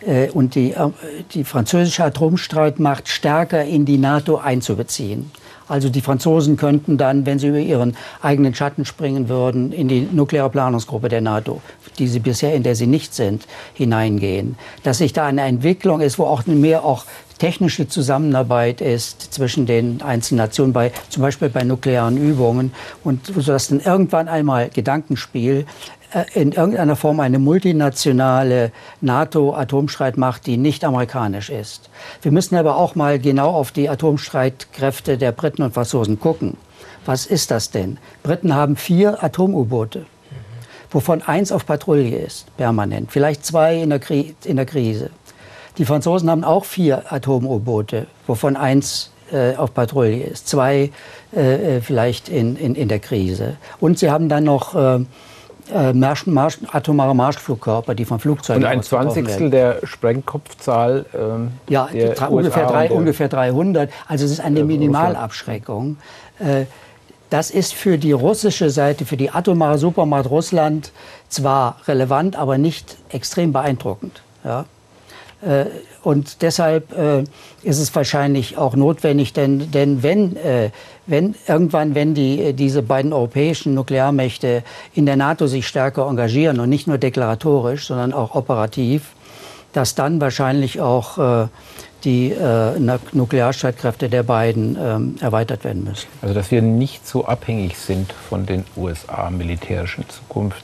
äh, 0.05 0.29
und 0.29 0.55
die, 0.55 0.71
äh, 0.71 0.89
die 1.33 1.45
französische 1.45 2.03
Atomstreitmacht 2.03 3.07
stärker 3.07 3.63
in 3.63 3.85
die 3.85 3.97
NATO 3.97 4.37
einzubeziehen. 4.37 5.31
Also 5.67 5.89
die 5.89 6.01
Franzosen 6.01 6.57
könnten 6.57 6.97
dann, 6.97 7.25
wenn 7.25 7.39
sie 7.39 7.47
über 7.47 7.59
ihren 7.59 7.95
eigenen 8.21 8.53
Schatten 8.53 8.85
springen 8.85 9.29
würden, 9.29 9.71
in 9.71 9.87
die 9.87 10.07
nukleare 10.11 10.49
Planungsgruppe 10.49 11.09
der 11.09 11.21
NATO, 11.21 11.61
die 11.99 12.07
sie 12.07 12.19
bisher, 12.19 12.53
in 12.53 12.63
der 12.63 12.75
sie 12.75 12.87
nicht 12.87 13.13
sind, 13.13 13.47
hineingehen. 13.73 14.57
Dass 14.83 14.97
sich 14.97 15.13
da 15.13 15.25
eine 15.25 15.41
Entwicklung 15.41 16.01
ist, 16.01 16.19
wo 16.19 16.25
auch 16.25 16.45
mehr 16.45 16.83
auch 16.83 17.05
technische 17.39 17.87
Zusammenarbeit 17.87 18.79
ist 18.79 19.33
zwischen 19.33 19.65
den 19.65 20.01
einzelnen 20.01 20.37
Nationen, 20.37 20.73
bei, 20.73 20.91
zum 21.09 21.21
Beispiel 21.21 21.49
bei 21.49 21.63
nuklearen 21.63 22.17
Übungen, 22.17 22.71
und 23.03 23.25
sodass 23.25 23.67
dann 23.67 23.79
irgendwann 23.79 24.27
einmal 24.27 24.69
Gedankenspiel 24.69 25.65
in 26.33 26.51
irgendeiner 26.51 26.95
Form 26.95 27.19
eine 27.19 27.39
multinationale 27.39 28.71
NATO-Atomstreitmacht, 29.01 30.45
die 30.45 30.57
nicht 30.57 30.83
amerikanisch 30.83 31.49
ist. 31.49 31.89
Wir 32.21 32.31
müssen 32.31 32.55
aber 32.55 32.77
auch 32.77 32.95
mal 32.95 33.19
genau 33.19 33.51
auf 33.51 33.71
die 33.71 33.89
Atomstreitkräfte 33.89 35.17
der 35.17 35.31
Briten 35.31 35.63
und 35.63 35.73
Franzosen 35.73 36.19
gucken. 36.19 36.57
Was 37.05 37.25
ist 37.25 37.51
das 37.51 37.71
denn? 37.71 37.97
Briten 38.21 38.53
haben 38.53 38.75
vier 38.75 39.23
Atom-U-Boote, 39.23 40.05
wovon 40.91 41.21
eins 41.21 41.51
auf 41.51 41.65
Patrouille 41.65 42.17
ist, 42.17 42.55
permanent, 42.57 43.11
vielleicht 43.11 43.45
zwei 43.45 43.81
in 43.81 43.89
der, 43.89 43.99
Kri 43.99 44.35
in 44.45 44.55
der 44.55 44.65
Krise. 44.65 45.09
Die 45.77 45.85
Franzosen 45.85 46.29
haben 46.29 46.43
auch 46.43 46.65
vier 46.65 47.11
Atom-U-Boote, 47.11 48.05
wovon 48.27 48.55
eins 48.55 49.11
äh, 49.31 49.55
auf 49.55 49.73
Patrouille 49.73 50.23
ist, 50.23 50.47
zwei 50.47 50.91
äh, 51.35 51.77
äh 51.77 51.81
vielleicht 51.81 52.29
in, 52.29 52.55
in, 52.55 52.75
in 52.75 52.87
der 52.87 52.99
Krise. 52.99 53.57
Und 53.79 53.97
sie 53.97 54.11
haben 54.11 54.29
dann 54.29 54.43
noch 54.43 54.75
äh, 54.75 55.03
äh, 55.71 55.93
Marsch, 55.93 56.25
Marsch, 56.27 56.57
atomare 56.71 57.15
Marschflugkörper, 57.15 57.95
die 57.95 58.05
von 58.05 58.19
Flugzeugen 58.19 58.63
Und 58.63 58.69
ein 58.69 58.83
Zwanzigstel 58.83 59.49
der 59.49 59.79
Sprengkopfzahl 59.83 61.05
ähm, 61.13 61.51
Ja, 61.69 61.87
drei, 61.87 62.27
ungefähr, 62.27 62.67
drei, 62.67 62.91
ungefähr 62.91 63.29
300. 63.29 63.89
Also 64.07 64.25
es 64.25 64.31
ist 64.31 64.39
eine 64.39 64.63
Minimalabschreckung. 64.63 65.97
Äh, 66.39 66.65
das 67.29 67.49
ist 67.49 67.73
für 67.73 67.97
die 67.97 68.11
russische 68.11 68.69
Seite, 68.69 69.05
für 69.05 69.17
die 69.17 69.31
atomare 69.31 69.77
Supermacht 69.79 70.29
Russland 70.29 70.91
zwar 71.29 71.77
relevant, 71.87 72.35
aber 72.35 72.57
nicht 72.57 72.97
extrem 73.09 73.51
beeindruckend. 73.51 74.21
Ja? 74.43 74.65
Äh, 75.45 75.65
und 76.03 76.41
deshalb 76.41 76.97
äh, 76.97 77.23
ist 77.63 77.79
es 77.79 77.95
wahrscheinlich 77.95 78.57
auch 78.57 78.75
notwendig, 78.75 79.33
denn, 79.33 79.71
denn 79.71 80.03
wenn, 80.03 80.35
äh, 80.35 80.69
wenn 81.05 81.35
irgendwann, 81.47 81.95
wenn 81.95 82.13
die, 82.13 82.53
diese 82.53 82.81
beiden 82.81 83.13
europäischen 83.13 83.73
Nuklearmächte 83.73 84.63
in 84.93 85.05
der 85.05 85.15
NATO 85.15 85.47
sich 85.47 85.67
stärker 85.67 86.07
engagieren 86.07 86.59
und 86.59 86.69
nicht 86.69 86.87
nur 86.87 86.97
deklaratorisch, 86.97 87.87
sondern 87.87 88.13
auch 88.13 88.35
operativ, 88.35 89.13
dass 89.71 89.95
dann 89.95 90.21
wahrscheinlich 90.21 90.81
auch 90.81 91.47
die 92.03 92.31
äh, 92.31 92.79
Nuklearstreitkräfte 93.13 94.09
der 94.09 94.23
beiden 94.23 94.77
ähm, 94.79 95.15
erweitert 95.21 95.63
werden 95.63 95.83
müssen. 95.83 96.07
Also 96.21 96.33
dass 96.35 96.51
wir 96.51 96.61
nicht 96.61 97.07
so 97.07 97.25
abhängig 97.25 97.77
sind 97.77 98.13
von 98.29 98.45
den 98.45 98.65
USA 98.75 99.29
militärisch 99.29 99.97
in 99.97 100.07
Zukunft 100.09 100.63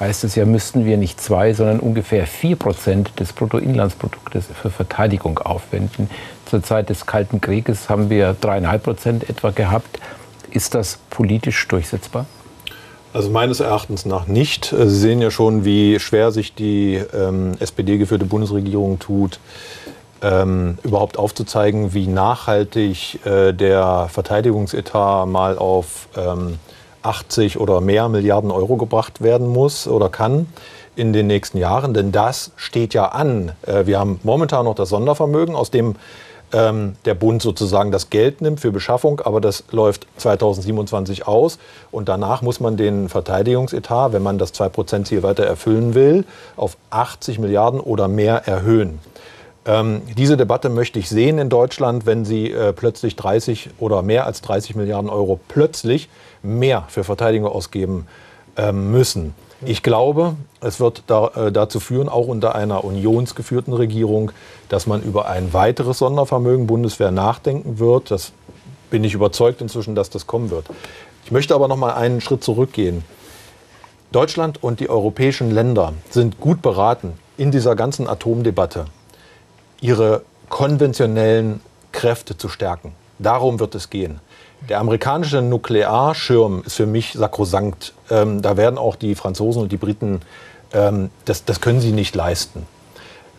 heißt 0.00 0.24
es 0.24 0.34
ja, 0.34 0.46
müssten 0.46 0.86
wir 0.86 0.96
nicht 0.96 1.20
zwei, 1.20 1.52
sondern 1.52 1.78
ungefähr 1.78 2.26
vier 2.26 2.56
Prozent 2.56 3.20
des 3.20 3.34
Bruttoinlandsproduktes 3.34 4.46
für 4.60 4.70
Verteidigung 4.70 5.38
aufwenden. 5.38 6.10
Zur 6.46 6.62
Zeit 6.62 6.88
des 6.88 7.06
Kalten 7.06 7.40
Krieges 7.40 7.90
haben 7.90 8.08
wir 8.08 8.34
dreieinhalb 8.40 8.82
Prozent 8.82 9.28
etwa 9.28 9.50
gehabt. 9.50 10.00
Ist 10.50 10.74
das 10.74 10.98
politisch 11.10 11.68
durchsetzbar? 11.68 12.24
Also 13.12 13.28
meines 13.28 13.60
Erachtens 13.60 14.06
nach 14.06 14.26
nicht. 14.26 14.66
Sie 14.66 14.88
sehen 14.88 15.20
ja 15.20 15.30
schon, 15.30 15.64
wie 15.64 15.98
schwer 15.98 16.32
sich 16.32 16.54
die 16.54 16.94
ähm, 17.12 17.52
SPD-geführte 17.58 18.24
Bundesregierung 18.24 19.00
tut, 19.00 19.40
ähm, 20.22 20.78
überhaupt 20.82 21.18
aufzuzeigen, 21.18 21.92
wie 21.92 22.06
nachhaltig 22.06 23.24
äh, 23.26 23.52
der 23.52 24.08
Verteidigungsetat 24.12 25.28
mal 25.28 25.58
auf 25.58 26.08
ähm, 26.16 26.58
80 27.02 27.58
oder 27.58 27.80
mehr 27.80 28.08
Milliarden 28.08 28.50
Euro 28.50 28.76
gebracht 28.76 29.22
werden 29.22 29.48
muss 29.48 29.86
oder 29.86 30.08
kann 30.08 30.46
in 30.96 31.12
den 31.12 31.26
nächsten 31.26 31.58
Jahren. 31.58 31.94
Denn 31.94 32.12
das 32.12 32.52
steht 32.56 32.94
ja 32.94 33.06
an. 33.06 33.52
Äh, 33.66 33.86
wir 33.86 33.98
haben 33.98 34.20
momentan 34.22 34.64
noch 34.64 34.74
das 34.74 34.88
Sondervermögen, 34.90 35.54
aus 35.54 35.70
dem 35.70 35.96
ähm, 36.52 36.96
der 37.04 37.14
Bund 37.14 37.42
sozusagen 37.42 37.92
das 37.92 38.10
Geld 38.10 38.40
nimmt 38.40 38.60
für 38.60 38.72
Beschaffung, 38.72 39.20
aber 39.20 39.40
das 39.40 39.64
läuft 39.70 40.06
2027 40.16 41.26
aus. 41.26 41.58
Und 41.90 42.08
danach 42.08 42.42
muss 42.42 42.60
man 42.60 42.76
den 42.76 43.08
Verteidigungsetat, 43.08 44.12
wenn 44.12 44.22
man 44.22 44.38
das 44.38 44.52
2%-Ziel 44.54 45.22
weiter 45.22 45.44
erfüllen 45.44 45.94
will, 45.94 46.24
auf 46.56 46.76
80 46.90 47.38
Milliarden 47.38 47.80
oder 47.80 48.08
mehr 48.08 48.48
erhöhen. 48.48 48.98
Ähm, 49.66 50.02
diese 50.16 50.36
Debatte 50.36 50.70
möchte 50.70 50.98
ich 50.98 51.08
sehen 51.08 51.38
in 51.38 51.50
Deutschland, 51.50 52.06
wenn 52.06 52.24
sie 52.24 52.50
äh, 52.50 52.72
plötzlich 52.72 53.14
30 53.16 53.70
oder 53.78 54.02
mehr 54.02 54.26
als 54.26 54.40
30 54.40 54.74
Milliarden 54.74 55.10
Euro 55.10 55.38
plötzlich 55.48 56.08
mehr 56.42 56.84
für 56.88 57.04
Verteidigung 57.04 57.50
ausgeben 57.50 58.06
äh, 58.56 58.72
müssen. 58.72 59.34
Ich 59.62 59.82
glaube, 59.82 60.36
es 60.60 60.80
wird 60.80 61.02
da, 61.06 61.28
äh, 61.28 61.52
dazu 61.52 61.80
führen, 61.80 62.08
auch 62.08 62.26
unter 62.26 62.54
einer 62.54 62.82
unionsgeführten 62.82 63.74
Regierung, 63.74 64.32
dass 64.68 64.86
man 64.86 65.02
über 65.02 65.28
ein 65.28 65.52
weiteres 65.52 65.98
Sondervermögen 65.98 66.66
Bundeswehr 66.66 67.10
nachdenken 67.10 67.78
wird. 67.78 68.10
Das 68.10 68.32
bin 68.90 69.04
ich 69.04 69.14
überzeugt 69.14 69.60
inzwischen, 69.60 69.94
dass 69.94 70.08
das 70.08 70.26
kommen 70.26 70.50
wird. 70.50 70.66
Ich 71.24 71.30
möchte 71.30 71.54
aber 71.54 71.68
noch 71.68 71.76
mal 71.76 71.92
einen 71.92 72.20
Schritt 72.20 72.42
zurückgehen. 72.42 73.04
Deutschland 74.12 74.62
und 74.62 74.80
die 74.80 74.90
europäischen 74.90 75.50
Länder 75.50 75.92
sind 76.08 76.40
gut 76.40 76.62
beraten 76.62 77.12
in 77.36 77.50
dieser 77.50 77.76
ganzen 77.76 78.08
Atomdebatte 78.08 78.86
ihre 79.80 80.22
konventionellen 80.48 81.60
Kräfte 81.92 82.36
zu 82.36 82.48
stärken. 82.48 82.92
Darum 83.20 83.60
wird 83.60 83.74
es 83.74 83.90
gehen. 83.90 84.20
Der 84.68 84.80
amerikanische 84.80 85.42
Nuklearschirm 85.42 86.62
ist 86.64 86.76
für 86.76 86.86
mich 86.86 87.12
sakrosankt. 87.12 87.92
Ähm, 88.10 88.40
da 88.40 88.56
werden 88.56 88.78
auch 88.78 88.96
die 88.96 89.14
Franzosen 89.14 89.62
und 89.62 89.72
die 89.72 89.76
Briten, 89.76 90.22
ähm, 90.72 91.10
das, 91.26 91.44
das 91.44 91.60
können 91.60 91.80
sie 91.80 91.92
nicht 91.92 92.14
leisten. 92.14 92.66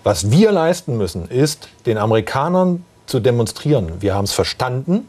Was 0.04 0.32
wir 0.32 0.52
leisten 0.52 0.98
müssen, 0.98 1.28
ist, 1.28 1.68
den 1.86 1.98
Amerikanern 1.98 2.86
zu 3.08 3.20
demonstrieren, 3.20 4.02
wir 4.02 4.16
haben 4.16 4.26
es 4.26 4.34
verstanden 4.34 5.08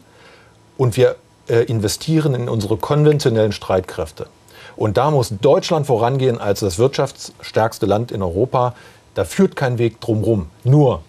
und 0.77 0.97
wir 0.97 1.15
äh, 1.47 1.63
investieren 1.65 2.33
in 2.33 2.49
unsere 2.49 2.77
konventionellen 2.77 3.51
Streitkräfte. 3.51 4.27
Und 4.75 4.97
da 4.97 5.11
muss 5.11 5.33
Deutschland 5.41 5.85
vorangehen 5.85 6.39
als 6.39 6.61
das 6.61 6.79
wirtschaftsstärkste 6.79 7.85
Land 7.85 8.11
in 8.11 8.23
Europa. 8.23 8.73
Da 9.13 9.23
führt 9.23 9.55
kein 9.55 9.77
Weg 9.77 10.01
drumherum. 10.01 10.47
Nur 10.63 11.03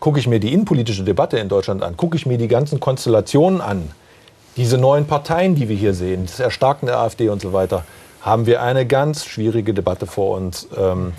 gucke 0.00 0.18
ich 0.18 0.26
mir 0.26 0.40
die 0.40 0.52
innenpolitische 0.52 1.04
Debatte 1.04 1.38
in 1.38 1.48
Deutschland 1.48 1.82
an, 1.82 1.96
gucke 1.96 2.16
ich 2.16 2.26
mir 2.26 2.38
die 2.38 2.48
ganzen 2.48 2.80
Konstellationen 2.80 3.60
an, 3.60 3.90
diese 4.56 4.78
neuen 4.78 5.06
Parteien, 5.06 5.54
die 5.54 5.68
wir 5.68 5.76
hier 5.76 5.94
sehen, 5.94 6.26
das 6.26 6.40
Erstarken 6.40 6.86
der 6.86 6.98
AfD 6.98 7.28
und 7.28 7.42
so 7.42 7.52
weiter, 7.52 7.84
haben 8.22 8.46
wir 8.46 8.62
eine 8.62 8.86
ganz 8.86 9.24
schwierige 9.24 9.74
Debatte 9.74 10.06
vor 10.06 10.36
uns. 10.36 10.66
Ähm, 10.76 11.12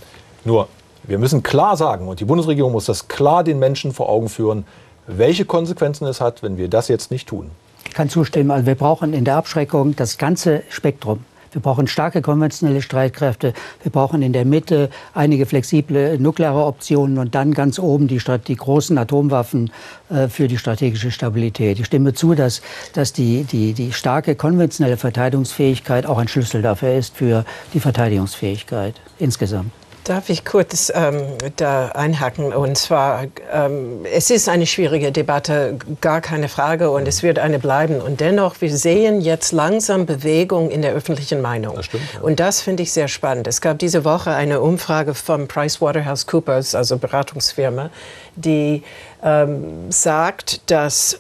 nur, 0.44 0.68
wir 1.04 1.20
müssen 1.20 1.44
klar 1.44 1.78
sagen, 1.78 2.08
und 2.08 2.20
die 2.20 2.26
Bundesregierung 2.26 2.72
muss 2.72 2.86
das 2.86 3.08
klar 3.08 3.44
den 3.44 3.60
Menschen 3.60 3.94
vor 3.94 4.10
Augen 4.10 4.28
führen, 4.28 4.66
welche 5.06 5.46
Konsequenzen 5.46 6.06
es 6.06 6.20
hat, 6.20 6.44
wenn 6.44 6.58
wir 6.58 6.68
das 6.68 6.88
jetzt 6.88 7.12
nicht 7.12 7.28
tun. 7.30 7.52
Ich 7.88 7.94
kann 7.94 8.10
zustimmen. 8.10 8.52
Also 8.52 8.66
wir 8.66 8.76
brauchen 8.76 9.14
in 9.14 9.24
der 9.24 9.38
Abschreckung 9.38 9.96
das 9.96 10.18
ganze 10.18 10.64
Spektrum. 10.70 11.24
Wir 11.52 11.62
brauchen 11.62 11.88
starke 11.88 12.22
konventionelle 12.22 12.82
Streitkräfte. 12.82 13.54
Wir 13.84 13.91
brauchen 13.91 14.22
in 14.22 14.34
der 14.34 14.45
Mitte 14.45 14.89
einige 15.14 15.45
flexible 15.45 16.18
nukleare 16.20 16.66
Optionen 16.66 17.18
und 17.18 17.36
dann 17.36 17.54
ganz 17.54 17.80
oben 17.80 18.08
die, 18.08 18.20
die 18.48 18.56
großen 18.56 18.98
Atomwaffen 18.98 19.72
äh, 20.10 20.28
für 20.28 20.48
die 20.48 20.58
strategische 20.58 21.12
Stabilität. 21.12 21.80
Ich 21.80 21.86
stimme 21.86 22.14
zu, 22.14 22.36
dass, 22.36 22.62
dass 22.93 23.14
die, 23.14 23.43
die, 23.43 23.74
die 23.74 23.93
starke 23.93 24.36
konventionelle 24.36 24.98
Verteidigungsfähigkeit 24.98 26.06
auch 26.06 26.18
ein 26.18 26.28
Schlüssel 26.28 26.62
dafür 26.62 26.93
ist 26.93 27.16
für 27.16 27.45
die 27.74 27.80
Verteidigungsfähigkeit 27.80 28.95
insgesamt. 29.20 29.72
Darf 30.08 30.30
ich 30.30 30.45
kurz 30.45 30.89
ähm, 30.95 31.22
da 31.58 31.89
einhaken? 31.89 32.53
Und 32.53 32.78
zwar, 32.78 33.26
ähm, 33.51 34.05
es 34.05 34.30
ist 34.30 34.47
eine 34.47 34.66
schwierige 34.66 35.12
Debatte, 35.12 35.78
gar 35.99 36.22
keine 36.22 36.47
Frage, 36.47 36.91
und 36.91 37.05
es 37.10 37.24
wird 37.24 37.39
eine 37.39 37.60
bleiben. 37.60 37.99
Und 37.99 38.22
dennoch, 38.22 38.62
wir 38.62 38.74
sehen 38.74 39.20
jetzt 39.20 39.51
langsam 39.51 40.05
Bewegung 40.05 40.70
in 40.70 40.82
der 40.82 40.93
öffentlichen 40.93 41.41
Meinung. 41.41 41.76
Das 41.76 41.88
stimmt, 41.88 42.03
ja. 42.14 42.22
Und 42.22 42.39
das 42.39 42.62
finde 42.62 42.84
ich 42.84 42.93
sehr 42.93 43.10
spannend. 43.10 43.47
Es 43.47 43.60
gab 43.60 43.80
diese 43.80 44.05
Woche 44.05 44.32
eine 44.32 44.62
Umfrage 44.62 45.14
vom 45.14 45.49
PricewaterhouseCoopers, 45.49 46.74
also 46.74 46.97
Beratungsfirma, 46.97 47.89
die 48.38 48.84
ähm, 49.22 49.91
sagt, 49.91 50.72
dass 50.72 51.20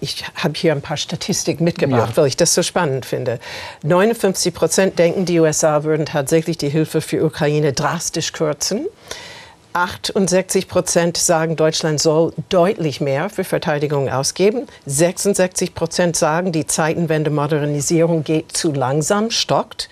ich 0.00 0.24
habe 0.34 0.54
hier 0.56 0.72
ein 0.72 0.82
paar 0.82 0.96
Statistiken 0.96 1.64
mitgebracht, 1.64 2.10
ja. 2.10 2.16
weil 2.16 2.28
ich 2.28 2.36
das 2.36 2.54
so 2.54 2.62
spannend 2.62 3.06
finde. 3.06 3.38
59 3.82 4.54
Prozent 4.54 4.98
denken, 4.98 5.24
die 5.24 5.40
USA 5.40 5.84
würden 5.84 6.06
tatsächlich 6.06 6.58
die 6.58 6.68
Hilfe 6.68 7.00
für 7.00 7.24
Ukraine 7.24 7.72
drastisch 7.72 8.32
kürzen. 8.32 8.86
68 9.74 10.66
Prozent 10.66 11.16
sagen, 11.16 11.54
Deutschland 11.54 12.00
soll 12.00 12.32
deutlich 12.48 13.00
mehr 13.00 13.28
für 13.30 13.44
Verteidigung 13.44 14.08
ausgeben. 14.08 14.66
66 14.86 15.74
Prozent 15.74 16.16
sagen, 16.16 16.52
die 16.52 16.66
Zeitenwende-Modernisierung 16.66 18.24
geht 18.24 18.56
zu 18.56 18.72
langsam, 18.72 19.30
stockt. 19.30 19.88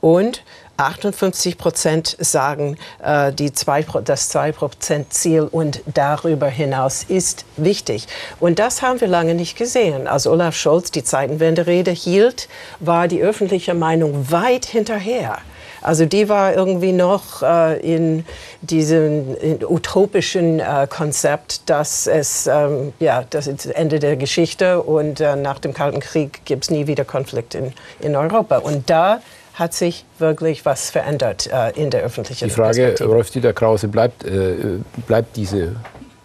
Und 0.00 0.42
58 0.80 1.58
Prozent 1.58 2.16
sagen, 2.18 2.78
äh, 3.02 3.32
die 3.32 3.52
zwei, 3.52 3.84
das 4.04 4.34
2-Prozent-Ziel 4.34 5.42
und 5.42 5.82
darüber 5.86 6.48
hinaus 6.48 7.04
ist 7.04 7.44
wichtig. 7.56 8.06
Und 8.40 8.58
das 8.58 8.82
haben 8.82 9.00
wir 9.00 9.08
lange 9.08 9.34
nicht 9.34 9.56
gesehen. 9.56 10.06
Als 10.06 10.26
Olaf 10.26 10.56
Scholz 10.56 10.90
die 10.90 11.04
Zeitenwende-Rede 11.04 11.90
hielt, 11.90 12.48
war 12.78 13.08
die 13.08 13.20
öffentliche 13.20 13.74
Meinung 13.74 14.30
weit 14.30 14.64
hinterher. 14.64 15.38
Also 15.82 16.04
die 16.04 16.28
war 16.28 16.54
irgendwie 16.54 16.92
noch 16.92 17.42
äh, 17.42 17.80
in 17.80 18.24
diesem 18.60 19.34
in 19.36 19.64
utopischen 19.64 20.60
äh, 20.60 20.86
Konzept, 20.88 21.68
dass 21.70 22.06
es 22.06 22.46
ähm, 22.46 22.92
ja 23.00 23.24
das 23.30 23.46
Ende 23.46 23.98
der 23.98 24.16
Geschichte 24.16 24.82
und 24.82 25.20
äh, 25.20 25.36
nach 25.36 25.58
dem 25.58 25.72
Kalten 25.72 26.00
Krieg 26.00 26.44
gibt 26.44 26.64
es 26.64 26.70
nie 26.70 26.86
wieder 26.86 27.04
Konflikt 27.04 27.54
in, 27.54 27.72
in 28.00 28.14
Europa. 28.14 28.58
Und 28.58 28.90
da 28.90 29.20
hat 29.60 29.74
sich 29.74 30.06
wirklich 30.18 30.64
was 30.64 30.88
verändert 30.88 31.48
äh, 31.52 31.70
in 31.72 31.90
der 31.90 32.02
öffentlichen 32.02 32.48
Die 32.48 32.50
Frage, 32.50 32.96
Rolf-Dieter 32.98 33.52
Krause, 33.52 33.88
bleibt, 33.88 34.24
äh, 34.24 34.78
bleibt 35.06 35.36
diese 35.36 35.76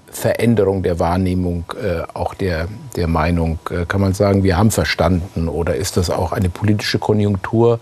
Veränderung 0.10 0.82
der 0.84 1.00
Wahrnehmung, 1.00 1.66
äh, 1.76 2.04
auch 2.14 2.34
der, 2.34 2.70
der 2.96 3.08
Meinung? 3.08 3.60
Äh, 3.70 3.86
kann 3.86 4.00
man 4.00 4.14
sagen, 4.14 4.44
wir 4.44 4.58
haben 4.58 4.72
verstanden 4.72 5.50
oder 5.50 5.76
ist 5.76 5.98
das 5.98 6.10
auch 6.10 6.32
eine 6.32 6.50
politische 6.50 6.98
Konjunktur, 6.98 7.82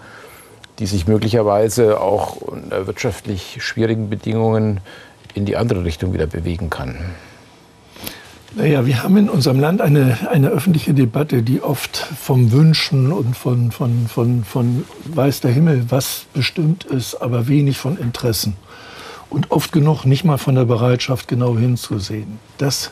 die 0.79 0.87
sich 0.87 1.07
möglicherweise 1.07 2.01
auch 2.01 2.37
unter 2.37 2.87
wirtschaftlich 2.87 3.57
schwierigen 3.59 4.09
Bedingungen 4.09 4.79
in 5.35 5.45
die 5.45 5.55
andere 5.55 5.83
Richtung 5.83 6.13
wieder 6.13 6.25
bewegen 6.25 6.71
kann? 6.71 6.97
Naja, 8.55 8.85
wir 8.85 9.01
haben 9.01 9.17
in 9.17 9.29
unserem 9.29 9.59
Land 9.59 9.81
eine, 9.81 10.29
eine 10.29 10.49
öffentliche 10.49 10.93
Debatte, 10.93 11.41
die 11.41 11.63
oft 11.63 11.97
vom 11.97 12.51
Wünschen 12.51 13.11
und 13.11 13.35
von, 13.35 13.71
von, 13.71 14.07
von, 14.07 14.43
von 14.43 14.85
weiß 15.05 15.41
der 15.41 15.51
Himmel, 15.51 15.85
was 15.89 16.25
bestimmt 16.35 16.83
ist, 16.83 17.15
aber 17.15 17.47
wenig 17.47 17.79
von 17.79 17.97
Interessen. 17.97 18.55
Und 19.31 19.49
oft 19.49 19.71
genug 19.71 20.05
nicht 20.05 20.23
mal 20.23 20.37
von 20.37 20.53
der 20.53 20.65
Bereitschaft, 20.65 21.27
genau 21.27 21.57
hinzusehen. 21.57 22.37
Das, 22.59 22.91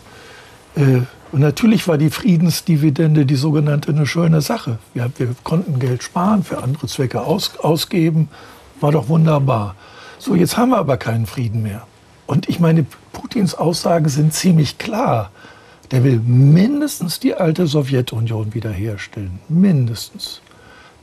äh, 0.75 1.01
und 1.31 1.41
natürlich 1.41 1.87
war 1.87 1.99
die 1.99 2.09
Friedensdividende, 2.09 3.27
die 3.27 3.35
sogenannte, 3.35 3.91
eine 3.91 4.07
schöne 4.07 4.41
Sache. 4.41 4.79
Wir, 4.95 5.11
wir 5.17 5.35
konnten 5.43 5.77
Geld 5.77 6.01
sparen, 6.01 6.43
für 6.43 6.63
andere 6.63 6.87
Zwecke 6.87 7.21
aus, 7.21 7.59
ausgeben, 7.59 8.29
war 8.79 8.91
doch 8.91 9.09
wunderbar. 9.09 9.75
So, 10.17 10.33
jetzt 10.33 10.57
haben 10.57 10.69
wir 10.69 10.79
aber 10.79 10.97
keinen 10.97 11.27
Frieden 11.27 11.61
mehr. 11.61 11.85
Und 12.25 12.49
ich 12.49 12.59
meine, 12.59 12.85
Putins 13.13 13.53
Aussagen 13.53 14.09
sind 14.09 14.33
ziemlich 14.33 14.79
klar. 14.79 15.29
Der 15.91 16.03
will 16.03 16.19
mindestens 16.25 17.19
die 17.19 17.35
alte 17.35 17.67
Sowjetunion 17.67 18.53
wiederherstellen. 18.53 19.39
Mindestens. 19.49 20.41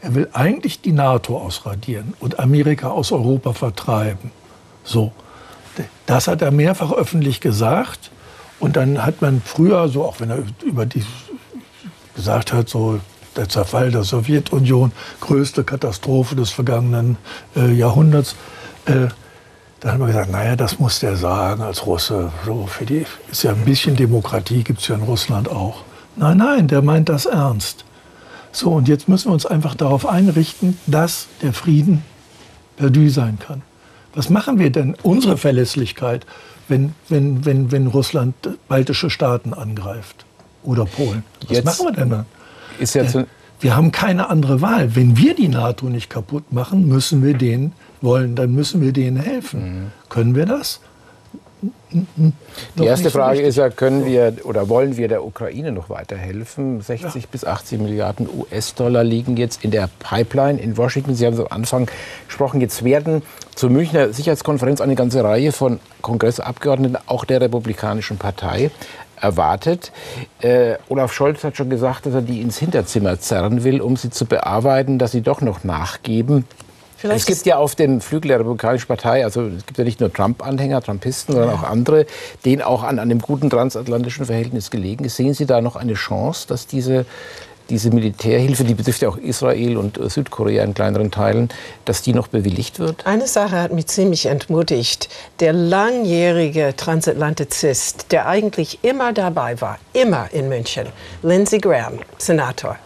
Er 0.00 0.14
will 0.14 0.28
eigentlich 0.32 0.80
die 0.80 0.92
NATO 0.92 1.36
ausradieren 1.36 2.14
und 2.20 2.38
Amerika 2.38 2.88
aus 2.88 3.12
Europa 3.12 3.52
vertreiben. 3.52 4.30
So. 4.84 5.12
Das 6.06 6.26
hat 6.26 6.42
er 6.42 6.50
mehrfach 6.50 6.92
öffentlich 6.92 7.40
gesagt. 7.40 8.10
Und 8.58 8.76
dann 8.76 9.04
hat 9.04 9.22
man 9.22 9.40
früher, 9.44 9.88
so 9.88 10.04
auch 10.04 10.20
wenn 10.20 10.30
er 10.30 10.42
über 10.64 10.86
die 10.86 11.04
gesagt 12.16 12.52
hat, 12.52 12.68
so 12.68 12.98
der 13.36 13.48
Zerfall 13.48 13.92
der 13.92 14.02
Sowjetunion, 14.02 14.90
größte 15.20 15.62
Katastrophe 15.62 16.34
des 16.34 16.50
vergangenen 16.50 17.16
äh, 17.54 17.72
Jahrhunderts, 17.72 18.34
äh, 18.86 19.08
da 19.80 19.92
hat 19.92 19.98
man 19.98 20.08
gesagt, 20.08 20.30
naja, 20.30 20.56
das 20.56 20.78
muss 20.78 20.98
der 21.00 21.16
sagen 21.16 21.62
als 21.62 21.86
Russe. 21.86 22.32
So, 22.44 22.66
für 22.66 22.84
die 22.84 23.04
ist 23.30 23.44
ja 23.44 23.52
ein 23.52 23.64
bisschen 23.64 23.96
Demokratie, 23.96 24.64
gibt 24.64 24.80
es 24.80 24.88
ja 24.88 24.96
in 24.96 25.02
Russland 25.02 25.48
auch. 25.48 25.84
Nein, 26.16 26.38
nein, 26.38 26.68
der 26.68 26.82
meint 26.82 27.08
das 27.08 27.26
ernst. 27.26 27.84
So, 28.50 28.72
und 28.72 28.88
jetzt 28.88 29.08
müssen 29.08 29.28
wir 29.28 29.34
uns 29.34 29.46
einfach 29.46 29.74
darauf 29.74 30.06
einrichten, 30.06 30.78
dass 30.86 31.28
der 31.42 31.52
Frieden 31.52 32.02
perdu 32.76 33.08
sein 33.08 33.38
kann. 33.38 33.62
Was 34.14 34.30
machen 34.30 34.58
wir 34.58 34.70
denn, 34.70 34.96
unsere 35.02 35.36
Verlässlichkeit, 35.36 36.26
wenn, 36.66 36.94
wenn, 37.08 37.44
wenn, 37.44 37.70
wenn 37.70 37.86
Russland 37.86 38.34
baltische 38.66 39.10
Staaten 39.10 39.54
angreift 39.54 40.24
oder 40.64 40.86
Polen? 40.86 41.22
Was 41.46 41.56
jetzt 41.58 41.64
machen 41.64 41.86
wir 41.86 41.92
denn 41.92 42.10
dann? 42.10 42.26
Ist 42.80 42.94
jetzt 42.94 43.14
äh, 43.14 43.26
wir 43.60 43.76
haben 43.76 43.92
keine 43.92 44.30
andere 44.30 44.60
Wahl. 44.60 44.94
Wenn 44.94 45.16
wir 45.16 45.34
die 45.34 45.48
NATO 45.48 45.86
nicht 45.86 46.10
kaputt 46.10 46.52
machen, 46.52 46.86
müssen 46.86 47.24
wir 47.24 47.34
denen 47.34 47.72
wollen, 48.00 48.34
dann 48.34 48.54
müssen 48.54 48.80
wir 48.80 48.92
denen 48.92 49.16
helfen. 49.16 49.60
Mhm. 49.60 49.92
Können 50.08 50.34
wir 50.34 50.46
das? 50.46 50.80
Die 51.90 52.84
erste 52.84 53.10
Frage 53.10 53.40
ist 53.40 53.56
ja, 53.56 53.68
können 53.68 54.06
wir 54.06 54.32
oder 54.44 54.68
wollen 54.68 54.96
wir 54.96 55.08
der 55.08 55.24
Ukraine 55.24 55.72
noch 55.72 55.90
weiterhelfen? 55.90 56.80
60 56.80 57.22
ja. 57.22 57.28
bis 57.30 57.44
80 57.44 57.80
Milliarden 57.80 58.28
US-Dollar 58.28 59.02
liegen 59.02 59.36
jetzt 59.36 59.64
in 59.64 59.72
der 59.72 59.88
Pipeline 59.98 60.60
in 60.60 60.76
Washington. 60.76 61.14
Sie 61.14 61.26
haben 61.26 61.34
es 61.34 61.40
am 61.40 61.48
Anfang 61.50 61.90
gesprochen. 62.26 62.60
Jetzt 62.60 62.84
werden 62.84 63.22
zur 63.56 63.70
Münchner 63.70 64.12
Sicherheitskonferenz 64.12 64.80
eine 64.80 64.94
ganze 64.94 65.24
Reihe 65.24 65.50
von 65.50 65.80
Kongressabgeordneten, 66.02 66.98
auch 67.06 67.24
der 67.24 67.40
Republikanischen 67.40 68.18
Partei, 68.18 68.70
erwartet. 69.20 69.90
Äh, 70.40 70.76
Olaf 70.88 71.12
Scholz 71.12 71.42
hat 71.42 71.56
schon 71.56 71.70
gesagt, 71.70 72.06
dass 72.06 72.14
er 72.14 72.22
die 72.22 72.40
ins 72.40 72.58
Hinterzimmer 72.58 73.18
zerren 73.18 73.64
will, 73.64 73.80
um 73.80 73.96
sie 73.96 74.10
zu 74.10 74.26
bearbeiten, 74.26 74.98
dass 74.98 75.10
sie 75.10 75.22
doch 75.22 75.40
noch 75.40 75.64
nachgeben. 75.64 76.44
Vielleicht 76.98 77.28
es 77.30 77.36
gibt 77.36 77.46
ja 77.46 77.58
auf 77.58 77.76
dem 77.76 78.00
Flügel 78.00 78.30
der 78.30 78.40
Republikanischen 78.40 78.88
Partei, 78.88 79.24
also 79.24 79.46
es 79.46 79.64
gibt 79.64 79.78
ja 79.78 79.84
nicht 79.84 80.00
nur 80.00 80.12
Trump-Anhänger, 80.12 80.82
Trumpisten, 80.82 81.32
sondern 81.32 81.54
auch 81.54 81.62
andere, 81.62 82.06
denen 82.44 82.60
auch 82.60 82.82
an 82.82 82.98
einem 82.98 83.20
guten 83.20 83.50
transatlantischen 83.50 84.26
Verhältnis 84.26 84.72
gelegen 84.72 85.04
ist. 85.04 85.14
Sehen 85.14 85.32
Sie 85.32 85.46
da 85.46 85.60
noch 85.60 85.76
eine 85.76 85.94
Chance, 85.94 86.48
dass 86.48 86.66
diese, 86.66 87.06
diese 87.70 87.90
Militärhilfe, 87.90 88.64
die 88.64 88.74
betrifft 88.74 89.02
ja 89.02 89.10
auch 89.10 89.16
Israel 89.16 89.76
und 89.76 89.96
äh, 89.96 90.10
Südkorea 90.10 90.64
in 90.64 90.74
kleineren 90.74 91.12
Teilen, 91.12 91.50
dass 91.84 92.02
die 92.02 92.14
noch 92.14 92.26
bewilligt 92.26 92.80
wird? 92.80 93.06
Eine 93.06 93.28
Sache 93.28 93.60
hat 93.60 93.72
mich 93.72 93.86
ziemlich 93.86 94.26
entmutigt. 94.26 95.08
Der 95.38 95.52
langjährige 95.52 96.74
Transatlantizist, 96.76 98.10
der 98.10 98.26
eigentlich 98.26 98.80
immer 98.82 99.12
dabei 99.12 99.60
war, 99.60 99.78
immer 99.92 100.30
in 100.32 100.48
München, 100.48 100.88
Lindsey 101.22 101.60
Graham, 101.60 102.00
Senator, 102.18 102.76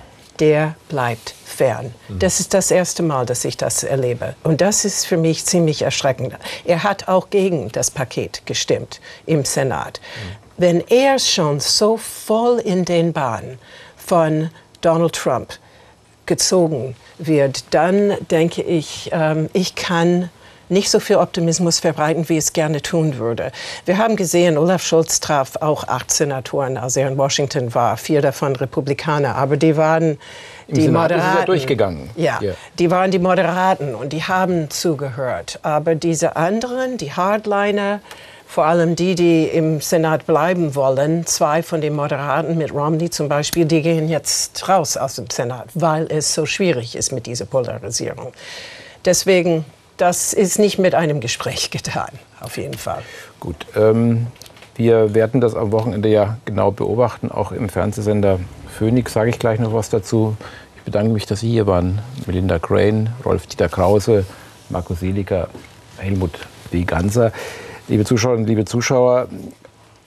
der 0.41 0.74
bleibt 0.89 1.35
fern. 1.45 1.95
Das 2.09 2.41
ist 2.41 2.55
das 2.55 2.70
erste 2.70 3.03
Mal, 3.03 3.26
dass 3.26 3.45
ich 3.45 3.57
das 3.57 3.85
erlebe. 3.85 4.35
Und 4.43 4.61
das 4.61 4.85
ist 4.85 5.07
für 5.07 5.16
mich 5.16 5.45
ziemlich 5.45 5.83
erschreckend. 5.83 6.35
Er 6.64 6.83
hat 6.83 7.09
auch 7.09 7.30
gegen 7.30 7.70
das 7.72 7.91
Paket 7.91 8.43
gestimmt 8.47 9.01
im 9.26 9.45
Senat. 9.45 10.01
Wenn 10.57 10.80
er 10.89 11.18
schon 11.18 11.61
so 11.61 11.97
voll 11.97 12.59
in 12.59 12.85
den 12.85 13.12
Bahn 13.12 13.59
von 13.97 14.51
Donald 14.80 15.14
Trump 15.14 15.55
gezogen 16.26 16.95
wird, 17.18 17.64
dann 17.70 18.16
denke 18.30 18.62
ich, 18.62 19.11
ähm, 19.12 19.49
ich 19.53 19.74
kann 19.74 20.30
nicht 20.73 20.91
so 20.91 20.99
viel 20.99 21.16
Optimismus 21.16 21.79
verbreiten, 21.79 22.29
wie 22.29 22.37
es 22.37 22.53
gerne 22.53 22.83
tun 22.83 23.18
würde. 23.18 23.53
Wir 23.85 23.99
haben 23.99 24.16
gesehen, 24.16 24.59
Olaf 24.59 24.83
Scholz 24.83 25.20
traf 25.20 25.57
auch 25.61 25.87
acht 25.87 26.11
Senatoren, 26.11 26.77
als 26.77 26.97
er 26.97 27.09
in 27.09 27.18
Washington 27.18 27.75
war, 27.75 27.97
vier 27.97 28.23
davon 28.23 28.57
Republikaner, 28.57 29.37
aber 29.37 29.57
die 29.57 29.77
waren 29.77 30.18
Im 30.66 30.75
die 30.75 30.83
Senat 30.83 31.11
Moderaten. 31.11 31.33
Ist 31.33 31.41
er 31.41 31.47
durchgegangen. 31.47 32.11
Ja, 32.16 32.41
yeah. 32.41 32.55
die 32.79 32.91
waren 32.91 33.11
die 33.11 33.18
Moderaten 33.18 33.95
und 33.95 34.12
die 34.12 34.25
haben 34.25 34.70
zugehört. 34.70 35.61
Aber 35.62 35.95
diese 35.95 36.37
anderen, 36.37 36.97
die 36.97 37.12
Hardliner, 37.12 38.01
vor 38.47 38.66
allem 38.66 38.97
die, 38.97 39.14
die 39.14 39.45
im 39.45 39.81
Senat 39.81 40.27
bleiben 40.27 40.75
wollen, 40.75 41.27
zwei 41.27 41.62
von 41.62 41.81
den 41.81 41.95
Moderaten 41.95 42.59
mit 42.59 42.73
Romney 42.73 43.09
zum 43.09 43.29
Beispiel, 43.29 43.64
die 43.64 43.81
gehen 43.81 44.09
jetzt 44.09 44.68
raus 44.68 44.97
aus 44.97 45.14
dem 45.16 45.31
Senat, 45.31 45.68
weil 45.75 46.07
es 46.11 46.35
so 46.35 46.45
schwierig 46.45 46.97
ist 46.97 47.12
mit 47.12 47.27
dieser 47.27 47.47
Polarisierung. 47.47 48.33
Deswegen 49.05 49.64
das 50.03 50.32
ist 50.32 50.59
nicht 50.59 50.80
mit 50.80 50.96
einem 50.96 51.20
Gespräch 51.20 51.70
getan, 51.70 52.11
auf 52.40 52.57
jeden 52.57 52.74
Fall. 52.74 53.03
Gut, 53.38 53.66
ähm, 53.76 54.26
wir 54.74 55.14
werden 55.14 55.40
das 55.40 55.55
am 55.55 55.70
Wochenende 55.70 56.09
ja 56.09 56.38
genau 56.44 56.72
beobachten, 56.72 57.30
auch 57.30 57.53
im 57.53 57.68
Fernsehsender 57.68 58.40
Phoenix 58.76 59.12
sage 59.12 59.30
ich 59.30 59.38
gleich 59.38 59.61
noch 59.61 59.72
was 59.72 59.90
dazu. 59.90 60.36
Ich 60.76 60.82
bedanke 60.82 61.12
mich, 61.12 61.26
dass 61.26 61.40
Sie 61.40 61.50
hier 61.50 61.68
waren. 61.68 62.00
Melinda 62.26 62.59
Crane, 62.59 63.12
Rolf-Dieter 63.24 63.68
Krause, 63.68 64.24
Markus 64.70 65.00
Seliger, 65.00 65.48
Helmut 65.98 66.32
W. 66.72 66.82
Ganser. 66.82 67.30
Liebe 67.86 68.05
Zuschauerinnen, 68.05 68.46
liebe 68.46 68.64
Zuschauer, 68.64 69.28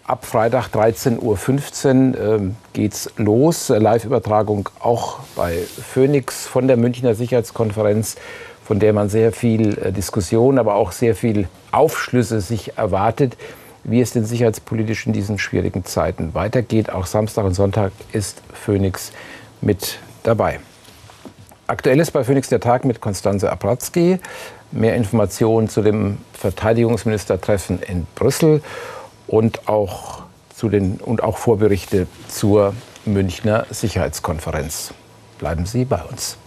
ab 0.03 0.25
Freitag 0.25 0.69
13.15 0.73 1.19
Uhr 1.21 2.35
ähm, 2.35 2.55
geht's 2.73 3.09
los. 3.15 3.69
Live-Übertragung 3.69 4.67
auch 4.79 5.19
bei 5.37 5.59
Phoenix 5.59 6.47
von 6.47 6.67
der 6.67 6.75
Münchner 6.75 7.15
Sicherheitskonferenz 7.15 8.17
von 8.65 8.79
der 8.79 8.93
man 8.93 9.09
sehr 9.09 9.31
viel 9.31 9.77
äh, 9.77 9.91
Diskussion, 9.91 10.57
aber 10.57 10.73
auch 10.73 10.91
sehr 10.91 11.15
viel 11.15 11.47
Aufschlüsse 11.71 12.41
sich 12.41 12.77
erwartet, 12.77 13.37
wie 13.83 14.01
es 14.01 14.11
denn 14.11 14.25
sicherheitspolitisch 14.25 15.05
in 15.05 15.13
diesen 15.13 15.37
schwierigen 15.37 15.85
Zeiten 15.85 16.33
weitergeht. 16.33 16.89
Auch 16.89 17.05
Samstag 17.05 17.45
und 17.45 17.53
Sonntag 17.53 17.91
ist 18.11 18.41
Phoenix 18.51 19.11
mit 19.61 19.99
dabei. 20.23 20.59
Aktuell 21.67 21.99
ist 21.99 22.11
bei 22.11 22.23
Phoenix 22.23 22.49
der 22.49 22.59
Tag 22.59 22.85
mit 22.85 23.01
Konstanze 23.01 23.51
Abratzky. 23.51 24.19
Mehr 24.71 24.95
Informationen 24.95 25.69
zu 25.69 25.83
dem 25.83 26.17
Verteidigungsministertreffen 26.33 27.81
in 27.83 28.07
Brüssel 28.15 28.63
und 29.27 29.67
auch, 29.67 30.23
zu 30.55 30.69
den, 30.69 30.95
und 30.97 31.21
auch 31.21 31.37
Vorberichte 31.37 32.07
zur 32.27 32.73
Münchner 33.05 33.67
Sicherheitskonferenz. 33.69 34.91
Bleiben 35.37 35.67
Sie 35.67 35.85
bei 35.85 36.01
uns. 36.01 36.37